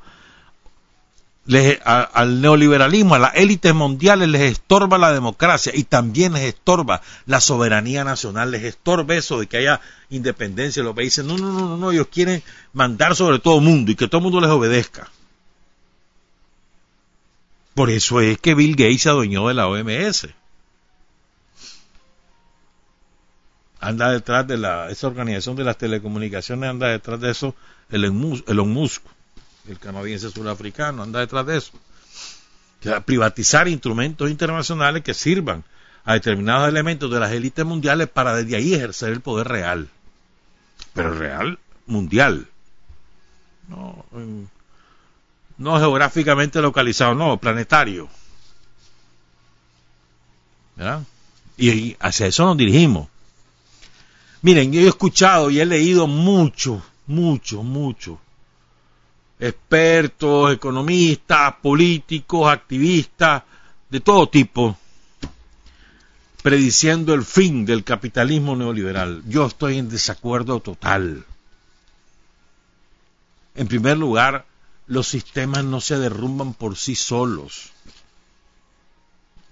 al 1.84 2.40
neoliberalismo, 2.40 3.16
a 3.16 3.20
las 3.20 3.36
élites 3.36 3.74
mundiales 3.74 4.30
les 4.30 4.44
estorba 4.44 5.00
la 5.00 5.12
democracia 5.12 5.72
y 5.76 5.86
también 5.86 6.34
les 6.34 6.44
estorba 6.44 7.02
la 7.26 7.42
soberanía 7.42 8.04
nacional, 8.04 8.52
les 8.52 8.64
estorba 8.64 9.16
eso 9.16 9.40
de 9.40 9.48
que 9.48 9.58
haya 9.58 9.82
independencia 10.12 10.84
los 10.84 10.96
países. 10.96 11.26
No, 11.26 11.36
no, 11.40 11.52
no, 11.52 11.68
no, 11.68 11.78
no, 11.78 11.92
ellos 11.92 12.08
quieren 12.12 12.44
mandar 12.74 13.16
sobre 13.16 13.40
todo 13.40 13.58
el 13.58 13.64
mundo 13.64 13.92
y 13.92 13.96
que 13.96 14.08
todo 14.08 14.20
el 14.20 14.24
mundo 14.24 14.40
les 14.40 14.52
obedezca. 14.52 15.10
Por 17.74 17.90
eso 17.90 18.22
es 18.22 18.38
que 18.38 18.54
Bill 18.54 18.76
Gates 18.76 19.02
se 19.02 19.10
adueñó 19.10 19.48
de 19.48 19.56
la 19.56 19.68
OMS. 19.68 20.28
Anda 23.86 24.12
detrás 24.12 24.48
de 24.48 24.58
la, 24.58 24.90
esa 24.90 25.08
organización 25.08 25.56
de 25.56 25.64
las 25.64 25.78
telecomunicaciones, 25.78 26.70
anda 26.70 26.88
detrás 26.88 27.20
de 27.20 27.32
eso 27.32 27.56
el 27.90 28.12
Musk, 28.12 29.04
el 29.68 29.78
canadiense 29.80 30.32
surafricano, 30.32 31.04
anda 31.04 31.20
detrás 31.20 31.46
de 31.46 31.58
eso. 31.58 31.72
privatizar 33.06 33.68
instrumentos 33.68 34.30
internacionales 34.30 35.04
que 35.04 35.14
sirvan 35.14 35.64
a 36.04 36.14
determinados 36.14 36.68
elementos 36.68 37.12
de 37.12 37.20
las 37.20 37.32
élites 37.32 37.66
mundiales 37.66 38.10
para 38.10 38.36
desde 38.36 38.56
ahí 38.56 38.74
ejercer 38.74 39.12
el 39.12 39.22
poder 39.22 39.48
real. 39.48 39.90
Pero 40.94 41.14
real, 41.14 41.60
mundial. 41.86 42.48
No, 43.68 44.06
no 45.58 45.80
geográficamente 45.80 46.62
localizado, 46.62 47.14
no, 47.14 47.38
planetario. 47.38 48.08
¿Verdad? 50.76 51.04
Y 51.58 51.96
hacia 52.00 52.28
eso 52.28 52.46
nos 52.46 52.58
dirigimos. 52.58 53.08
Miren, 54.46 54.72
yo 54.72 54.82
he 54.82 54.88
escuchado 54.88 55.50
y 55.50 55.60
he 55.60 55.66
leído 55.66 56.06
mucho, 56.06 56.80
mucho, 57.08 57.64
mucho. 57.64 58.20
Expertos, 59.40 60.54
economistas, 60.54 61.56
políticos, 61.64 62.48
activistas, 62.48 63.42
de 63.90 64.00
todo 64.02 64.30
tipo, 64.30 64.78
prediciendo 66.44 67.16
el 67.16 67.26
fin 67.26 67.66
del 67.66 67.84
capitalismo 67.84 68.56
neoliberal. 68.56 69.24
Yo 69.28 69.48
estoy 69.48 69.80
en 69.80 69.90
desacuerdo 69.90 70.60
total. 70.60 71.26
En 73.56 73.68
primer 73.68 73.98
lugar, 73.98 74.46
los 74.86 75.08
sistemas 75.08 75.64
no 75.64 75.82
se 75.82 75.98
derrumban 75.98 76.54
por 76.54 76.78
sí 76.78 76.94
solos 76.94 77.72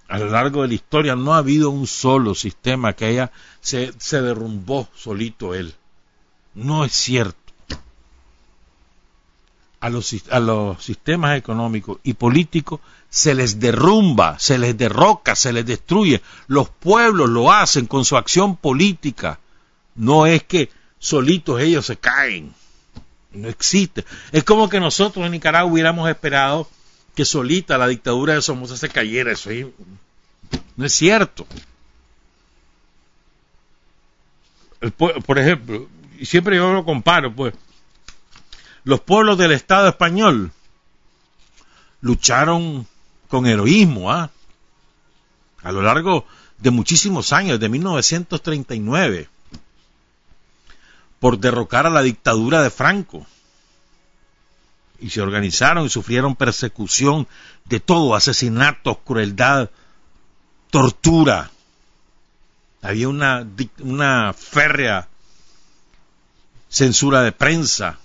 a 0.08 0.18
lo 0.18 0.28
largo 0.28 0.62
de 0.62 0.68
la 0.68 0.74
historia 0.74 1.16
no 1.16 1.34
ha 1.34 1.38
habido 1.38 1.70
un 1.70 1.86
solo 1.86 2.34
sistema 2.34 2.92
que 2.92 3.06
haya 3.06 3.32
se, 3.60 3.92
derrumbó 4.10 4.88
solito 4.94 5.54
él. 5.54 5.74
No 6.54 6.84
es 6.84 6.92
cierto. 6.92 7.38
A 9.80 9.90
los, 9.90 10.14
a 10.30 10.40
los 10.40 10.82
sistemas 10.82 11.36
económicos 11.36 11.98
y 12.04 12.14
políticos 12.14 12.80
se 13.10 13.34
les 13.34 13.60
derrumba, 13.60 14.38
se 14.38 14.58
les 14.58 14.76
derroca, 14.76 15.36
se 15.36 15.52
les 15.52 15.66
destruye. 15.66 16.22
Los 16.46 16.68
pueblos 16.68 17.28
lo 17.28 17.52
hacen 17.52 17.86
con 17.86 18.04
su 18.04 18.16
acción 18.16 18.56
política. 18.56 19.40
No 19.94 20.26
es 20.26 20.42
que 20.42 20.70
solitos 20.98 21.60
ellos 21.60 21.86
se 21.86 21.96
caen. 21.96 22.54
No 23.32 23.48
existe. 23.48 24.04
Es 24.32 24.44
como 24.44 24.68
que 24.68 24.80
nosotros 24.80 25.24
en 25.26 25.32
Nicaragua 25.32 25.70
hubiéramos 25.70 26.08
esperado 26.08 26.68
que 27.14 27.24
solita 27.24 27.78
la 27.78 27.86
dictadura 27.86 28.34
de 28.34 28.42
Somoza 28.42 28.76
se 28.76 28.88
cayera. 28.88 29.32
Eso 29.32 29.50
no 30.76 30.86
es 30.86 30.92
cierto. 30.92 31.46
por 34.98 35.38
ejemplo, 35.38 35.88
y 36.18 36.26
siempre 36.26 36.56
yo 36.56 36.72
lo 36.72 36.84
comparo, 36.84 37.34
pues, 37.34 37.54
los 38.84 39.00
pueblos 39.00 39.38
del 39.38 39.52
Estado 39.52 39.88
español 39.88 40.52
lucharon 42.02 42.86
con 43.28 43.46
heroísmo, 43.46 44.12
¿ah? 44.12 44.30
A 45.62 45.72
lo 45.72 45.80
largo 45.80 46.26
de 46.58 46.70
muchísimos 46.70 47.32
años, 47.32 47.58
de 47.58 47.70
1939, 47.70 49.28
por 51.18 51.38
derrocar 51.38 51.86
a 51.86 51.90
la 51.90 52.02
dictadura 52.02 52.62
de 52.62 52.68
Franco 52.68 53.26
y 55.04 55.10
se 55.10 55.20
organizaron 55.20 55.84
y 55.84 55.90
sufrieron 55.90 56.34
persecución 56.34 57.28
de 57.66 57.78
todo, 57.78 58.14
asesinatos, 58.14 58.96
crueldad, 59.04 59.68
tortura. 60.70 61.50
Había 62.80 63.10
una, 63.10 63.46
una 63.80 64.32
férrea 64.32 65.08
censura 66.70 67.20
de 67.22 67.32
prensa. 67.32 67.98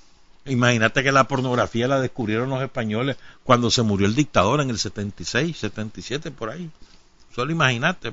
Imagínate 0.44 1.02
que 1.02 1.14
la 1.14 1.26
pornografía 1.26 1.88
la 1.88 2.02
descubrieron 2.02 2.50
los 2.50 2.62
españoles 2.62 3.16
cuando 3.46 3.72
se 3.72 3.82
murió 3.82 4.06
el 4.06 4.16
dictador 4.16 4.60
en 4.60 4.70
el 4.70 4.78
76, 4.78 5.58
77, 5.58 6.32
por 6.32 6.50
ahí. 6.50 6.70
Solo 7.34 7.54
imagínate. 7.54 8.12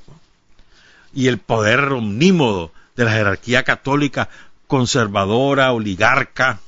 Y 1.12 1.26
el 1.26 1.38
poder 1.38 1.80
omnímodo 1.90 2.70
de 2.94 3.04
la 3.04 3.10
jerarquía 3.10 3.64
católica 3.64 4.28
conservadora, 4.68 5.72
oligarca, 5.72 6.60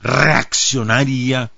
reaccionaria. 0.00 1.50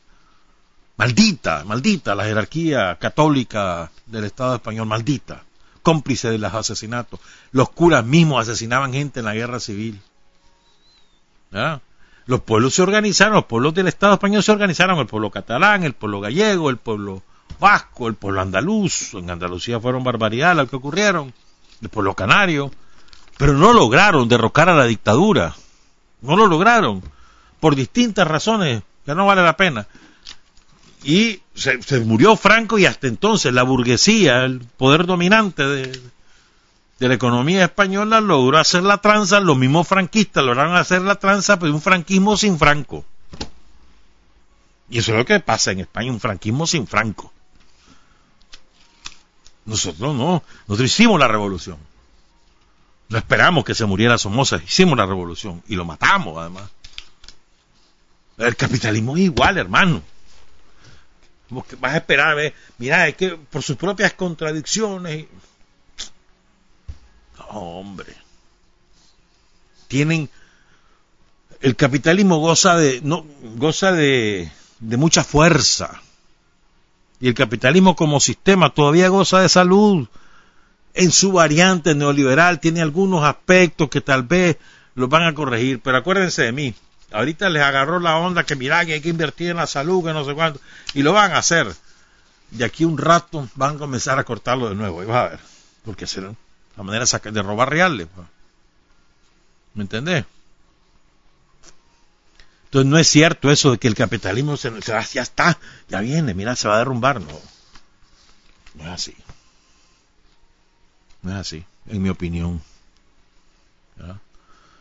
Maldita, 0.97 1.65
maldita 1.65 2.15
la 2.15 2.25
jerarquía 2.25 2.99
católica 2.99 3.91
del 4.07 4.25
Estado 4.25 4.57
español, 4.57 4.87
maldita, 4.87 5.45
cómplice 5.83 6.31
de 6.31 6.39
los 6.39 6.53
asesinatos. 6.53 7.21
Los 7.53 7.71
curas 7.71 8.05
mismos 8.05 8.43
asesinaban 8.43 8.93
gente 8.93 9.21
en 9.21 9.27
la 9.27 9.35
guerra 9.35 9.61
civil. 9.61 10.01
Los 12.27 12.41
pueblos 12.43 12.75
se 12.75 12.83
organizaron, 12.83 13.35
los 13.35 13.47
pueblos 13.47 13.75
del 13.75 13.89
Estado 13.89 14.15
español 14.15 14.43
se 14.43 14.53
organizaron, 14.53 14.99
el 14.99 15.07
pueblo 15.07 15.31
catalán, 15.31 15.85
el 15.85 15.95
pueblo 15.95 16.21
gallego, 16.21 16.71
el 16.71 16.77
pueblo 16.77 17.23
vasco, 17.59 18.07
el 18.07 18.15
pueblo 18.15 18.43
andaluz. 18.43 19.15
En 19.15 19.31
Andalucía 19.31 19.81
fueron 19.81 20.05
barbaridades 20.05 20.57
las 20.57 20.69
que 20.69 20.77
ocurrieron, 20.77 21.33
el 21.81 21.89
pueblo 21.89 22.15
canario, 22.15 22.71
pero 23.39 23.55
no 23.55 23.73
lograron 23.73 24.29
derrocar 24.29 24.69
a 24.69 24.75
la 24.75 24.85
dictadura. 24.85 25.55
No 26.21 26.37
lo 26.37 26.47
lograron 26.47 27.03
por 27.61 27.77
distintas 27.77 28.27
razones 28.27 28.83
ya 29.07 29.15
no 29.15 29.27
vale 29.27 29.43
la 29.43 29.57
pena. 29.57 29.87
Y 31.03 31.41
se, 31.55 31.79
murió 32.01 32.37
Franco 32.37 32.79
y 32.79 32.87
hasta 32.87 33.07
entonces 33.07 33.53
la 33.53 33.63
burguesía, 33.63 34.45
el 34.45 34.61
poder 34.61 35.07
dominante 35.07 35.67
de, 35.67 36.01
de 36.99 37.09
la 37.09 37.15
economía 37.15 37.65
española 37.65 38.21
logró 38.21 38.59
hacer 38.59 38.83
la 38.83 38.99
tranza, 38.99 39.41
los 39.41 39.57
mismos 39.57 39.89
franquistas 39.89 40.45
lograron 40.45 40.77
hacer 40.77 41.03
la 41.03 41.15
tranza, 41.15 41.59
pero 41.59 41.73
un 41.73 41.81
franquismo 41.81 42.37
sin 42.37 42.59
Franco. 42.59 43.05
Y 44.91 44.99
eso 44.99 45.13
es 45.13 45.19
lo 45.19 45.25
que 45.25 45.41
pasa 45.41 45.71
en 45.71 45.81
España, 45.81 46.11
un 46.11 46.21
franquismo 46.21 46.67
sin 46.67 46.87
Franco. 46.87 47.33
Nosotros 49.65 50.15
no, 50.15 50.43
nosotros 50.67 50.91
hicimos 50.91 51.19
la 51.19 51.29
revolución. 51.29 51.79
No 53.09 53.19
esperamos 53.19 53.65
que 53.65 53.75
se 53.75 53.87
muriera 53.87 54.19
Somoza, 54.19 54.57
hicimos 54.57 54.99
la 54.99 55.07
revolución 55.07 55.63
y 55.69 55.77
lo 55.77 55.85
matamos 55.85 56.37
además. 56.39 56.65
El 58.41 58.57
capitalismo 58.57 59.17
es 59.17 59.25
igual, 59.25 59.59
hermano. 59.59 60.03
Vas 61.51 61.95
a 61.95 61.97
esperar, 61.97 62.37
mira, 62.79 63.09
es 63.09 63.17
que 63.17 63.31
por 63.31 63.63
sus 63.63 63.77
propias 63.77 64.13
contradicciones 64.15 65.27
hombre. 67.51 68.15
Tienen 69.89 70.29
el 71.61 71.77
capitalismo 71.77 72.39
goza 72.39 72.77
de 72.77 73.01
no 73.03 73.27
goza 73.57 73.93
de, 73.93 74.51
de 74.79 74.97
mucha 74.97 75.25
fuerza. 75.25 76.01
Y 77.21 77.29
el 77.29 77.35
capitalismo 77.35 77.97
como 77.97 78.21
sistema 78.21 78.73
todavía 78.73 79.09
goza 79.09 79.41
de 79.41 79.49
salud. 79.49 80.09
En 80.95 81.13
su 81.13 81.33
variante 81.33 81.95
neoliberal 81.95 82.61
tiene 82.61 82.81
algunos 82.81 83.25
aspectos 83.25 83.89
que 83.91 84.01
tal 84.01 84.25
vez 84.25 84.57
los 84.95 85.09
van 85.09 85.25
a 85.25 85.35
corregir, 85.35 85.81
pero 85.81 85.99
acuérdense 85.99 86.43
de 86.43 86.53
mí. 86.53 86.75
Ahorita 87.13 87.49
les 87.49 87.63
agarró 87.63 87.99
la 87.99 88.17
onda 88.17 88.45
que 88.45 88.57
mira 88.57 88.85
que 88.85 88.95
hay 88.95 89.01
que 89.01 89.09
invertir 89.09 89.51
en 89.51 89.57
la 89.57 89.67
salud, 89.67 90.05
que 90.05 90.13
no 90.13 90.25
sé 90.25 90.35
cuánto, 90.35 90.61
y 90.95 91.03
lo 91.03 91.13
van 91.13 91.33
a 91.33 91.39
hacer. 91.39 91.75
De 92.51 92.65
aquí 92.65 92.85
un 92.85 92.99
rato 92.99 93.49
van 93.55 93.77
a 93.77 93.79
comenzar 93.79 94.19
a 94.19 94.25
cortarlo 94.25 94.69
de 94.69 94.75
nuevo, 94.75 95.03
y 95.03 95.07
vas 95.07 95.17
a 95.17 95.29
ver, 95.31 95.41
porque 95.85 96.07
serán 96.07 96.37
la 96.77 96.83
manera 96.83 97.05
de 97.05 97.43
robar 97.43 97.71
reales. 97.71 98.07
Pues. 98.15 98.27
¿Me 99.75 99.83
entendés? 99.83 100.25
Entonces 102.65 102.89
no 102.89 102.99
es 102.99 103.09
cierto 103.09 103.51
eso 103.51 103.73
de 103.73 103.79
que 103.79 103.89
el 103.89 103.97
capitalismo 103.97 104.57
se, 104.57 104.73
ya 104.81 105.01
está, 105.01 105.59
ya 105.89 106.01
viene, 106.01 106.35
mira, 106.35 106.55
se 106.55 106.69
va 106.69 106.77
a 106.77 106.79
derrumbar. 106.79 107.21
No, 107.21 107.41
no 108.75 108.85
es 108.85 108.89
así. 108.89 109.17
No 111.23 111.33
es 111.33 111.37
así, 111.39 111.65
en 111.87 112.03
mi 112.03 112.09
opinión. 112.09 112.63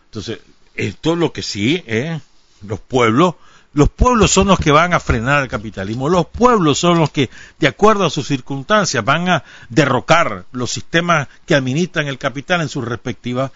Entonces, 0.06 0.40
esto 0.76 1.16
lo 1.16 1.34
que 1.34 1.42
sí 1.42 1.84
es, 1.86 2.22
los 2.62 2.80
pueblos 2.80 3.36
los 3.74 3.90
pueblos 3.90 4.32
son 4.32 4.48
los 4.48 4.58
que 4.58 4.72
van 4.72 4.94
a 4.94 5.00
frenar 5.00 5.44
el 5.44 5.48
capitalismo, 5.48 6.10
los 6.10 6.26
pueblos 6.26 6.80
son 6.80 6.98
los 6.98 7.12
que, 7.12 7.30
de 7.60 7.68
acuerdo 7.68 8.06
a 8.06 8.10
sus 8.10 8.26
circunstancias, 8.26 9.06
van 9.06 9.30
a 9.30 9.44
derrocar 9.70 10.46
los 10.52 10.72
sistemas 10.72 11.28
que 11.46 11.54
administran 11.54 12.08
el 12.08 12.18
capital 12.18 12.62
en 12.62 12.70
sus 12.70 12.84
respectivas 12.84 13.52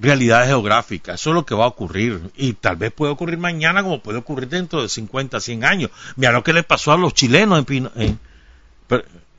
realidades 0.00 0.48
geográficas. 0.48 1.20
Eso 1.20 1.30
es 1.30 1.34
lo 1.34 1.44
que 1.44 1.56
va 1.56 1.64
a 1.64 1.68
ocurrir. 1.68 2.30
Y 2.36 2.52
tal 2.54 2.76
vez 2.76 2.92
puede 2.92 3.12
ocurrir 3.12 3.38
mañana 3.38 3.82
como 3.82 4.00
puede 4.00 4.18
ocurrir 4.18 4.48
dentro 4.48 4.80
de 4.82 4.88
50, 4.88 5.40
100 5.40 5.64
años. 5.64 5.90
Mira 6.16 6.32
lo 6.32 6.44
que 6.44 6.52
le 6.52 6.62
pasó 6.62 6.92
a 6.92 6.96
los 6.96 7.14
chilenos 7.14 7.64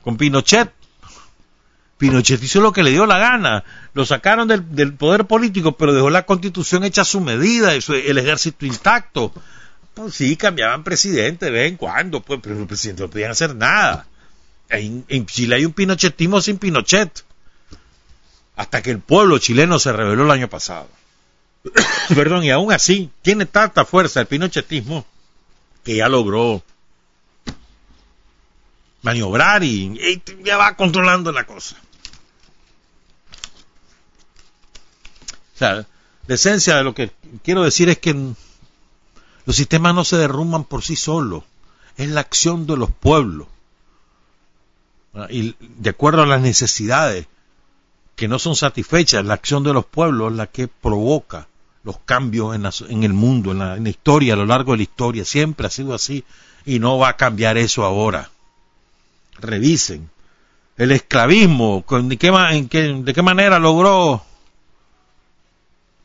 con 0.02 0.16
Pinochet. 0.18 0.70
Pinochet 1.98 2.42
hizo 2.42 2.60
lo 2.60 2.72
que 2.72 2.82
le 2.82 2.90
dio 2.90 3.06
la 3.06 3.18
gana. 3.18 3.64
Lo 3.94 4.04
sacaron 4.04 4.48
del, 4.48 4.94
poder 4.94 5.26
político, 5.26 5.72
pero 5.72 5.92
dejó 5.92 6.10
la 6.10 6.26
constitución 6.26 6.84
hecha 6.84 7.02
a 7.02 7.04
su 7.04 7.20
medida, 7.20 7.72
el 7.72 8.18
ejército 8.18 8.66
intacto. 8.66 9.32
Pues 9.94 10.14
sí, 10.14 10.36
cambiaban 10.36 10.82
presidente 10.82 11.46
de 11.46 11.52
vez 11.52 11.70
en 11.70 11.76
cuando, 11.76 12.20
pues, 12.20 12.40
pero 12.42 12.56
los 12.56 12.66
presidentes 12.66 13.02
no 13.02 13.10
podían 13.10 13.30
hacer 13.30 13.54
nada. 13.54 14.06
En, 14.68 15.04
en, 15.08 15.26
Chile 15.26 15.56
hay 15.56 15.64
un 15.64 15.72
pinochetismo 15.72 16.40
sin 16.40 16.58
Pinochet. 16.58 17.24
Hasta 18.56 18.82
que 18.82 18.90
el 18.90 18.98
pueblo 18.98 19.38
chileno 19.38 19.78
se 19.78 19.92
rebeló 19.92 20.24
el 20.24 20.30
año 20.30 20.48
pasado. 20.48 20.88
Perdón, 22.14 22.44
y 22.44 22.50
aún 22.50 22.72
así 22.72 23.10
tiene 23.22 23.46
tanta 23.46 23.84
fuerza 23.84 24.20
el 24.20 24.26
pinochetismo 24.26 25.06
que 25.84 25.96
ya 25.96 26.08
logró 26.08 26.62
maniobrar 29.02 29.62
y, 29.62 30.22
ya 30.42 30.56
va 30.56 30.76
controlando 30.76 31.30
la 31.30 31.44
cosa. 31.44 31.76
O 35.54 35.58
sea, 35.58 35.86
la 36.26 36.34
esencia 36.34 36.76
de 36.76 36.84
lo 36.84 36.94
que 36.94 37.10
quiero 37.42 37.62
decir 37.62 37.88
es 37.88 37.98
que 37.98 38.14
los 39.46 39.56
sistemas 39.56 39.94
no 39.94 40.04
se 40.04 40.16
derrumban 40.16 40.64
por 40.64 40.82
sí 40.82 40.96
solos, 40.96 41.44
es 41.96 42.08
la 42.08 42.20
acción 42.20 42.66
de 42.66 42.76
los 42.76 42.90
pueblos. 42.90 43.46
Y 45.30 45.54
de 45.60 45.90
acuerdo 45.90 46.22
a 46.22 46.26
las 46.26 46.40
necesidades 46.40 47.26
que 48.16 48.26
no 48.26 48.38
son 48.38 48.56
satisfechas, 48.56 49.24
la 49.24 49.34
acción 49.34 49.62
de 49.62 49.72
los 49.72 49.84
pueblos 49.84 50.32
es 50.32 50.36
la 50.36 50.46
que 50.46 50.66
provoca 50.66 51.46
los 51.84 51.98
cambios 52.04 52.56
en, 52.88 53.04
el 53.04 53.12
mundo, 53.12 53.52
en 53.52 53.58
la, 53.58 53.88
historia, 53.88 54.34
a 54.34 54.36
lo 54.36 54.46
largo 54.46 54.72
de 54.72 54.78
la 54.78 54.82
historia. 54.84 55.24
Siempre 55.24 55.66
ha 55.66 55.70
sido 55.70 55.94
así 55.94 56.24
y 56.64 56.78
no 56.78 56.98
va 56.98 57.10
a 57.10 57.16
cambiar 57.16 57.58
eso 57.58 57.84
ahora 57.84 58.30
revisen. 59.38 60.10
El 60.76 60.90
esclavismo, 60.90 61.84
¿de 61.88 62.16
qué, 62.16 62.28
en 62.28 63.04
de 63.04 63.14
qué 63.14 63.22
manera 63.22 63.58
logró 63.58 64.24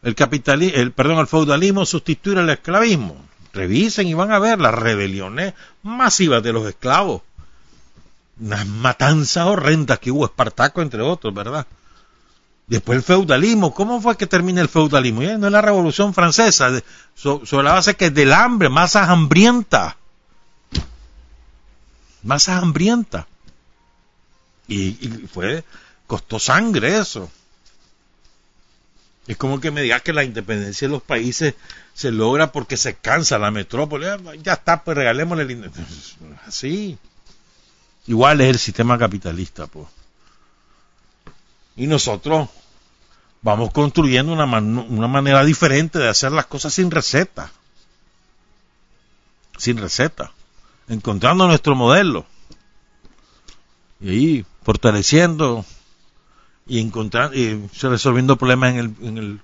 el 0.01 0.15
capitalismo, 0.15 0.77
el, 0.77 0.91
perdón, 0.91 1.19
el 1.19 1.27
feudalismo 1.27 1.85
sustituir 1.85 2.37
al 2.37 2.49
esclavismo? 2.49 3.17
Revisen 3.53 4.07
y 4.07 4.13
van 4.13 4.31
a 4.31 4.39
ver 4.39 4.59
las 4.59 4.73
rebeliones 4.73 5.53
masivas 5.83 6.43
de 6.43 6.53
los 6.53 6.67
esclavos. 6.67 7.21
Unas 8.39 8.65
matanzas 8.67 9.45
horrendas 9.45 9.99
que 9.99 10.11
hubo 10.11 10.25
Espartaco, 10.25 10.81
entre 10.81 11.01
otros, 11.01 11.33
¿verdad? 11.33 11.65
Después 12.67 12.97
el 12.97 13.03
feudalismo, 13.03 13.73
¿cómo 13.73 13.99
fue 13.99 14.15
que 14.15 14.27
termina 14.27 14.61
el 14.61 14.69
feudalismo? 14.69 15.21
no 15.21 15.47
es 15.47 15.51
la 15.51 15.61
revolución 15.61 16.13
francesa, 16.13 16.69
sobre 17.15 17.63
la 17.63 17.73
base 17.73 17.95
que 17.95 18.11
del 18.11 18.31
hambre, 18.31 18.69
masas 18.69 19.09
hambrientas 19.09 19.95
más 22.23 22.49
hambrienta. 22.49 23.27
Y, 24.67 24.93
fue, 25.33 25.63
costó 26.05 26.39
sangre 26.39 26.99
eso. 26.99 27.29
Es 29.30 29.38
como 29.38 29.61
que 29.61 29.69
me 29.69 29.82
digas 29.82 30.01
que 30.01 30.11
la 30.11 30.23
independencia 30.23 30.88
de 30.88 30.91
los 30.91 31.03
países 31.03 31.53
se 31.93 32.11
logra 32.11 32.51
porque 32.51 32.75
se 32.75 32.95
cansa 32.95 33.38
la 33.38 33.51
metrópoli. 33.51 34.07
Ah, 34.07 34.17
ya 34.41 34.53
está, 34.53 34.84
pues 34.84 34.97
regalémosle 34.97 35.43
el 35.43 35.71
Así. 36.47 36.97
Igual 38.07 38.41
es 38.41 38.49
el 38.49 38.59
sistema 38.59 38.97
capitalista, 38.97 39.67
pues. 39.67 39.88
Y 41.75 41.86
nosotros 41.86 42.49
vamos 43.41 43.71
construyendo 43.71 44.34
una, 44.34 44.45
una 44.45 45.07
manera 45.07 45.45
diferente 45.45 45.99
de 45.99 46.09
hacer 46.09 46.32
las 46.32 46.47
cosas 46.47 46.73
sin 46.73 46.89
receta. 46.89 47.51
Sin 49.57 49.77
receta 49.77 50.32
encontrando 50.89 51.47
nuestro 51.47 51.75
modelo 51.75 52.25
y 54.01 54.09
ahí 54.09 54.45
fortaleciendo 54.63 55.63
y 56.70 56.80
encontrando 56.80 57.36
y 57.36 57.67
resolviendo 57.82 58.38
problemas 58.38 58.74
en 58.74 58.80
el, 58.80 58.95
en 59.01 59.17
el, 59.17 59.41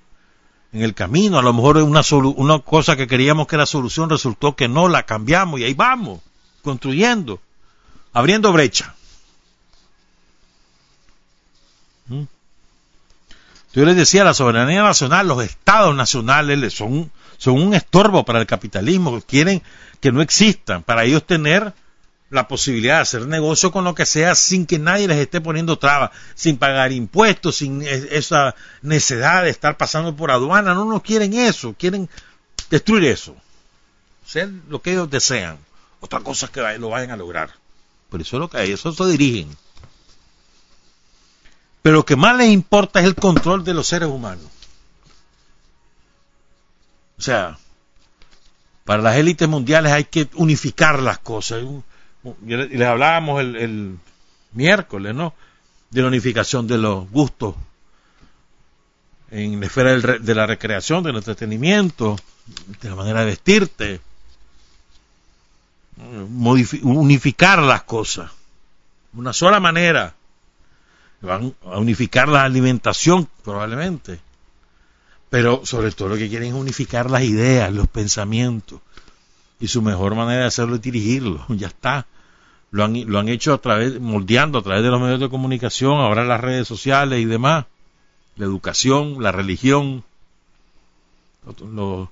en 0.71 0.81
el 0.83 0.93
camino. 0.93 1.39
A 1.39 1.41
lo 1.41 1.53
mejor 1.53 1.77
una, 1.77 2.01
una 2.37 2.59
cosa 2.59 2.95
que 2.95 3.07
queríamos 3.07 3.47
que 3.47 3.55
era 3.55 3.65
solución 3.65 4.09
resultó 4.09 4.55
que 4.55 4.67
no, 4.67 4.87
la 4.87 5.03
cambiamos 5.03 5.59
y 5.59 5.63
ahí 5.63 5.73
vamos, 5.73 6.21
construyendo, 6.61 7.41
abriendo 8.13 8.53
brecha. 8.53 8.93
¿Mm? 12.07 12.23
Yo 13.73 13.83
les 13.83 13.95
decía, 13.97 14.23
la 14.23 14.33
soberanía 14.33 14.83
nacional, 14.83 15.27
los 15.27 15.43
estados 15.43 15.93
nacionales 15.95 16.73
son, 16.73 17.11
son 17.37 17.61
un 17.61 17.73
estorbo 17.73 18.23
para 18.23 18.39
el 18.39 18.45
capitalismo, 18.45 19.19
quieren 19.21 19.61
que 19.99 20.13
no 20.13 20.21
existan, 20.21 20.83
para 20.83 21.03
ellos 21.03 21.25
tener 21.25 21.73
la 22.29 22.47
posibilidad 22.47 22.95
de 22.95 23.01
hacer 23.01 23.27
negocio 23.27 23.71
con 23.71 23.83
lo 23.83 23.93
que 23.93 24.05
sea 24.05 24.35
sin 24.35 24.65
que 24.65 24.79
nadie 24.79 25.07
les 25.07 25.17
esté 25.17 25.41
poniendo 25.41 25.77
trabas, 25.77 26.11
sin 26.33 26.57
pagar 26.57 26.91
impuestos, 26.91 27.57
sin 27.57 27.81
esa 27.83 28.55
necesidad 28.81 29.43
de 29.43 29.49
estar 29.49 29.77
pasando 29.77 30.15
por 30.15 30.31
aduana. 30.31 30.73
No, 30.73 30.85
no 30.85 31.03
quieren 31.03 31.33
eso, 31.33 31.75
quieren 31.77 32.09
destruir 32.69 33.05
eso, 33.05 33.35
ser 34.25 34.49
lo 34.69 34.81
que 34.81 34.91
ellos 34.93 35.09
desean. 35.09 35.57
Otra 35.99 36.19
cosa 36.19 36.47
es 36.47 36.51
que 36.51 36.77
lo 36.79 36.89
vayan 36.89 37.11
a 37.11 37.17
lograr. 37.17 37.51
Por 38.09 38.21
eso 38.21 38.37
es 38.37 38.39
lo 38.39 38.49
que 38.49 38.57
hay, 38.57 38.71
eso 38.71 38.91
se 38.91 39.05
dirigen. 39.05 39.55
Pero 41.81 41.97
lo 41.97 42.05
que 42.05 42.15
más 42.15 42.35
les 42.35 42.49
importa 42.49 42.99
es 42.99 43.05
el 43.05 43.15
control 43.15 43.63
de 43.63 43.75
los 43.75 43.87
seres 43.87 44.09
humanos. 44.09 44.45
O 47.17 47.21
sea, 47.21 47.57
para 48.83 49.01
las 49.01 49.15
élites 49.17 49.47
mundiales 49.47 49.91
hay 49.91 50.05
que 50.05 50.27
unificar 50.33 50.99
las 51.01 51.19
cosas. 51.19 51.63
Les 52.45 52.81
hablábamos 52.81 53.41
el, 53.41 53.97
miércoles, 54.53 55.13
¿no? 55.13 55.33
De 55.91 56.01
la 56.01 56.07
unificación 56.07 56.65
de 56.67 56.77
los 56.77 57.09
gustos 57.11 57.55
en 59.31 59.59
la 59.59 59.65
esfera 59.65 59.95
de 59.97 60.35
la 60.35 60.45
recreación, 60.45 61.03
del 61.03 61.17
entretenimiento, 61.17 62.15
de 62.81 62.89
la 62.89 62.95
manera 62.95 63.19
de 63.21 63.25
vestirte, 63.25 64.01
unificar 66.83 67.59
las 67.59 67.83
cosas. 67.83 68.31
Una 69.13 69.33
sola 69.33 69.59
manera. 69.59 70.13
Van 71.21 71.55
a 71.65 71.79
unificar 71.79 72.27
la 72.27 72.43
alimentación, 72.43 73.27
probablemente. 73.43 74.19
Pero 75.29 75.65
sobre 75.65 75.91
todo 75.91 76.09
lo 76.09 76.17
que 76.17 76.29
quieren 76.29 76.49
es 76.49 76.53
unificar 76.53 77.09
las 77.09 77.23
ideas, 77.23 77.71
los 77.73 77.87
pensamientos. 77.87 78.81
Y 79.59 79.67
su 79.67 79.81
mejor 79.81 80.15
manera 80.15 80.41
de 80.41 80.47
hacerlo 80.47 80.75
es 80.75 80.81
dirigirlo. 80.81 81.45
Ya 81.49 81.67
está. 81.67 82.05
Lo 82.71 82.83
han, 82.83 83.09
lo 83.09 83.19
han 83.19 83.29
hecho 83.29 83.53
a 83.53 83.57
través, 83.59 83.99
moldeando 83.99 84.59
a 84.59 84.61
través 84.61 84.83
de 84.83 84.89
los 84.89 84.99
medios 84.99 85.19
de 85.19 85.29
comunicación, 85.29 85.99
ahora 85.99 86.25
las 86.25 86.41
redes 86.41 86.67
sociales 86.67 87.19
y 87.19 87.25
demás. 87.25 87.65
La 88.35 88.45
educación, 88.45 89.23
la 89.23 89.31
religión, 89.31 90.03
los 91.61 92.09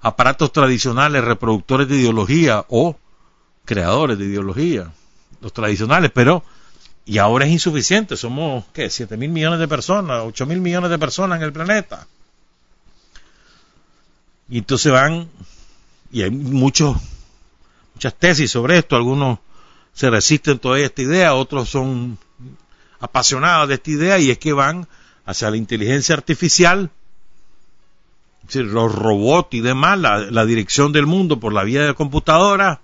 aparatos 0.00 0.52
tradicionales, 0.52 1.24
reproductores 1.24 1.88
de 1.88 1.96
ideología 1.96 2.64
o 2.68 2.96
creadores 3.64 4.18
de 4.18 4.24
ideología, 4.24 4.92
los 5.40 5.52
tradicionales, 5.52 6.10
pero 6.12 6.42
y 7.04 7.18
ahora 7.18 7.44
es 7.46 7.52
insuficiente, 7.52 8.16
somos, 8.16 8.64
¿qué? 8.72 8.88
7 8.88 9.16
mil 9.16 9.30
millones 9.30 9.58
de 9.58 9.68
personas, 9.68 10.22
8 10.24 10.46
mil 10.46 10.60
millones 10.60 10.90
de 10.90 10.98
personas 10.98 11.38
en 11.38 11.44
el 11.44 11.52
planeta. 11.52 12.06
Y 14.48 14.58
entonces 14.58 14.92
van, 14.92 15.28
y 16.12 16.22
hay 16.22 16.30
muchos, 16.30 16.96
muchas 17.94 18.14
tesis 18.14 18.50
sobre 18.50 18.78
esto, 18.78 18.96
algunos 18.96 19.38
se 19.92 20.10
resisten 20.10 20.58
todavía 20.58 20.84
a 20.84 20.88
esta 20.88 21.02
idea, 21.02 21.34
otros 21.34 21.68
son 21.68 22.18
apasionados 23.00 23.68
de 23.68 23.74
esta 23.74 23.90
idea, 23.90 24.18
y 24.18 24.30
es 24.30 24.38
que 24.38 24.52
van 24.52 24.86
hacia 25.26 25.50
la 25.50 25.56
inteligencia 25.56 26.14
artificial, 26.14 26.90
los 28.52 28.94
robots 28.94 29.54
y 29.54 29.60
demás, 29.60 29.98
la, 29.98 30.18
la 30.18 30.44
dirección 30.44 30.92
del 30.92 31.06
mundo 31.06 31.38
por 31.38 31.52
la 31.52 31.62
vía 31.62 31.84
de 31.84 31.94
computadora, 31.94 32.80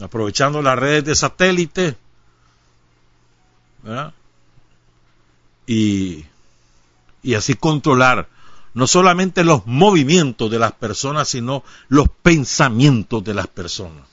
aprovechando 0.00 0.62
las 0.62 0.78
redes 0.78 1.04
de 1.04 1.14
satélite, 1.14 1.96
Y, 5.66 6.24
y 7.22 7.34
así 7.34 7.54
controlar 7.54 8.28
no 8.74 8.86
solamente 8.86 9.44
los 9.44 9.66
movimientos 9.66 10.50
de 10.50 10.58
las 10.58 10.72
personas, 10.72 11.28
sino 11.28 11.62
los 11.88 12.08
pensamientos 12.08 13.22
de 13.22 13.34
las 13.34 13.46
personas. 13.46 14.04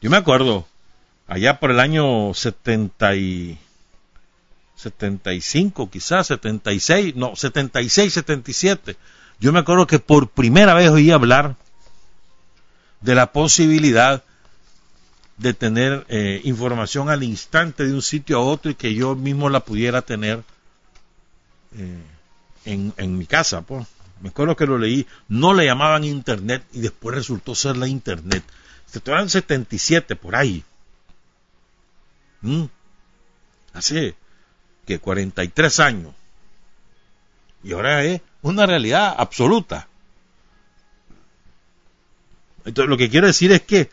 Yo 0.00 0.10
me 0.10 0.16
acuerdo, 0.16 0.66
allá 1.26 1.60
por 1.60 1.70
el 1.70 1.80
año 1.80 2.32
70 2.32 3.16
y 3.16 3.58
75, 4.76 5.90
quizás 5.90 6.28
76, 6.28 7.16
no, 7.16 7.36
76, 7.36 8.12
77, 8.12 8.96
yo 9.40 9.52
me 9.52 9.58
acuerdo 9.58 9.86
que 9.86 9.98
por 9.98 10.28
primera 10.28 10.74
vez 10.74 10.88
oí 10.90 11.10
hablar 11.10 11.56
de 13.00 13.14
la 13.14 13.32
posibilidad 13.32 14.22
de 15.36 15.54
tener 15.54 16.04
eh, 16.08 16.40
información 16.44 17.08
al 17.08 17.22
instante 17.22 17.86
de 17.86 17.94
un 17.94 18.02
sitio 18.02 18.38
a 18.38 18.42
otro 18.42 18.70
y 18.70 18.74
que 18.74 18.94
yo 18.94 19.16
mismo 19.16 19.48
la 19.48 19.60
pudiera 19.60 20.02
tener 20.02 20.42
eh, 21.76 22.02
en, 22.66 23.18
mi 23.18 23.24
casa. 23.24 23.62
Pues. 23.62 23.86
Me 24.20 24.28
acuerdo 24.28 24.54
que 24.54 24.66
lo 24.66 24.76
leí, 24.76 25.06
no 25.28 25.54
le 25.54 25.64
llamaban 25.64 26.04
Internet 26.04 26.62
y 26.72 26.80
después 26.80 27.14
resultó 27.14 27.54
ser 27.54 27.78
la 27.78 27.88
Internet. 27.88 28.44
Esto 28.92 29.12
era 29.12 29.22
en 29.22 29.28
77, 29.28 30.16
por 30.16 30.34
ahí. 30.34 30.64
¿Mm? 32.42 32.64
Hace 33.72 34.16
que 34.86 34.98
43 34.98 35.80
años. 35.80 36.14
Y 37.62 37.72
ahora 37.72 38.04
es 38.04 38.20
una 38.42 38.66
realidad 38.66 39.14
absoluta. 39.16 39.88
Entonces, 42.64 42.88
lo 42.88 42.96
que 42.96 43.10
quiero 43.10 43.26
decir 43.26 43.52
es 43.52 43.62
que 43.62 43.90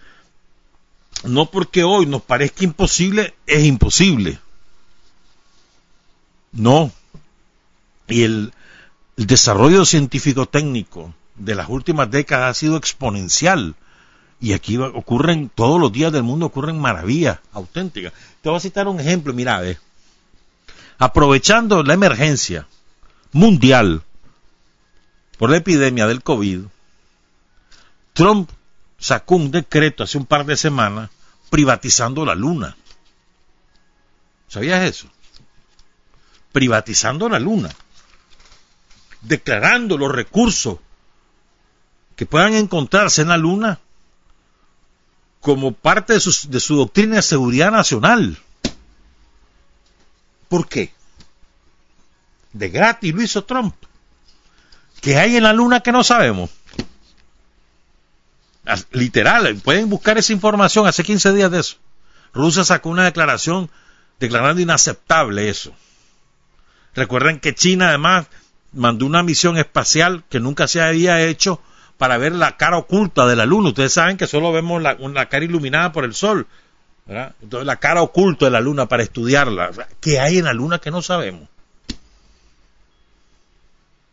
no 1.24 1.50
porque 1.50 1.84
hoy 1.84 2.06
nos 2.06 2.22
parezca 2.22 2.64
imposible, 2.64 3.34
es 3.46 3.64
imposible. 3.66 4.40
No. 6.52 6.92
Y 8.08 8.24
el, 8.24 8.54
desarrollo 9.16 9.84
científico-técnico 9.84 11.14
de 11.36 11.56
las 11.56 11.70
últimas 11.70 12.12
décadas 12.12 12.52
ha 12.52 12.60
sido 12.60 12.78
exponencial. 12.78 13.76
Y 14.40 14.54
aquí 14.54 14.78
ocurren, 14.78 15.50
todos 15.50 15.82
los 15.82 15.92
días 15.92 16.12
del 16.12 16.24
mundo 16.24 16.46
ocurren 16.46 16.80
maravillas 16.80 17.40
auténticas. 17.54 18.14
Te 18.42 18.50
voy 18.50 18.58
a 18.58 18.62
citar 18.62 18.88
un 18.88 19.00
ejemplo, 19.00 19.34
mira, 19.34 19.62
aprovechando 21.00 21.84
la 21.84 21.94
emergencia 21.94 22.68
mundial 23.32 24.04
por 25.38 25.50
la 25.50 25.58
epidemia 25.58 26.06
del 26.06 26.22
COVID, 26.22 26.62
Trump 28.14 28.50
sacó 29.00 29.36
un 29.36 29.52
decreto 29.52 30.04
hace 30.04 30.18
un 30.18 30.26
par 30.26 30.46
de 30.46 30.56
semanas 30.56 31.10
privatizando 31.50 32.26
la 32.26 32.36
luna. 32.36 32.76
¿Sabías 34.48 34.84
eso? 34.84 35.08
Privatizando 36.52 37.28
la 37.28 37.40
luna. 37.40 37.70
Declarando 39.22 39.98
los 39.98 40.12
recursos 40.12 40.78
que 42.16 42.26
puedan 42.26 42.54
encontrarse 42.54 43.24
en 43.24 43.30
la 43.30 43.38
luna 43.38 43.80
como 45.42 45.72
parte 45.72 46.14
de 46.14 46.20
su, 46.20 46.50
de 46.50 46.60
su 46.60 46.76
doctrina 46.76 47.18
de 47.18 47.22
seguridad 47.22 47.72
nacional. 47.72 48.38
¿Por 50.48 50.68
qué? 50.68 50.94
De 52.54 52.70
gratis 52.70 53.14
lo 53.14 53.22
hizo 53.22 53.44
Trump. 53.44 53.76
¿Qué 55.02 55.18
hay 55.18 55.38
en 55.38 55.44
la 55.44 55.54
luna 55.54 55.82
que 55.82 55.92
no 55.92 56.04
sabemos? 56.04 56.50
literal, 58.92 59.56
pueden 59.64 59.90
buscar 59.90 60.18
esa 60.18 60.34
información 60.34 60.88
hace 60.88 61.04
15 61.04 61.34
días 61.34 61.50
de 61.52 61.60
eso. 61.62 61.78
Rusia 62.34 62.66
sacó 62.66 62.90
una 62.90 63.06
declaración 63.06 63.70
declarando 64.20 64.62
inaceptable 64.62 65.50
eso. 65.50 65.74
Recuerden 66.94 67.40
que 67.40 67.56
China 67.56 67.90
además 67.90 68.28
mandó 68.74 69.06
una 69.06 69.24
misión 69.24 69.58
espacial 69.58 70.24
que 70.30 70.40
nunca 70.40 70.68
se 70.68 70.82
había 70.82 71.22
hecho 71.22 71.62
para 71.98 72.18
ver 72.18 72.34
la 72.34 72.58
cara 72.58 72.78
oculta 72.78 73.26
de 73.26 73.36
la 73.36 73.46
luna. 73.46 73.70
Ustedes 73.70 73.94
saben 73.94 74.18
que 74.18 74.28
solo 74.28 74.52
vemos 74.52 74.82
la, 74.82 74.96
cara 75.30 75.46
iluminada 75.46 75.92
por 75.92 76.06
el 76.06 76.14
sol. 76.14 76.48
Entonces 77.08 77.66
la 77.66 77.78
cara 77.78 78.02
oculta 78.02 78.46
de 78.46 78.52
la 78.52 78.62
luna 78.62 78.88
para 78.88 79.04
estudiarla. 79.04 79.72
¿Qué 80.00 80.20
hay 80.20 80.38
en 80.40 80.46
la 80.46 80.54
luna 80.54 80.80
que 80.80 80.92
no 80.92 81.02
sabemos? 81.02 81.48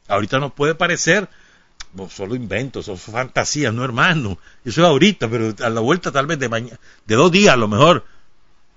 Ahorita 0.09 0.39
nos 0.39 0.53
puede 0.53 0.75
parecer 0.75 1.29
solo 2.11 2.35
inventos, 2.35 2.87
son 2.87 2.99
fantasías, 2.99 3.73
no 3.73 3.85
hermano. 3.85 4.39
Eso 4.65 4.83
es 4.83 4.87
ahorita, 4.87 5.29
pero 5.29 5.55
a 5.65 5.71
la 5.71 5.81
vuelta 5.81 6.11
tal 6.11 6.27
vez 6.27 6.39
de 6.39 6.49
mañana, 6.49 6.79
de 7.07 7.15
dos 7.15 7.31
días 7.31 7.55
a 7.55 7.57
lo 7.57 7.69
mejor, 7.69 8.05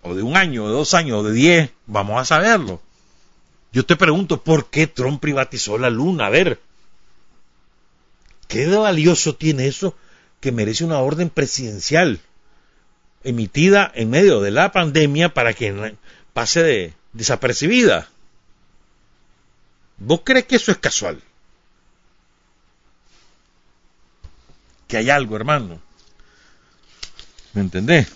o 0.03 0.13
de 0.13 0.21
un 0.21 0.37
año, 0.37 0.65
o 0.65 0.67
de 0.67 0.73
dos 0.73 0.93
años, 0.93 1.19
o 1.19 1.23
de 1.23 1.33
diez, 1.33 1.71
vamos 1.87 2.21
a 2.21 2.25
saberlo. 2.25 2.81
Yo 3.73 3.85
te 3.85 3.95
pregunto, 3.95 4.41
¿por 4.41 4.69
qué 4.69 4.87
Trump 4.87 5.19
privatizó 5.19 5.77
la 5.77 5.89
luna? 5.89 6.27
A 6.27 6.29
ver, 6.29 6.59
¿qué 8.47 8.67
de 8.67 8.77
valioso 8.77 9.35
tiene 9.35 9.67
eso 9.67 9.95
que 10.39 10.51
merece 10.51 10.85
una 10.85 10.99
orden 10.99 11.29
presidencial 11.29 12.19
emitida 13.23 13.91
en 13.95 14.09
medio 14.09 14.41
de 14.41 14.51
la 14.51 14.71
pandemia 14.71 15.33
para 15.33 15.53
que 15.53 15.95
pase 16.33 16.63
de 16.63 16.93
desapercibida? 17.13 18.09
¿Vos 19.97 20.21
crees 20.23 20.45
que 20.45 20.57
eso 20.57 20.71
es 20.71 20.77
casual? 20.77 21.21
que 24.87 24.97
hay 24.97 25.09
algo, 25.09 25.35
hermano. 25.35 25.79
¿Me 27.53 27.61
entendés? 27.61 28.07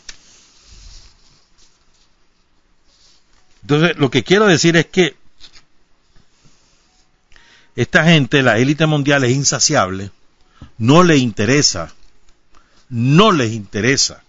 Entonces, 3.61 3.97
lo 3.97 4.09
que 4.09 4.23
quiero 4.23 4.47
decir 4.47 4.75
es 4.75 4.87
que 4.87 5.15
esta 7.75 8.03
gente, 8.05 8.41
la 8.41 8.57
élite 8.57 8.85
mundial 8.85 9.23
es 9.23 9.31
insaciable, 9.31 10.11
no 10.77 11.03
le 11.03 11.17
interesa, 11.17 11.93
no 12.89 13.31
les 13.31 13.51
interesa 13.51 14.23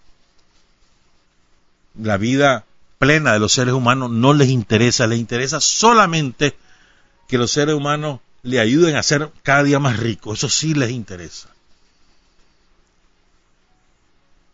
la 1.98 2.16
vida 2.16 2.64
plena 2.98 3.32
de 3.32 3.38
los 3.38 3.52
seres 3.52 3.74
humanos, 3.74 4.10
no 4.10 4.32
les 4.32 4.48
interesa, 4.48 5.06
les 5.06 5.18
interesa 5.18 5.60
solamente 5.60 6.56
que 7.28 7.38
los 7.38 7.50
seres 7.50 7.74
humanos 7.74 8.20
le 8.42 8.60
ayuden 8.60 8.96
a 8.96 9.02
ser 9.02 9.30
cada 9.42 9.62
día 9.62 9.78
más 9.78 9.98
ricos, 9.98 10.38
eso 10.38 10.48
sí 10.48 10.74
les 10.74 10.90
interesa. 10.90 11.52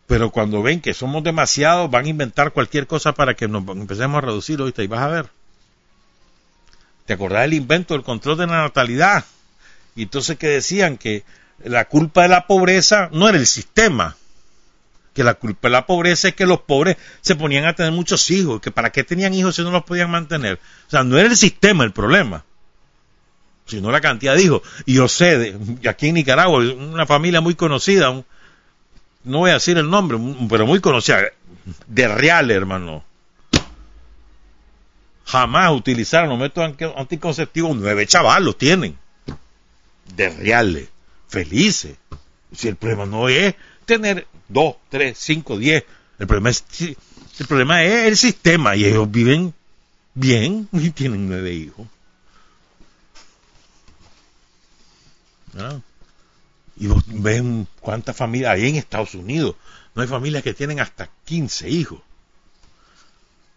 pero 0.09 0.31
cuando 0.31 0.63
ven 0.63 0.81
que 0.81 0.95
somos 0.95 1.23
demasiados 1.23 1.91
van 1.91 2.05
a 2.05 2.09
inventar 2.09 2.51
cualquier 2.51 2.87
cosa 2.87 3.13
para 3.13 3.35
que 3.35 3.47
nos 3.47 3.63
empecemos 3.77 4.17
a 4.17 4.21
reducir, 4.21 4.59
ahorita 4.59 4.81
y 4.81 4.87
vas 4.87 5.01
a 5.01 5.07
ver. 5.07 5.29
¿Te 7.05 7.13
acordás 7.13 7.43
del 7.43 7.53
invento 7.53 7.93
del 7.93 8.01
control 8.01 8.39
de 8.39 8.47
la 8.47 8.63
natalidad? 8.63 9.23
Y 9.95 10.01
entonces 10.01 10.39
que 10.39 10.47
decían 10.47 10.97
que 10.97 11.23
la 11.63 11.85
culpa 11.85 12.23
de 12.23 12.29
la 12.29 12.47
pobreza 12.47 13.09
no 13.11 13.27
era 13.27 13.37
el 13.37 13.47
sistema, 13.47 14.15
que 15.13 15.23
la 15.23 15.33
culpa 15.33 15.67
de 15.67 15.73
la 15.73 15.85
pobreza 15.85 16.29
es 16.29 16.35
que 16.35 16.45
los 16.45 16.61
pobres 16.61 16.97
se 17.21 17.35
ponían 17.35 17.65
a 17.65 17.73
tener 17.73 17.91
muchos 17.91 18.29
hijos, 18.31 18.61
que 18.61 18.71
para 18.71 18.91
qué 18.91 19.03
tenían 19.03 19.33
hijos 19.33 19.55
si 19.55 19.63
no 19.63 19.71
los 19.71 19.83
podían 19.83 20.09
mantener. 20.09 20.59
O 20.87 20.89
sea, 20.89 21.03
no 21.03 21.17
era 21.17 21.29
el 21.29 21.37
sistema 21.37 21.83
el 21.83 21.91
problema. 21.91 22.45
sino 23.65 23.91
la 23.91 24.01
cantidad 24.01 24.35
de 24.35 24.43
hijos. 24.43 24.61
Y 24.85 24.95
yo 24.95 25.07
sé, 25.07 25.37
de, 25.37 25.89
aquí 25.89 26.07
en 26.07 26.15
Nicaragua, 26.15 26.59
una 26.59 27.05
familia 27.05 27.41
muy 27.41 27.55
conocida, 27.55 28.11
no 29.23 29.37
voy 29.37 29.51
a 29.51 29.55
decir 29.55 29.77
el 29.77 29.89
nombre, 29.89 30.17
pero 30.49 30.65
muy 30.65 30.79
conocida, 30.79 31.23
de 31.87 32.07
Real, 32.07 32.49
hermano. 32.49 33.03
Jamás 35.25 35.71
utilizaron 35.71 36.29
los 36.29 36.39
métodos 36.39 36.75
anticonceptivos, 36.97 37.75
nueve 37.75 38.07
chavalos 38.07 38.57
tienen, 38.57 38.97
de 40.15 40.29
reales, 40.29 40.89
felices. 41.29 41.95
Si 42.51 42.67
el 42.67 42.75
problema 42.75 43.05
no 43.05 43.29
es 43.29 43.55
tener 43.85 44.27
dos, 44.49 44.75
tres, 44.89 45.17
cinco, 45.17 45.57
diez, 45.57 45.85
el 46.17 46.27
problema 46.27 46.49
es, 46.49 46.65
el 46.81 47.47
problema 47.47 47.83
es 47.83 48.07
el 48.07 48.17
sistema 48.17 48.75
y 48.75 48.85
ellos 48.85 49.09
viven 49.09 49.53
bien 50.13 50.67
y 50.73 50.89
tienen 50.89 51.29
nueve 51.29 51.53
hijos. 51.53 51.87
Y 56.77 56.87
vos 56.87 57.03
ven 57.07 57.67
cuántas 57.79 58.15
familias 58.15 58.53
hay 58.53 58.69
en 58.69 58.75
Estados 58.75 59.15
Unidos. 59.15 59.55
No 59.95 60.01
hay 60.01 60.07
familias 60.07 60.43
que 60.43 60.53
tienen 60.53 60.79
hasta 60.79 61.09
15 61.25 61.69
hijos. 61.69 61.99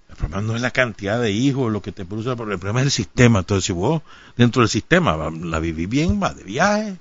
El 0.08 0.16
problema 0.16 0.42
no 0.42 0.56
es 0.56 0.62
la 0.62 0.70
cantidad 0.70 1.20
de 1.20 1.30
hijos, 1.30 1.72
lo 1.72 1.80
que 1.80 1.92
te 1.92 2.04
produce, 2.04 2.30
el 2.30 2.36
problema 2.36 2.80
es 2.80 2.86
el 2.86 2.90
sistema. 2.90 3.40
Entonces, 3.40 3.64
si 3.64 3.72
vos 3.72 4.02
dentro 4.36 4.60
del 4.60 4.68
sistema 4.68 5.16
la 5.30 5.58
vivís 5.58 5.88
bien, 5.88 6.22
va 6.22 6.34
de 6.34 6.44
viaje. 6.44 6.96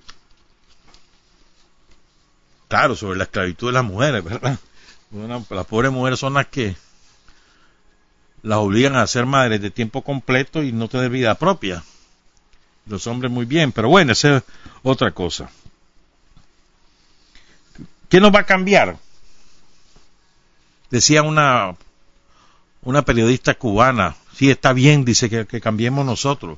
Claro, 2.71 2.95
sobre 2.95 3.17
la 3.17 3.25
esclavitud 3.25 3.67
de 3.67 3.73
las 3.73 3.83
mujeres, 3.83 4.23
¿verdad? 4.23 4.57
las 5.49 5.65
pobres 5.65 5.91
mujeres 5.91 6.17
son 6.17 6.35
las 6.35 6.47
que 6.47 6.77
las 8.43 8.59
obligan 8.59 8.95
a 8.95 9.05
ser 9.07 9.25
madres 9.25 9.61
de 9.61 9.71
tiempo 9.71 10.03
completo 10.03 10.63
y 10.63 10.71
no 10.71 10.87
tener 10.87 11.09
vida 11.09 11.35
propia. 11.35 11.83
Los 12.85 13.07
hombres 13.07 13.29
muy 13.29 13.43
bien, 13.43 13.73
pero 13.73 13.89
bueno, 13.89 14.13
esa 14.13 14.37
es 14.37 14.43
otra 14.83 15.11
cosa. 15.11 15.49
¿Qué 18.07 18.21
nos 18.21 18.33
va 18.33 18.39
a 18.39 18.45
cambiar? 18.45 18.95
Decía 20.91 21.23
una 21.23 21.75
una 22.83 23.01
periodista 23.01 23.53
cubana, 23.53 24.15
sí, 24.33 24.49
está 24.49 24.71
bien, 24.71 25.03
dice 25.03 25.29
que, 25.29 25.59
cambiemos 25.59 26.05
nosotros. 26.05 26.57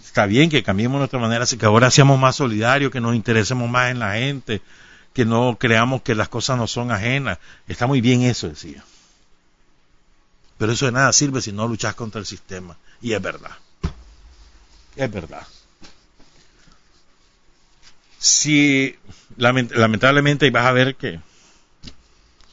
Está 0.00 0.26
bien 0.26 0.48
que 0.48 0.62
cambiemos 0.62 1.00
nuestra 1.00 1.18
manera, 1.18 1.42
así 1.42 1.58
que 1.58 1.66
ahora 1.66 1.90
seamos 1.90 2.20
más 2.20 2.36
solidarios, 2.36 2.92
que 2.92 3.00
nos 3.00 3.16
interesemos 3.16 3.68
más 3.68 3.90
en 3.90 3.98
la 3.98 4.12
gente, 4.12 4.62
que 5.12 5.24
no 5.24 5.56
creamos 5.58 6.02
que 6.02 6.14
las 6.14 6.28
cosas 6.28 6.58
no 6.58 6.66
son 6.66 6.92
ajenas. 6.92 7.38
Está 7.66 7.86
muy 7.86 8.00
bien 8.00 8.22
eso, 8.22 8.48
decía. 8.48 8.84
Pero 10.58 10.72
eso 10.72 10.86
de 10.86 10.92
nada 10.92 11.12
sirve 11.12 11.40
si 11.40 11.52
no 11.52 11.66
luchas 11.66 11.94
contra 11.94 12.20
el 12.20 12.26
sistema. 12.26 12.76
Y 13.00 13.12
es 13.12 13.22
verdad. 13.22 13.56
Es 14.96 15.10
verdad. 15.10 15.46
Si 18.18 18.98
lamentablemente 19.36 20.50
vas 20.50 20.66
a 20.66 20.72
ver 20.72 20.96
que, 20.96 21.20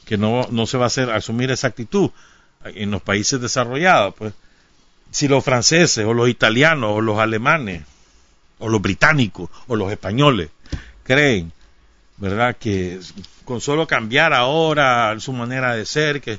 que 0.06 0.16
no, 0.16 0.48
no 0.50 0.66
se 0.66 0.78
va 0.78 0.84
a 0.84 0.86
hacer 0.86 1.10
asumir 1.10 1.50
esa 1.50 1.68
actitud, 1.68 2.10
en 2.64 2.90
los 2.90 3.02
países 3.02 3.40
desarrollados, 3.40 4.14
pues, 4.14 4.34
si 5.10 5.28
los 5.28 5.44
franceses 5.44 6.04
o 6.04 6.14
los 6.14 6.28
italianos 6.28 6.90
o 6.94 7.00
los 7.00 7.18
alemanes 7.18 7.84
o 8.58 8.68
los 8.68 8.82
británicos 8.82 9.48
o 9.66 9.76
los 9.76 9.90
españoles 9.90 10.50
creen, 11.04 11.52
¿verdad? 12.18 12.56
Que 12.56 13.00
con 13.44 13.60
solo 13.60 13.86
cambiar 13.86 14.34
ahora 14.34 15.18
su 15.20 15.32
manera 15.32 15.74
de 15.74 15.86
ser, 15.86 16.20
que 16.20 16.38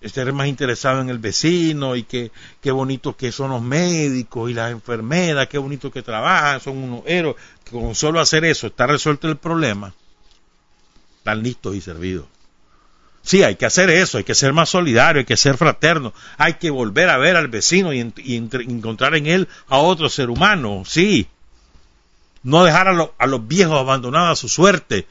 estar 0.00 0.32
más 0.32 0.48
interesado 0.48 1.00
en 1.00 1.08
el 1.08 1.18
vecino 1.18 1.96
y 1.96 2.02
que 2.02 2.30
qué 2.60 2.72
bonito 2.72 3.16
que 3.16 3.30
son 3.30 3.50
los 3.50 3.62
médicos 3.62 4.50
y 4.50 4.54
las 4.54 4.72
enfermeras, 4.72 5.48
qué 5.48 5.58
bonito 5.58 5.90
que 5.90 6.02
trabajan, 6.02 6.60
son 6.60 6.78
unos 6.78 7.02
héroes, 7.06 7.36
que 7.64 7.70
con 7.70 7.94
solo 7.94 8.20
hacer 8.20 8.44
eso 8.44 8.66
está 8.66 8.86
resuelto 8.86 9.28
el 9.28 9.36
problema, 9.36 9.94
están 11.18 11.42
listos 11.42 11.76
y 11.76 11.80
servidos. 11.80 12.26
Sí, 13.22 13.44
hay 13.44 13.54
que 13.54 13.66
hacer 13.66 13.88
eso, 13.88 14.18
hay 14.18 14.24
que 14.24 14.34
ser 14.34 14.52
más 14.52 14.68
solidario, 14.68 15.20
hay 15.20 15.24
que 15.24 15.36
ser 15.36 15.56
fraterno, 15.56 16.12
hay 16.38 16.54
que 16.54 16.70
volver 16.70 17.08
a 17.08 17.18
ver 17.18 17.36
al 17.36 17.46
vecino 17.46 17.92
y, 17.92 18.00
encontrar 18.00 19.14
en 19.14 19.28
él 19.28 19.48
a 19.68 19.78
otro 19.78 20.08
ser 20.08 20.28
humano, 20.28 20.82
sí. 20.84 21.28
No 22.42 22.64
dejar 22.64 22.88
a, 22.88 23.10
a, 23.18 23.26
los 23.26 23.46
viejos 23.46 23.78
abandonados 23.78 24.38
a 24.38 24.40
su 24.40 24.48
suerte, 24.48 25.06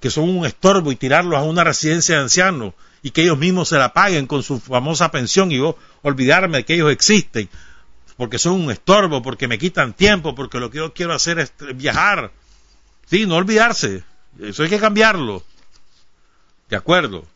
que 0.00 0.10
son 0.10 0.28
un 0.28 0.46
estorbo, 0.46 0.90
y 0.92 0.96
tirarlos 0.96 1.38
a 1.38 1.42
una 1.42 1.64
residencia 1.64 2.16
de 2.16 2.22
ancianos 2.22 2.74
y 3.02 3.10
que 3.10 3.22
ellos 3.22 3.38
mismos 3.38 3.68
se 3.68 3.78
la 3.78 3.92
paguen 3.92 4.26
con 4.26 4.42
su 4.42 4.60
famosa 4.60 5.10
pensión 5.10 5.50
y 5.50 5.58
yo 5.58 5.76
olvidarme 6.02 6.58
de 6.58 6.64
que 6.64 6.74
ellos 6.74 6.92
existen, 6.92 7.48
porque 8.16 8.38
son 8.38 8.60
un 8.60 8.70
estorbo, 8.70 9.22
porque 9.22 9.48
me 9.48 9.58
quitan 9.58 9.92
tiempo, 9.92 10.34
porque 10.34 10.60
lo 10.60 10.70
que 10.70 10.78
yo 10.78 10.94
quiero 10.94 11.12
hacer 11.12 11.40
es 11.40 11.52
viajar. 11.74 12.32
Sí, 13.06 13.26
no 13.26 13.36
olvidarse, 13.36 14.04
eso 14.40 14.62
hay 14.62 14.68
que 14.68 14.78
cambiarlo. 14.78 15.42
¿De 16.70 16.76
acuerdo? 16.76 17.26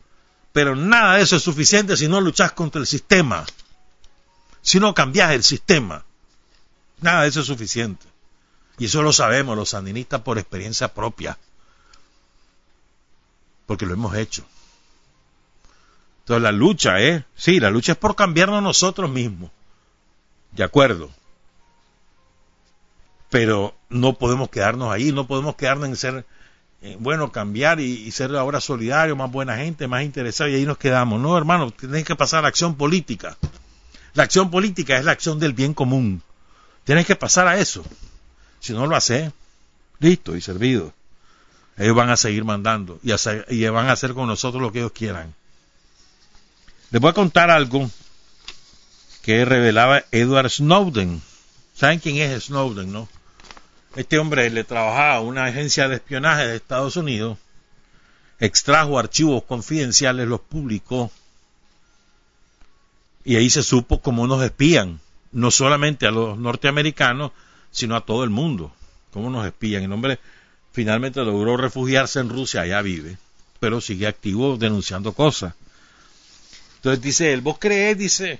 Pero 0.53 0.75
nada 0.75 1.17
de 1.17 1.23
eso 1.23 1.35
es 1.35 1.43
suficiente 1.43 1.97
si 1.97 2.07
no 2.07 2.21
luchas 2.21 2.53
contra 2.53 2.81
el 2.81 2.87
sistema. 2.87 3.45
Si 4.61 4.79
no 4.79 4.93
cambias 4.93 5.31
el 5.31 5.43
sistema. 5.43 6.05
Nada 7.01 7.23
de 7.23 7.29
eso 7.29 7.41
es 7.41 7.45
suficiente. 7.45 8.07
Y 8.77 8.85
eso 8.85 9.01
lo 9.01 9.11
sabemos 9.11 9.55
los 9.55 9.69
sandinistas 9.69 10.21
por 10.21 10.37
experiencia 10.37 10.93
propia. 10.93 11.37
Porque 13.65 13.85
lo 13.85 13.93
hemos 13.93 14.15
hecho. 14.15 14.45
Entonces 16.19 16.43
la 16.43 16.51
lucha 16.51 16.99
es, 16.99 17.23
sí, 17.35 17.59
la 17.59 17.69
lucha 17.69 17.93
es 17.93 17.97
por 17.97 18.15
cambiarnos 18.15 18.61
nosotros 18.61 19.09
mismos. 19.09 19.49
De 20.51 20.63
acuerdo. 20.63 21.09
Pero 23.29 23.75
no 23.89 24.13
podemos 24.13 24.49
quedarnos 24.49 24.91
ahí, 24.91 25.11
no 25.11 25.27
podemos 25.27 25.55
quedarnos 25.55 25.89
en 25.89 25.95
ser 25.95 26.25
eh, 26.81 26.95
bueno, 26.99 27.31
cambiar 27.31 27.79
y, 27.79 28.11
ser 28.11 28.35
ahora 28.35 28.61
solidario, 28.61 29.15
más 29.15 29.31
buena 29.31 29.57
gente, 29.57 29.87
más 29.87 30.03
interesado, 30.03 30.49
y 30.49 30.55
ahí 30.55 30.65
nos 30.65 30.77
quedamos. 30.77 31.19
No, 31.19 31.37
hermano, 31.37 31.71
tienes 31.71 32.03
que 32.03 32.15
pasar 32.15 32.39
a 32.39 32.41
la 32.43 32.47
acción 32.49 32.75
política. 32.75 33.37
La 34.13 34.23
acción 34.23 34.51
política 34.51 34.97
es 34.97 35.05
la 35.05 35.11
acción 35.11 35.39
del 35.39 35.53
bien 35.53 35.73
común. 35.73 36.21
Tienes 36.83 37.05
que 37.05 37.15
pasar 37.15 37.47
a 37.47 37.57
eso. 37.57 37.83
Si 38.59 38.73
no 38.73 38.87
lo 38.87 38.95
haces, 38.95 39.31
listo 39.99 40.35
y 40.35 40.41
servido. 40.41 40.93
Ellos 41.77 41.95
van 41.95 42.09
a 42.09 42.17
seguir 42.17 42.43
mandando 42.43 42.99
y, 43.03 43.11
y 43.49 43.67
van 43.67 43.87
a 43.87 43.91
hacer 43.91 44.13
con 44.13 44.27
nosotros 44.27 44.61
lo 44.61 44.71
que 44.71 44.79
ellos 44.79 44.91
quieran. 44.91 45.33
Les 46.89 47.01
voy 47.01 47.11
a 47.11 47.13
contar 47.13 47.51
algo 47.51 47.89
que 49.21 49.45
revelaba 49.45 50.03
Edward 50.11 50.49
Snowden. 50.49 51.21
¿Saben 51.73 51.99
quién 51.99 52.17
es 52.17 52.45
Snowden, 52.45 52.91
no? 52.91 53.07
Este 53.95 54.19
hombre 54.19 54.49
le 54.49 54.63
trabajaba 54.63 55.15
a 55.15 55.21
una 55.21 55.45
agencia 55.45 55.87
de 55.87 55.95
espionaje 55.95 56.47
de 56.47 56.55
Estados 56.55 56.97
Unidos, 56.97 57.37
extrajo 58.39 58.97
archivos 58.97 59.43
confidenciales, 59.43 60.27
los 60.27 60.39
publicó, 60.39 61.11
y 63.25 63.35
ahí 63.35 63.49
se 63.49 63.63
supo 63.63 64.01
cómo 64.01 64.27
nos 64.27 64.43
espían, 64.43 65.01
no 65.31 65.51
solamente 65.51 66.07
a 66.07 66.11
los 66.11 66.37
norteamericanos, 66.37 67.31
sino 67.77 67.95
a 67.95 68.01
todo 68.01 68.23
el 68.23 68.31
mundo, 68.31 68.71
cómo 69.13 69.29
nos 69.29 69.45
espían. 69.45 69.83
El 69.83 69.93
hombre 69.93 70.17
finalmente 70.71 71.23
logró 71.23 71.57
refugiarse 71.57 72.19
en 72.19 72.27
Rusia, 72.27 72.61
allá 72.61 72.81
vive, 72.81 73.19
pero 73.59 73.81
sigue 73.81 74.07
activo 74.07 74.57
denunciando 74.57 75.13
cosas. 75.13 75.53
Entonces 76.77 77.03
dice 77.03 77.33
él, 77.33 77.41
vos 77.41 77.57
crees, 77.59 77.95
dice, 77.95 78.39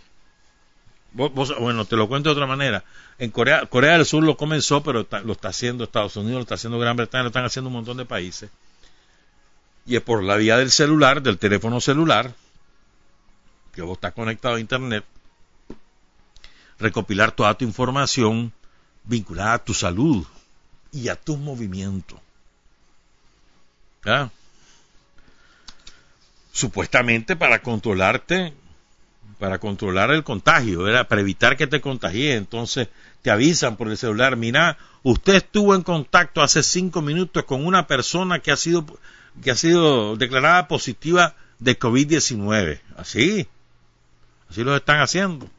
bueno, 1.14 1.86
te 1.86 1.96
lo 1.96 2.08
cuento 2.08 2.30
de 2.30 2.34
otra 2.34 2.48
manera. 2.48 2.84
En 3.20 3.30
Corea, 3.30 3.68
Corea 3.68 3.94
del 3.94 4.08
Sur 4.08 4.24
lo 4.24 4.38
comenzó, 4.38 4.82
pero 4.82 5.06
lo 5.24 5.34
está 5.34 5.50
haciendo 5.50 5.84
Estados 5.84 6.16
Unidos, 6.16 6.38
lo 6.38 6.42
está 6.42 6.56
haciendo 6.56 6.80
Gran 6.80 6.98
Bretaña, 6.98 7.22
lo 7.22 7.30
están 7.30 7.46
haciendo 7.46 7.68
un 7.68 7.76
montón 7.76 7.98
de 7.98 8.06
países. 8.06 8.50
Y 9.86 9.98
es 9.98 10.02
por 10.02 10.24
la 10.24 10.36
vía 10.36 10.58
del 10.58 10.72
celular, 10.72 11.22
del 11.22 11.38
teléfono 11.38 11.80
celular, 11.80 12.34
que 13.76 13.84
vos 13.84 13.98
estás 13.98 14.14
conectado 14.14 14.56
a 14.56 14.60
Internet, 14.60 15.06
recopilar 16.80 17.34
toda 17.34 17.54
tu 17.54 17.66
información 17.66 18.52
vinculada 19.08 19.54
a 19.54 19.64
tu 19.64 19.74
salud 19.74 20.26
y 20.92 21.10
a 21.10 21.16
tus 21.16 21.38
movimientos. 21.38 22.20
Supuestamente 26.52 27.36
para 27.36 27.62
controlarte 27.62 28.54
para 29.40 29.60
controlar 29.60 30.12
el 30.12 30.24
contagio, 30.24 30.88
era 30.88 31.08
para 31.08 31.22
evitar 31.22 31.58
que 31.58 31.68
te 31.68 31.82
contagie. 31.82 32.36
Entonces 32.36 32.90
te 33.22 33.32
avisan 33.32 33.78
por 33.78 33.90
el 33.90 33.98
celular, 33.98 34.36
mira, 34.36 34.78
usted 35.04 35.36
estuvo 35.36 35.76
en 35.76 35.84
contacto 35.84 36.42
hace 36.42 36.64
cinco 36.64 37.02
minutos 37.02 37.44
con 37.44 37.66
una 37.66 37.88
persona 37.88 38.40
que 38.40 38.52
ha 38.52 38.58
sido, 38.58 38.86
que 39.44 39.52
ha 39.52 39.56
sido 39.56 40.16
declarada 40.16 40.68
positiva 40.68 41.36
de 41.60 41.78
COVID-19. 41.78 42.80
Así, 42.96 43.48
así 44.50 44.64
lo 44.64 44.76
están 44.76 45.02
haciendo. 45.02 45.50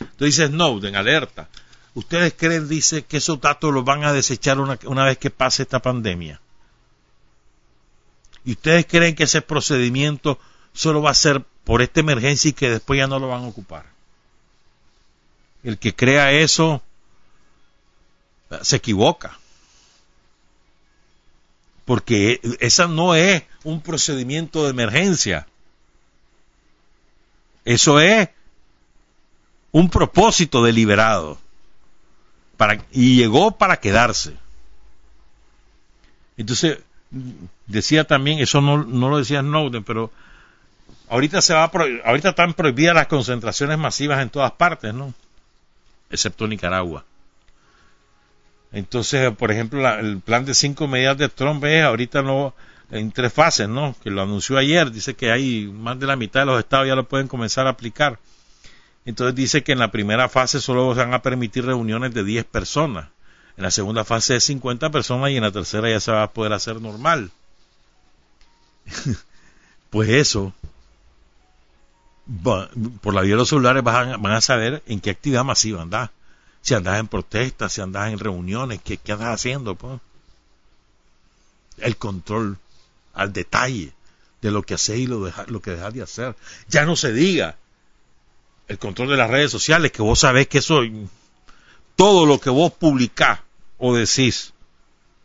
Entonces 0.00 0.36
dice 0.36 0.46
Snowden, 0.48 0.96
alerta. 0.96 1.48
¿Ustedes 1.94 2.34
creen, 2.36 2.68
dice, 2.68 3.04
que 3.04 3.16
esos 3.16 3.40
datos 3.40 3.72
los 3.72 3.84
van 3.84 4.04
a 4.04 4.12
desechar 4.12 4.60
una, 4.60 5.04
vez 5.04 5.18
que 5.18 5.30
pase 5.30 5.62
esta 5.62 5.80
pandemia? 5.80 6.40
¿Y 8.44 8.52
ustedes 8.52 8.86
creen 8.86 9.14
que 9.14 9.24
ese 9.24 9.42
procedimiento 9.42 10.38
solo 10.72 11.02
va 11.02 11.10
a 11.10 11.14
ser 11.14 11.44
por 11.64 11.82
esta 11.82 12.00
emergencia 12.00 12.48
y 12.48 12.52
que 12.52 12.70
después 12.70 12.98
ya 12.98 13.06
no 13.06 13.18
lo 13.18 13.28
van 13.28 13.44
a 13.44 13.48
ocupar. 13.48 13.84
El 15.62 15.76
que 15.76 15.94
crea 15.94 16.32
eso 16.32 16.82
se 18.62 18.76
equivoca. 18.76 19.38
Porque 21.84 22.40
esa 22.60 22.86
no 22.86 23.14
es 23.14 23.42
un 23.64 23.80
procedimiento 23.80 24.64
de 24.64 24.70
emergencia. 24.70 25.46
Eso 27.64 28.00
es 28.00 28.28
un 29.72 29.90
propósito 29.90 30.62
deliberado. 30.62 31.38
Para, 32.58 32.84
y 32.92 33.16
llegó 33.16 33.52
para 33.52 33.78
quedarse. 33.78 34.34
Entonces, 36.36 36.80
decía 37.66 38.04
también, 38.04 38.40
eso 38.40 38.60
no, 38.60 38.84
no 38.84 39.08
lo 39.08 39.18
decía 39.18 39.40
Snowden, 39.40 39.84
pero 39.84 40.10
ahorita 41.08 41.40
se 41.40 41.54
va 41.54 41.64
a 41.64 41.70
ahorita 42.04 42.30
están 42.30 42.52
prohibidas 42.52 42.94
las 42.94 43.06
concentraciones 43.06 43.78
masivas 43.78 44.20
en 44.20 44.28
todas 44.28 44.52
partes, 44.52 44.92
¿no? 44.92 45.14
Excepto 46.10 46.46
Nicaragua. 46.46 47.04
Entonces, 48.72 49.34
por 49.36 49.50
ejemplo, 49.50 49.88
el 49.98 50.20
plan 50.20 50.44
de 50.44 50.52
cinco 50.52 50.86
medidas 50.86 51.16
de 51.16 51.28
Trump 51.28 51.64
es 51.64 51.84
ahorita 51.84 52.22
no 52.22 52.54
en 52.90 53.12
tres 53.12 53.32
fases, 53.32 53.68
¿no? 53.68 53.94
Que 54.02 54.10
lo 54.10 54.22
anunció 54.22 54.58
ayer, 54.58 54.90
dice 54.90 55.14
que 55.14 55.30
hay 55.30 55.66
más 55.66 55.98
de 55.98 56.06
la 56.06 56.16
mitad 56.16 56.40
de 56.40 56.46
los 56.46 56.58
estados 56.58 56.86
ya 56.86 56.94
lo 56.94 57.04
pueden 57.04 57.28
comenzar 57.28 57.66
a 57.66 57.70
aplicar. 57.70 58.18
Entonces 59.08 59.34
dice 59.34 59.64
que 59.64 59.72
en 59.72 59.78
la 59.78 59.90
primera 59.90 60.28
fase 60.28 60.60
solo 60.60 60.92
se 60.94 61.00
van 61.00 61.14
a 61.14 61.22
permitir 61.22 61.64
reuniones 61.64 62.12
de 62.12 62.24
10 62.24 62.44
personas, 62.44 63.08
en 63.56 63.62
la 63.62 63.70
segunda 63.70 64.04
fase 64.04 64.34
de 64.34 64.40
50 64.42 64.90
personas 64.90 65.30
y 65.30 65.36
en 65.36 65.44
la 65.44 65.50
tercera 65.50 65.88
ya 65.88 65.98
se 65.98 66.12
va 66.12 66.24
a 66.24 66.30
poder 66.30 66.52
hacer 66.52 66.78
normal. 66.78 67.30
pues 69.90 70.10
eso, 70.10 70.52
por 73.00 73.14
la 73.14 73.22
vía 73.22 73.32
de 73.32 73.38
los 73.38 73.48
celulares 73.48 73.82
van, 73.82 74.26
a 74.26 74.40
saber 74.42 74.82
en 74.86 75.00
qué 75.00 75.08
actividad 75.08 75.42
masiva 75.42 75.80
andas. 75.80 76.10
Si 76.60 76.74
andas 76.74 77.00
en 77.00 77.08
protestas, 77.08 77.72
si 77.72 77.80
andas 77.80 78.12
en 78.12 78.18
reuniones, 78.18 78.78
¿qué, 78.84 78.98
qué 78.98 79.12
andas 79.12 79.32
haciendo? 79.32 79.74
Pues? 79.74 80.02
El 81.78 81.96
control 81.96 82.58
al 83.14 83.32
detalle 83.32 83.90
de 84.42 84.50
lo 84.50 84.62
que 84.64 84.74
haces 84.74 84.98
y 84.98 85.06
lo, 85.06 85.32
lo 85.46 85.62
que 85.62 85.70
dejas 85.70 85.94
de 85.94 86.02
hacer. 86.02 86.36
Ya 86.68 86.84
no 86.84 86.94
se 86.94 87.10
diga 87.14 87.56
el 88.68 88.78
control 88.78 89.08
de 89.08 89.16
las 89.16 89.30
redes 89.30 89.50
sociales, 89.50 89.92
que 89.92 90.02
vos 90.02 90.20
sabés 90.20 90.46
que 90.46 90.58
eso, 90.58 90.82
todo 91.96 92.26
lo 92.26 92.38
que 92.38 92.50
vos 92.50 92.72
publicás 92.72 93.40
o 93.78 93.94
decís, 93.96 94.52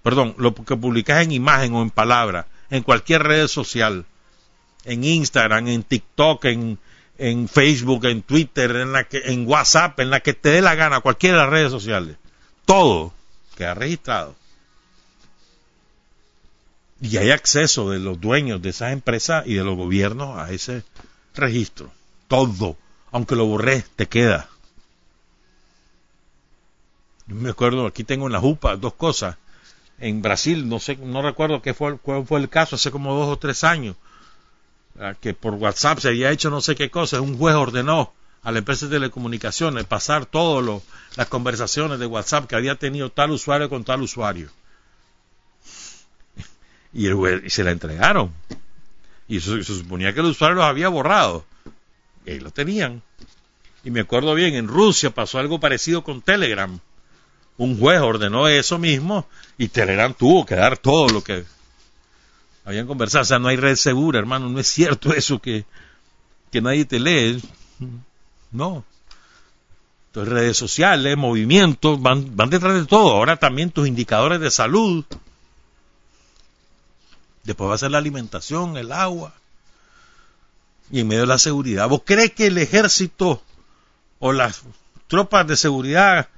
perdón, 0.01 0.35
lo 0.37 0.55
que 0.55 0.75
publicás 0.75 1.23
en 1.23 1.33
imagen 1.33 1.73
o 1.75 1.81
en 1.81 1.89
palabra, 1.89 2.47
en 2.69 2.83
cualquier 2.83 3.23
red 3.23 3.47
social, 3.47 4.05
en 4.85 5.03
Instagram, 5.03 5.67
en 5.67 5.83
TikTok, 5.83 6.45
en, 6.45 6.79
en 7.17 7.47
Facebook, 7.47 8.05
en 8.05 8.21
Twitter, 8.21 8.75
en, 8.77 8.93
la 8.93 9.03
que, 9.03 9.21
en 9.25 9.47
WhatsApp, 9.47 9.99
en 9.99 10.09
la 10.09 10.21
que 10.21 10.33
te 10.33 10.49
dé 10.49 10.61
la 10.61 10.75
gana, 10.75 11.01
cualquiera 11.01 11.37
de 11.37 11.43
las 11.43 11.51
redes 11.51 11.71
sociales, 11.71 12.17
todo 12.65 13.13
queda 13.57 13.73
registrado. 13.73 14.35
Y 17.01 17.17
hay 17.17 17.31
acceso 17.31 17.89
de 17.89 17.99
los 17.99 18.21
dueños 18.21 18.61
de 18.61 18.69
esas 18.69 18.93
empresas 18.93 19.45
y 19.45 19.55
de 19.55 19.63
los 19.63 19.75
gobiernos 19.75 20.37
a 20.37 20.51
ese 20.51 20.83
registro. 21.35 21.91
Todo 22.29 22.77
aunque 23.13 23.35
lo 23.35 23.45
borré, 23.45 23.85
te 23.95 24.07
queda. 24.07 24.49
Yo 27.27 27.35
me 27.35 27.51
acuerdo, 27.51 27.85
aquí 27.85 28.03
tengo 28.03 28.25
en 28.25 28.33
la 28.33 28.39
jupa 28.39 28.75
dos 28.75 28.95
cosas. 28.95 29.37
En 29.99 30.23
Brasil, 30.23 30.67
no 30.67 30.79
sé, 30.79 30.97
no 30.97 31.21
recuerdo 31.21 31.61
qué 31.61 31.75
fue, 31.75 31.97
cuál 31.99 32.25
fue 32.25 32.39
el 32.39 32.49
caso, 32.49 32.75
hace 32.75 32.89
como 32.89 33.13
dos 33.13 33.27
o 33.29 33.37
tres 33.37 33.63
años, 33.63 33.95
que 35.21 35.35
por 35.35 35.53
WhatsApp 35.53 35.99
se 35.99 36.09
había 36.09 36.31
hecho 36.31 36.49
no 36.49 36.59
sé 36.59 36.75
qué 36.75 36.89
cosa. 36.89 37.21
Un 37.21 37.37
juez 37.37 37.55
ordenó 37.55 38.11
a 38.41 38.51
la 38.51 38.57
empresa 38.57 38.87
de 38.87 38.93
telecomunicaciones 38.93 39.85
pasar 39.85 40.25
todas 40.25 40.81
las 41.15 41.27
conversaciones 41.27 41.99
de 41.99 42.07
WhatsApp 42.07 42.47
que 42.47 42.55
había 42.55 42.75
tenido 42.75 43.11
tal 43.11 43.29
usuario 43.29 43.69
con 43.69 43.83
tal 43.83 44.01
usuario. 44.01 44.49
Y, 46.95 47.07
el 47.07 47.43
y 47.45 47.49
se 47.51 47.63
la 47.63 47.71
entregaron. 47.71 48.33
Y 49.27 49.39
se 49.39 49.63
suponía 49.63 50.13
que 50.13 50.19
el 50.19 50.27
usuario 50.27 50.55
los 50.55 50.65
había 50.65 50.89
borrado. 50.89 51.45
Y 52.25 52.31
ahí 52.31 52.39
lo 52.39 52.51
tenían. 52.51 53.01
Y 53.83 53.91
me 53.91 54.01
acuerdo 54.01 54.33
bien, 54.33 54.55
en 54.55 54.67
Rusia 54.67 55.09
pasó 55.09 55.39
algo 55.39 55.59
parecido 55.59 56.03
con 56.03 56.21
Telegram. 56.21 56.79
Un 57.57 57.77
juez 57.77 57.99
ordenó 57.99 58.47
eso 58.47 58.79
mismo 58.79 59.27
y 59.57 59.67
Telegram 59.67 60.13
tuvo 60.13 60.45
que 60.45 60.55
dar 60.55 60.77
todo 60.77 61.09
lo 61.09 61.23
que 61.23 61.45
habían 62.65 62.87
conversado. 62.87 63.23
O 63.23 63.25
sea, 63.25 63.39
no 63.39 63.49
hay 63.49 63.57
red 63.57 63.75
segura, 63.75 64.19
hermano. 64.19 64.49
No 64.49 64.59
es 64.59 64.67
cierto 64.67 65.13
eso 65.13 65.39
que, 65.39 65.65
que 66.51 66.61
nadie 66.61 66.85
te 66.85 66.99
lee. 66.99 67.41
No. 68.51 68.85
Entonces, 70.07 70.33
redes 70.33 70.57
sociales, 70.57 71.17
movimientos, 71.17 72.01
van, 72.01 72.35
van 72.35 72.49
detrás 72.49 72.75
de 72.75 72.85
todo. 72.85 73.11
Ahora 73.11 73.35
también 73.37 73.71
tus 73.71 73.87
indicadores 73.87 74.39
de 74.39 74.51
salud. 74.51 75.03
Después 77.43 77.69
va 77.69 77.75
a 77.75 77.79
ser 77.79 77.91
la 77.91 77.97
alimentación, 77.97 78.77
el 78.77 78.93
agua 78.93 79.33
y 80.93 80.99
en 80.99 81.07
medio 81.07 81.21
de 81.21 81.27
la 81.27 81.39
seguridad. 81.39 81.89
¿Vos 81.89 82.03
crees 82.05 82.33
que 82.33 82.45
el 82.45 82.57
ejército 82.59 83.41
o 84.19 84.31
las 84.31 84.61
tropas 85.07 85.47
de 85.47 85.57
seguridad 85.57 86.29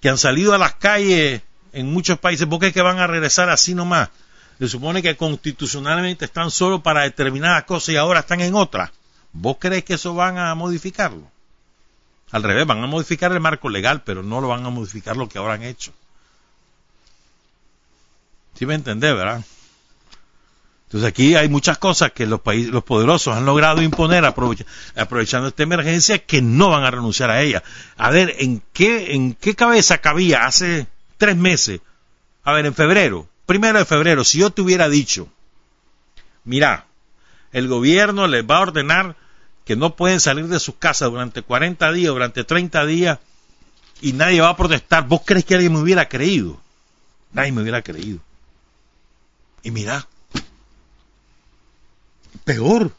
que 0.00 0.08
han 0.08 0.18
salido 0.18 0.52
a 0.52 0.58
las 0.58 0.74
calles 0.74 1.40
en 1.72 1.92
muchos 1.92 2.18
países, 2.18 2.48
¿vos 2.48 2.58
crees 2.58 2.74
que 2.74 2.82
van 2.82 2.98
a 2.98 3.06
regresar 3.06 3.48
así 3.48 3.76
nomás? 3.76 4.08
Se 4.58 4.66
supone 4.66 5.02
que 5.02 5.16
constitucionalmente 5.16 6.24
están 6.24 6.50
solo 6.50 6.82
para 6.82 7.02
determinadas 7.02 7.62
cosas 7.62 7.90
y 7.90 7.96
ahora 7.96 8.20
están 8.20 8.40
en 8.40 8.56
otras. 8.56 8.90
¿Vos 9.32 9.58
crees 9.60 9.84
que 9.84 9.94
eso 9.94 10.14
van 10.14 10.36
a 10.36 10.52
modificarlo? 10.56 11.30
Al 12.32 12.42
revés, 12.42 12.66
van 12.66 12.82
a 12.82 12.88
modificar 12.88 13.30
el 13.30 13.38
marco 13.38 13.68
legal, 13.68 14.02
pero 14.02 14.24
no 14.24 14.40
lo 14.40 14.48
van 14.48 14.66
a 14.66 14.70
modificar 14.70 15.16
lo 15.16 15.28
que 15.28 15.38
ahora 15.38 15.54
han 15.54 15.62
hecho. 15.62 15.92
¿Sí 18.54 18.66
me 18.66 18.74
entendés, 18.74 19.14
verdad? 19.14 19.44
Entonces 20.92 21.08
aquí 21.08 21.36
hay 21.36 21.48
muchas 21.48 21.78
cosas 21.78 22.12
que 22.12 22.26
los 22.26 22.42
países, 22.42 22.70
los 22.70 22.84
poderosos 22.84 23.34
han 23.34 23.46
logrado 23.46 23.80
imponer 23.80 24.26
aprovechando 24.26 25.48
esta 25.48 25.62
emergencia 25.62 26.18
que 26.18 26.42
no 26.42 26.68
van 26.68 26.84
a 26.84 26.90
renunciar 26.90 27.30
a 27.30 27.40
ella. 27.40 27.62
A 27.96 28.10
ver, 28.10 28.36
¿en 28.40 28.62
qué, 28.74 29.14
en 29.14 29.32
qué 29.32 29.54
cabeza 29.54 30.02
cabía 30.02 30.44
hace 30.44 30.86
tres 31.16 31.34
meses? 31.34 31.80
A 32.44 32.52
ver, 32.52 32.66
en 32.66 32.74
febrero, 32.74 33.26
primero 33.46 33.78
de 33.78 33.86
febrero, 33.86 34.22
si 34.22 34.40
yo 34.40 34.50
te 34.50 34.60
hubiera 34.60 34.90
dicho, 34.90 35.28
mira, 36.44 36.84
el 37.52 37.68
gobierno 37.68 38.26
les 38.26 38.44
va 38.44 38.58
a 38.58 38.60
ordenar 38.60 39.16
que 39.64 39.76
no 39.76 39.96
pueden 39.96 40.20
salir 40.20 40.46
de 40.48 40.60
sus 40.60 40.74
casas 40.74 41.10
durante 41.10 41.40
40 41.40 41.90
días, 41.92 42.12
durante 42.12 42.44
30 42.44 42.84
días, 42.84 43.18
y 44.02 44.12
nadie 44.12 44.42
va 44.42 44.50
a 44.50 44.56
protestar, 44.58 45.08
¿vos 45.08 45.22
crees 45.24 45.46
que 45.46 45.54
alguien 45.54 45.72
me 45.72 45.78
hubiera 45.78 46.06
creído? 46.06 46.60
Nadie 47.32 47.52
me 47.52 47.62
hubiera 47.62 47.80
creído. 47.80 48.18
Y 49.62 49.70
mira, 49.70 50.06
peor. 52.52 52.92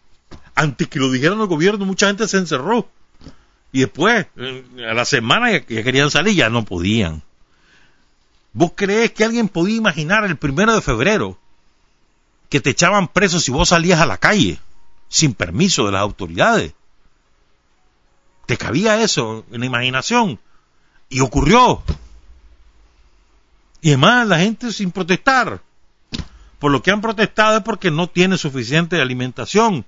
Antes 0.55 0.87
que 0.87 0.99
lo 0.99 1.11
dijeran 1.11 1.39
el 1.39 1.47
gobierno, 1.47 1.85
mucha 1.85 2.07
gente 2.07 2.27
se 2.27 2.37
encerró. 2.37 2.87
Y 3.71 3.81
después, 3.81 4.27
eh, 4.37 4.65
a 4.89 4.93
la 4.93 5.05
semana 5.05 5.51
ya, 5.51 5.65
querían 5.65 6.11
salir, 6.11 6.35
ya 6.35 6.49
no 6.49 6.63
podían. 6.63 7.23
¿Vos 8.53 8.73
crees 8.75 9.11
que 9.11 9.23
alguien 9.23 9.49
podía 9.49 9.77
imaginar 9.77 10.25
el 10.25 10.37
primero 10.37 10.75
de 10.75 10.81
febrero 10.81 11.39
que 12.49 12.61
te 12.61 12.69
echaban 12.69 13.07
preso 13.07 13.39
si 13.39 13.51
vos 13.51 13.69
salías 13.69 13.99
a 13.99 14.05
la 14.05 14.17
calle 14.17 14.59
sin 15.09 15.33
permiso 15.33 15.85
de 15.85 15.93
las 15.93 16.01
autoridades? 16.01 16.73
¿Te 18.45 18.57
cabía 18.57 19.01
eso 19.01 19.45
en 19.51 19.61
la 19.61 19.65
imaginación? 19.65 20.39
Y 21.09 21.21
ocurrió. 21.21 21.81
Y 23.81 23.89
además 23.89 24.27
la 24.27 24.39
gente 24.39 24.71
sin 24.71 24.91
protestar 24.91 25.61
por 26.63 26.71
lo 26.71 26.81
que 26.81 26.91
han 26.91 27.01
protestado 27.01 27.57
es 27.57 27.63
porque 27.63 27.91
no 27.91 28.07
tiene 28.07 28.37
suficiente 28.37 29.01
alimentación 29.01 29.85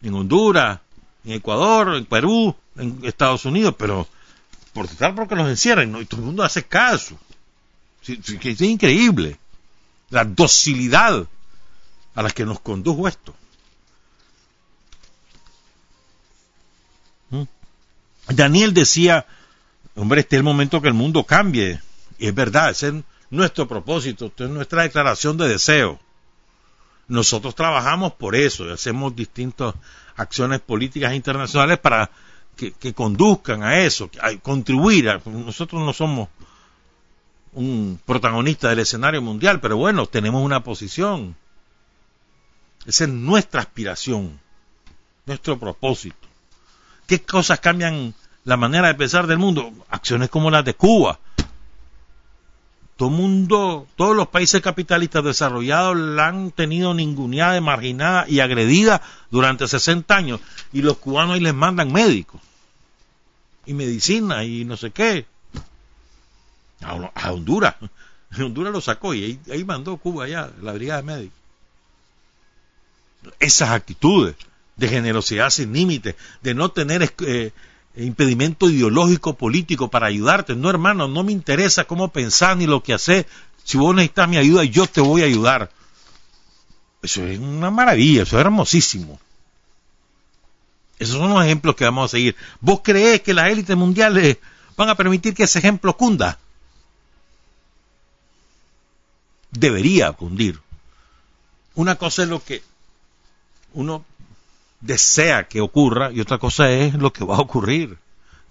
en 0.00 0.14
Honduras, 0.14 0.80
en 1.26 1.32
Ecuador, 1.32 1.96
en 1.96 2.06
Perú, 2.06 2.56
en 2.78 3.00
Estados 3.02 3.44
Unidos, 3.44 3.74
pero 3.78 4.08
protestar 4.72 5.14
porque 5.14 5.34
los 5.34 5.46
encierran 5.46 5.92
¿no? 5.92 6.00
y 6.00 6.06
todo 6.06 6.20
el 6.20 6.26
mundo 6.26 6.42
hace 6.42 6.62
caso. 6.62 7.18
es 8.02 8.60
increíble 8.62 9.36
la 10.08 10.24
docilidad 10.24 11.26
a 12.14 12.22
la 12.22 12.30
que 12.30 12.46
nos 12.46 12.60
condujo 12.60 13.06
esto. 13.06 13.34
¿Mm? 17.28 17.42
Daniel 18.28 18.72
decía, 18.72 19.26
hombre, 19.96 20.22
este 20.22 20.36
es 20.36 20.38
el 20.38 20.44
momento 20.44 20.80
que 20.80 20.88
el 20.88 20.94
mundo 20.94 21.24
cambie. 21.24 21.78
Y 22.18 22.28
es 22.28 22.34
verdad, 22.34 22.70
es 22.70 22.86
nuestro 23.30 23.66
propósito, 23.66 24.26
esto 24.26 24.44
es 24.44 24.50
nuestra 24.50 24.82
declaración 24.82 25.36
de 25.36 25.48
deseo. 25.48 25.98
Nosotros 27.08 27.54
trabajamos 27.54 28.12
por 28.14 28.34
eso 28.34 28.66
y 28.66 28.72
hacemos 28.72 29.14
distintas 29.14 29.74
acciones 30.16 30.60
políticas 30.60 31.14
internacionales 31.14 31.78
para 31.78 32.10
que, 32.56 32.94
conduzcan 32.94 33.62
a 33.62 33.80
eso, 33.80 34.10
a 34.20 34.36
contribuir. 34.38 35.20
nosotros 35.26 35.82
no 35.82 35.92
somos 35.92 36.28
un 37.52 38.00
protagonista 38.04 38.68
del 38.68 38.80
escenario 38.80 39.22
mundial, 39.22 39.60
pero 39.60 39.76
bueno, 39.76 40.06
tenemos 40.06 40.42
una 40.42 40.62
posición. 40.62 41.36
Esa 42.86 43.04
es 43.04 43.10
nuestra 43.10 43.60
aspiración, 43.60 44.38
nuestro 45.26 45.58
propósito. 45.58 46.28
¿Qué 47.06 47.22
cosas 47.22 47.60
cambian 47.60 48.14
la 48.44 48.56
manera 48.56 48.88
de 48.88 48.94
pensar 48.94 49.26
del 49.26 49.38
mundo? 49.38 49.72
Acciones 49.88 50.30
como 50.30 50.50
las 50.50 50.64
de 50.64 50.74
Cuba, 50.74 51.18
Todo 52.96 53.10
mundo, 53.10 53.88
todos 53.96 54.14
los 54.14 54.28
países 54.28 54.62
capitalistas 54.62 55.24
desarrollados 55.24 55.96
la 55.96 56.28
han 56.28 56.52
tenido 56.52 56.94
ninguneada, 56.94 57.60
marginada 57.60 58.24
y 58.28 58.38
agredida 58.38 59.02
durante 59.30 59.66
60 59.66 60.14
años. 60.14 60.40
Y 60.72 60.82
los 60.82 60.98
cubanos 60.98 61.34
ahí 61.34 61.40
les 61.40 61.54
mandan 61.54 61.92
médicos. 61.92 62.40
Y 63.66 63.74
medicina 63.74 64.44
y 64.44 64.64
no 64.64 64.76
sé 64.76 64.92
qué. 64.92 65.26
A, 66.82 67.32
Honduras. 67.32 67.74
Honduras 68.38 68.72
lo 68.72 68.80
sacó 68.80 69.12
y 69.12 69.40
ahí, 69.50 69.64
mandó 69.64 69.96
Cuba 69.96 70.26
allá, 70.26 70.50
la 70.62 70.72
brigada 70.72 71.02
de 71.02 71.06
médicos. 71.06 71.38
Esas 73.40 73.70
actitudes 73.70 74.36
de 74.76 74.88
generosidad 74.88 75.50
sin 75.50 75.72
límites, 75.72 76.14
de 76.42 76.54
no 76.54 76.70
tener 76.70 77.12
eh, 77.26 77.52
impedimento 77.96 78.68
ideológico 78.68 79.34
político 79.34 79.88
para 79.88 80.06
ayudarte. 80.06 80.54
No, 80.56 80.70
hermano, 80.70 81.08
no 81.08 81.22
me 81.22 81.32
interesa 81.32 81.84
cómo 81.84 82.08
pensar 82.08 82.56
ni 82.56 82.66
lo 82.66 82.82
que 82.82 82.94
hacer. 82.94 83.26
Si 83.62 83.78
vos 83.78 83.94
necesitas 83.94 84.28
mi 84.28 84.36
ayuda, 84.36 84.64
yo 84.64 84.86
te 84.86 85.00
voy 85.00 85.22
a 85.22 85.26
ayudar. 85.26 85.70
Eso 87.02 87.24
es 87.26 87.38
una 87.38 87.70
maravilla, 87.70 88.22
eso 88.22 88.36
es 88.36 88.40
hermosísimo. 88.40 89.20
Esos 90.98 91.16
son 91.18 91.30
los 91.30 91.44
ejemplos 91.44 91.74
que 91.76 91.84
vamos 91.84 92.06
a 92.06 92.16
seguir. 92.16 92.36
¿Vos 92.60 92.80
creés 92.82 93.20
que 93.22 93.34
las 93.34 93.50
élites 93.50 93.76
mundiales 93.76 94.38
van 94.76 94.88
a 94.88 94.94
permitir 94.94 95.34
que 95.34 95.44
ese 95.44 95.58
ejemplo 95.58 95.96
cunda? 95.96 96.38
Debería 99.50 100.12
cundir. 100.12 100.60
Una 101.74 101.96
cosa 101.96 102.22
es 102.22 102.28
lo 102.28 102.42
que 102.42 102.62
uno 103.72 104.04
desea 104.84 105.48
que 105.48 105.60
ocurra 105.60 106.12
y 106.12 106.20
otra 106.20 106.38
cosa 106.38 106.70
es 106.70 106.94
lo 106.94 107.12
que 107.12 107.24
va 107.24 107.36
a 107.36 107.40
ocurrir. 107.40 107.98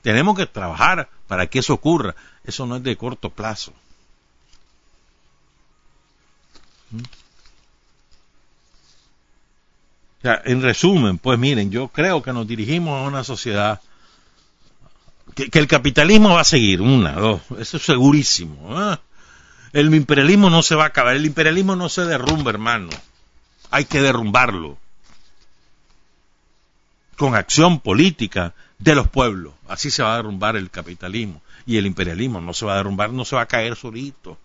Tenemos 0.02 0.36
que 0.36 0.46
trabajar 0.46 1.10
para 1.28 1.48
que 1.48 1.60
eso 1.60 1.74
ocurra. 1.74 2.16
Eso 2.44 2.66
no 2.66 2.76
es 2.76 2.84
de 2.84 2.98
corto 2.98 3.30
plazo. 3.30 3.74
¿Mm? 6.92 7.02
en 10.46 10.62
resumen, 10.62 11.18
pues 11.18 11.38
miren, 11.38 11.70
yo 11.70 11.90
creo 11.90 12.24
que 12.24 12.32
nos 12.32 12.48
dirigimos 12.48 12.98
a 12.98 13.06
una 13.10 13.26
sociedad 13.26 13.82
que, 15.36 15.50
el 15.60 15.68
capitalismo 15.68 16.30
va 16.30 16.40
a 16.40 16.46
seguir, 16.46 16.80
una, 16.80 17.12
dos, 17.12 17.42
eso 17.60 17.76
es 17.76 17.84
segurísimo. 17.84 18.94
¿eh? 18.94 18.98
El 19.74 19.94
imperialismo 19.94 20.50
no 20.50 20.64
se 20.64 20.76
va 20.76 20.86
a 20.86 20.88
acabar, 20.88 21.18
el 21.18 21.26
imperialismo 21.26 21.76
no 21.76 21.90
se 21.90 22.06
derrumba, 22.06 22.52
hermano. 22.52 22.88
Hay 23.70 23.84
que 23.84 24.02
derrumbarlo 24.02 24.78
con 27.24 27.36
acción 27.36 27.80
política 27.80 28.54
de 28.80 28.96
los 28.96 29.08
pueblos. 29.08 29.54
Así 29.70 29.90
se 29.90 30.04
va 30.04 30.12
a 30.12 30.18
derrumbar 30.18 30.58
el 30.58 30.70
capitalismo 30.70 31.42
y 31.66 31.78
el 31.78 31.86
imperialismo. 31.86 32.42
No 32.42 32.54
se 32.54 32.66
va 32.66 32.74
a 32.74 32.76
derrumbar, 32.76 33.14
no 33.14 33.24
se 33.24 33.38
va 33.38 33.44
a 33.44 33.46
caer 33.46 33.78
solito. 33.78 34.38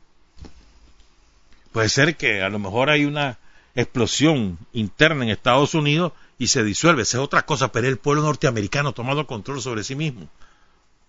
Puede 1.72 1.88
ser 1.88 2.16
que 2.16 2.40
a 2.40 2.48
lo 2.48 2.60
mejor 2.60 2.88
hay 2.88 3.04
una 3.04 3.36
explosión 3.74 4.58
interna 4.72 5.24
en 5.24 5.30
Estados 5.30 5.74
Unidos 5.74 6.12
y 6.38 6.46
se 6.46 6.62
disuelve. 6.62 7.02
Esa 7.02 7.18
es 7.18 7.24
otra 7.24 7.44
cosa, 7.44 7.72
pero 7.72 7.88
el 7.88 7.98
pueblo 7.98 8.22
norteamericano 8.22 8.92
tomando 8.92 9.26
control 9.26 9.60
sobre 9.60 9.82
sí 9.82 9.96
mismo. 9.96 10.28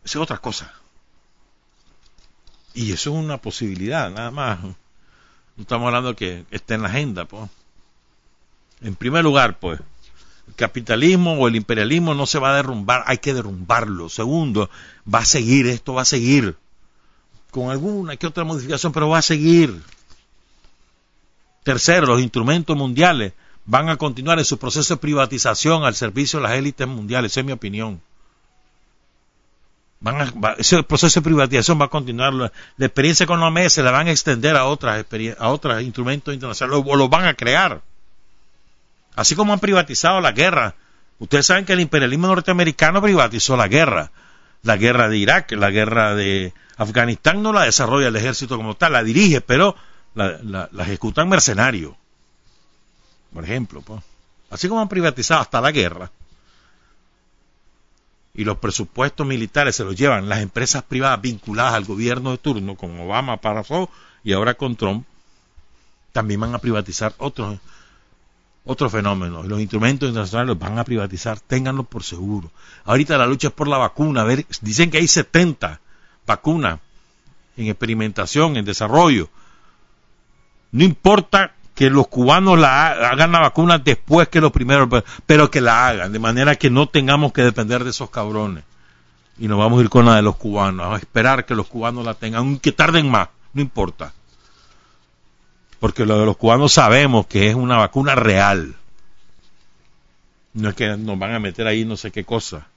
Esa 0.04 0.18
es 0.18 0.24
otra 0.24 0.40
cosa. 0.40 0.74
Y 2.74 2.94
eso 2.94 3.12
es 3.12 3.16
una 3.16 3.38
posibilidad, 3.38 4.10
nada 4.10 4.32
más. 4.32 4.60
No 4.64 4.76
estamos 5.60 5.86
hablando 5.86 6.16
que 6.16 6.46
esté 6.50 6.74
en 6.74 6.82
la 6.82 6.88
agenda, 6.88 7.26
pues. 7.26 7.48
En 8.82 8.96
primer 8.96 9.24
lugar, 9.24 9.60
pues, 9.60 9.80
capitalismo 10.56 11.34
o 11.34 11.48
el 11.48 11.56
imperialismo 11.56 12.14
no 12.14 12.26
se 12.26 12.40
va 12.40 12.52
a 12.52 12.56
derrumbar, 12.56 13.04
hay 13.08 13.18
que 13.18 13.34
derrumbarlo. 13.34 14.10
Segundo, 14.10 14.70
va 15.12 15.20
a 15.20 15.26
seguir, 15.26 15.68
esto 15.68 15.94
va 15.94 16.04
a 16.04 16.06
seguir. 16.06 16.56
Con 17.52 17.72
alguna 17.72 18.16
que 18.16 18.28
otra 18.28 18.44
modificación, 18.44 18.92
pero 18.92 19.10
va 19.10 19.20
a 19.20 19.24
seguir. 19.24 19.82
Tercero, 21.64 22.08
los 22.08 22.22
instrumentos 22.22 22.76
mundiales 22.76 23.34
van 23.66 23.90
a 23.90 23.98
continuar 23.98 24.40
en 24.40 24.46
su 24.46 24.58
proceso 24.58 24.96
de 24.96 25.00
privatización 25.00 25.84
al 25.84 25.96
servicio 25.96 26.40
de 26.40 26.44
las 26.44 26.58
élites 26.58 26.88
mundiales, 26.88 27.36
es 27.36 27.46
mi 27.46 27.52
opinión. 27.52 28.02
Van 30.00 30.32
ese 30.58 30.82
proceso 30.84 31.20
de 31.20 31.24
privatización 31.26 31.80
va 31.80 31.86
a 31.86 31.90
continuar. 31.90 32.34
La, 32.34 32.52
experiencia 32.80 33.26
económica 33.26 33.70
se 33.70 33.84
la 33.84 33.92
van 33.92 34.08
a 34.08 34.12
extender 34.12 34.56
a 34.56 34.66
otras, 34.66 35.06
a 35.38 35.50
otros 35.50 35.82
instrumentos 35.84 36.34
internacionales 36.34 36.84
o 36.88 36.96
lo 36.96 37.10
van 37.10 37.26
a 37.26 37.34
crear. 37.34 37.82
Así 39.20 39.36
como 39.36 39.52
han 39.52 39.60
privatizado 39.60 40.22
la 40.22 40.32
guerra. 40.32 40.76
Ustedes 41.20 41.46
saben 41.46 41.66
que 41.66 41.74
el 41.74 41.82
imperialismo 41.82 42.28
norteamericano 42.28 43.02
privatizó 43.02 43.58
la 43.58 43.68
guerra. 43.68 44.12
La 44.64 44.78
guerra 44.78 45.10
de 45.10 45.18
Irak, 45.18 45.52
la 45.52 45.72
guerra 45.72 46.16
de 46.16 46.54
Afganistán 46.78 47.44
no 47.44 47.52
la 47.52 47.64
desarrolla 47.64 48.08
el 48.08 48.16
ejército 48.16 48.56
como 48.56 48.78
tal, 48.78 48.94
la 48.94 49.04
dirige, 49.04 49.42
pero 49.42 49.76
la, 50.16 50.70
ejecutan 50.80 51.28
mercenarios. 51.28 51.96
Por 53.34 53.44
ejemplo, 53.44 53.82
pues. 53.82 54.02
así 54.52 54.70
como 54.70 54.80
han 54.80 54.88
privatizado 54.88 55.42
hasta 55.42 55.60
la 55.60 55.74
guerra. 55.74 56.10
Y 58.34 58.46
los 58.46 58.58
presupuestos 58.60 59.28
militares 59.28 59.76
se 59.76 59.84
los 59.84 59.98
llevan 59.98 60.30
las 60.30 60.40
empresas 60.40 60.84
privadas 60.84 61.20
vinculadas 61.20 61.74
al 61.74 61.84
gobierno 61.84 62.32
de 62.32 62.38
turno, 62.38 62.76
como 62.76 63.04
Obama 63.04 63.36
pasó 63.36 63.90
y 64.24 64.32
ahora 64.32 64.54
con 64.54 64.78
Trump, 64.78 65.06
también 66.14 66.40
van 66.40 66.56
a 66.56 66.60
privatizar 66.60 67.14
otros 67.18 67.60
otro 68.70 68.88
fenómeno. 68.88 69.42
Los 69.42 69.60
instrumentos 69.60 70.08
internacionales 70.08 70.50
los 70.50 70.60
van 70.60 70.78
a 70.78 70.84
privatizar, 70.84 71.40
ténganlo 71.40 71.86
por 71.86 72.04
seguro. 72.04 72.52
Ahorita 72.86 73.18
la 73.18 73.26
lucha 73.26 73.48
es 73.48 73.54
por 73.54 73.68
la 73.68 73.80
vacuna. 73.80 74.24
Ver, 74.24 74.46
dicen 74.62 74.92
que 74.92 75.00
hay 75.00 75.08
70 75.08 75.80
vacunas 76.28 76.80
en 77.58 77.66
experimentación, 77.66 78.58
en 78.58 78.66
desarrollo. 78.66 79.28
No 80.72 80.84
importa 80.84 81.54
que 81.74 81.90
los 81.90 82.10
cubanos 82.10 82.60
la 82.60 82.90
hagan 83.10 83.32
la 83.32 83.40
vacuna 83.40 83.80
después 83.80 84.28
que 84.28 84.40
los 84.40 84.52
primeros, 84.52 84.88
pero 85.26 85.50
que 85.50 85.62
la 85.62 85.88
hagan, 85.88 86.14
de 86.14 86.20
manera 86.20 86.56
que 86.56 86.70
no 86.70 86.88
tengamos 86.88 87.34
que 87.34 87.42
depender 87.42 87.84
de 87.84 87.90
esos 87.90 88.12
cabrones. 88.12 88.66
Y 89.40 89.48
nos 89.48 89.58
vamos 89.58 89.80
a 89.80 89.84
ir 89.84 89.90
con 89.90 90.06
la 90.06 90.16
de 90.16 90.22
los 90.22 90.36
cubanos, 90.36 90.94
a 90.94 90.98
esperar 90.98 91.48
que 91.48 91.56
los 91.56 91.68
cubanos 91.68 92.06
la 92.06 92.14
tengan, 92.14 92.42
aunque 92.42 92.72
tarden 92.72 93.10
más, 93.10 93.30
no 93.54 93.62
importa 93.62 94.14
porque 95.80 96.06
lo 96.06 96.20
de 96.20 96.26
los 96.26 96.38
cubanos 96.38 96.74
sabemos 96.74 97.28
que 97.28 97.50
es 97.50 97.56
una 97.56 97.78
vacuna 97.78 98.16
real. 98.16 98.76
No 100.54 100.70
es 100.70 100.76
que 100.76 100.98
nos 100.98 101.18
van 101.18 101.34
a 101.34 101.40
meter 101.40 101.68
ahí 101.68 101.86
no 101.86 101.96
sé 101.96 102.12
qué 102.12 102.26
cosa, 102.26 102.68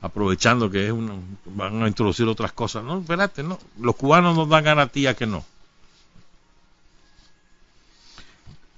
aprovechando 0.00 0.70
que 0.70 0.86
es 0.86 0.92
una, 0.92 1.14
van 1.44 1.82
a 1.82 1.88
introducir 1.88 2.26
otras 2.26 2.52
cosas. 2.52 2.82
No, 2.84 3.00
espérate, 3.00 3.42
no, 3.42 3.58
los 3.78 3.96
cubanos 3.96 4.36
nos 4.36 4.48
dan 4.48 4.64
garantía 4.64 5.14
que 5.14 5.26
no. 5.26 5.44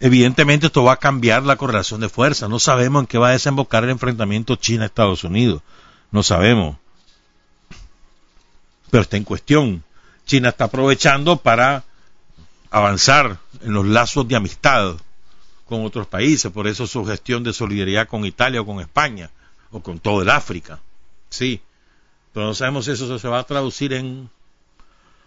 Evidentemente 0.00 0.66
esto 0.66 0.82
va 0.82 0.94
a 0.94 0.96
cambiar 0.96 1.44
la 1.44 1.54
correlación 1.54 2.00
de 2.00 2.08
fuerza. 2.08 2.48
No 2.48 2.58
sabemos 2.58 3.02
en 3.02 3.06
qué 3.06 3.18
va 3.18 3.28
a 3.28 3.32
desembocar 3.32 3.84
el 3.84 3.90
enfrentamiento 3.90 4.56
China-Estados 4.56 5.22
Unidos. 5.22 5.62
No 6.10 6.24
sabemos. 6.24 6.76
Pero 8.90 9.02
está 9.02 9.16
en 9.16 9.22
cuestión. 9.22 9.84
China 10.26 10.48
está 10.48 10.64
aprovechando 10.64 11.36
para 11.36 11.84
avanzar 12.72 13.38
en 13.62 13.72
los 13.72 13.86
lazos 13.86 14.26
de 14.28 14.36
amistad 14.36 14.96
con 15.66 15.84
otros 15.84 16.06
países, 16.06 16.50
por 16.50 16.66
eso 16.66 16.86
su 16.86 17.04
gestión 17.04 17.42
de 17.42 17.52
solidaridad 17.52 18.08
con 18.08 18.24
Italia 18.24 18.60
o 18.60 18.66
con 18.66 18.80
España 18.80 19.30
o 19.70 19.80
con 19.80 19.98
todo 19.98 20.22
el 20.22 20.30
África, 20.30 20.80
sí, 21.30 21.60
pero 22.32 22.46
no 22.46 22.54
sabemos 22.54 22.84
si 22.84 22.92
eso 22.92 23.18
se 23.18 23.28
va 23.28 23.38
a 23.38 23.44
traducir 23.44 23.92
en 23.92 24.28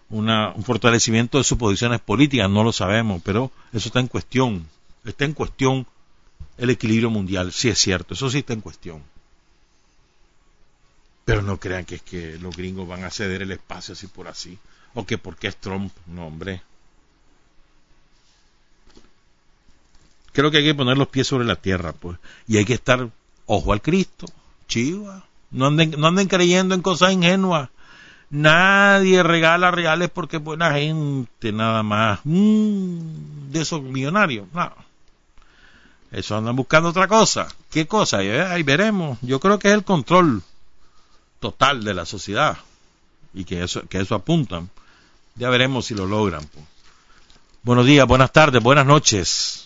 una, 0.08 0.52
un 0.52 0.62
fortalecimiento 0.62 1.38
de 1.38 1.44
sus 1.44 1.58
posiciones 1.58 2.00
políticas, 2.00 2.48
no 2.48 2.62
lo 2.62 2.72
sabemos, 2.72 3.22
pero 3.24 3.50
eso 3.72 3.88
está 3.88 4.00
en 4.00 4.08
cuestión, 4.08 4.66
está 5.04 5.24
en 5.24 5.32
cuestión 5.32 5.86
el 6.58 6.70
equilibrio 6.70 7.10
mundial, 7.10 7.52
sí 7.52 7.68
es 7.68 7.78
cierto, 7.78 8.14
eso 8.14 8.30
sí 8.30 8.38
está 8.38 8.52
en 8.52 8.60
cuestión. 8.60 9.02
Pero 11.24 11.42
no 11.42 11.58
crean 11.58 11.84
que 11.84 11.96
es 11.96 12.02
que 12.02 12.38
los 12.38 12.56
gringos 12.56 12.86
van 12.86 13.04
a 13.04 13.10
ceder 13.10 13.42
el 13.42 13.50
espacio 13.50 13.94
así 13.94 14.06
por 14.06 14.28
así, 14.28 14.58
o 14.94 15.04
que 15.04 15.18
porque 15.18 15.48
es 15.48 15.56
Trump, 15.56 15.92
no 16.06 16.28
hombre, 16.28 16.62
creo 20.36 20.50
que 20.50 20.58
hay 20.58 20.64
que 20.64 20.74
poner 20.74 20.98
los 20.98 21.08
pies 21.08 21.26
sobre 21.26 21.46
la 21.46 21.56
tierra, 21.56 21.94
pues. 21.94 22.18
Y 22.46 22.58
hay 22.58 22.66
que 22.66 22.74
estar 22.74 23.08
ojo 23.46 23.72
al 23.72 23.80
Cristo, 23.80 24.26
chiva. 24.68 25.24
No 25.50 25.68
anden, 25.68 25.94
no 25.96 26.08
anden 26.08 26.28
creyendo 26.28 26.74
en 26.74 26.82
cosas 26.82 27.12
ingenuas. 27.12 27.70
Nadie 28.28 29.22
regala 29.22 29.70
reales 29.70 30.10
porque 30.10 30.36
es 30.36 30.42
buena 30.44 30.74
gente, 30.74 31.52
nada 31.52 31.82
más. 31.82 32.20
Mm, 32.24 33.50
de 33.50 33.62
esos 33.62 33.80
millonarios, 33.80 34.46
no. 34.52 34.74
Eso 36.12 36.36
andan 36.36 36.54
buscando 36.54 36.90
otra 36.90 37.08
cosa. 37.08 37.48
¿Qué 37.70 37.86
cosa? 37.86 38.18
Ahí 38.18 38.62
veremos. 38.62 39.16
Yo 39.22 39.40
creo 39.40 39.58
que 39.58 39.68
es 39.68 39.74
el 39.74 39.84
control 39.84 40.42
total 41.40 41.82
de 41.82 41.94
la 41.94 42.04
sociedad. 42.04 42.58
Y 43.32 43.44
que 43.44 43.62
eso, 43.62 43.88
que 43.88 44.00
eso 44.00 44.14
apuntan. 44.14 44.68
Ya 45.34 45.48
veremos 45.48 45.86
si 45.86 45.94
lo 45.94 46.04
logran. 46.04 46.44
Pues. 46.44 46.64
Buenos 47.62 47.86
días, 47.86 48.06
buenas 48.06 48.32
tardes, 48.32 48.62
buenas 48.62 48.84
noches 48.84 49.65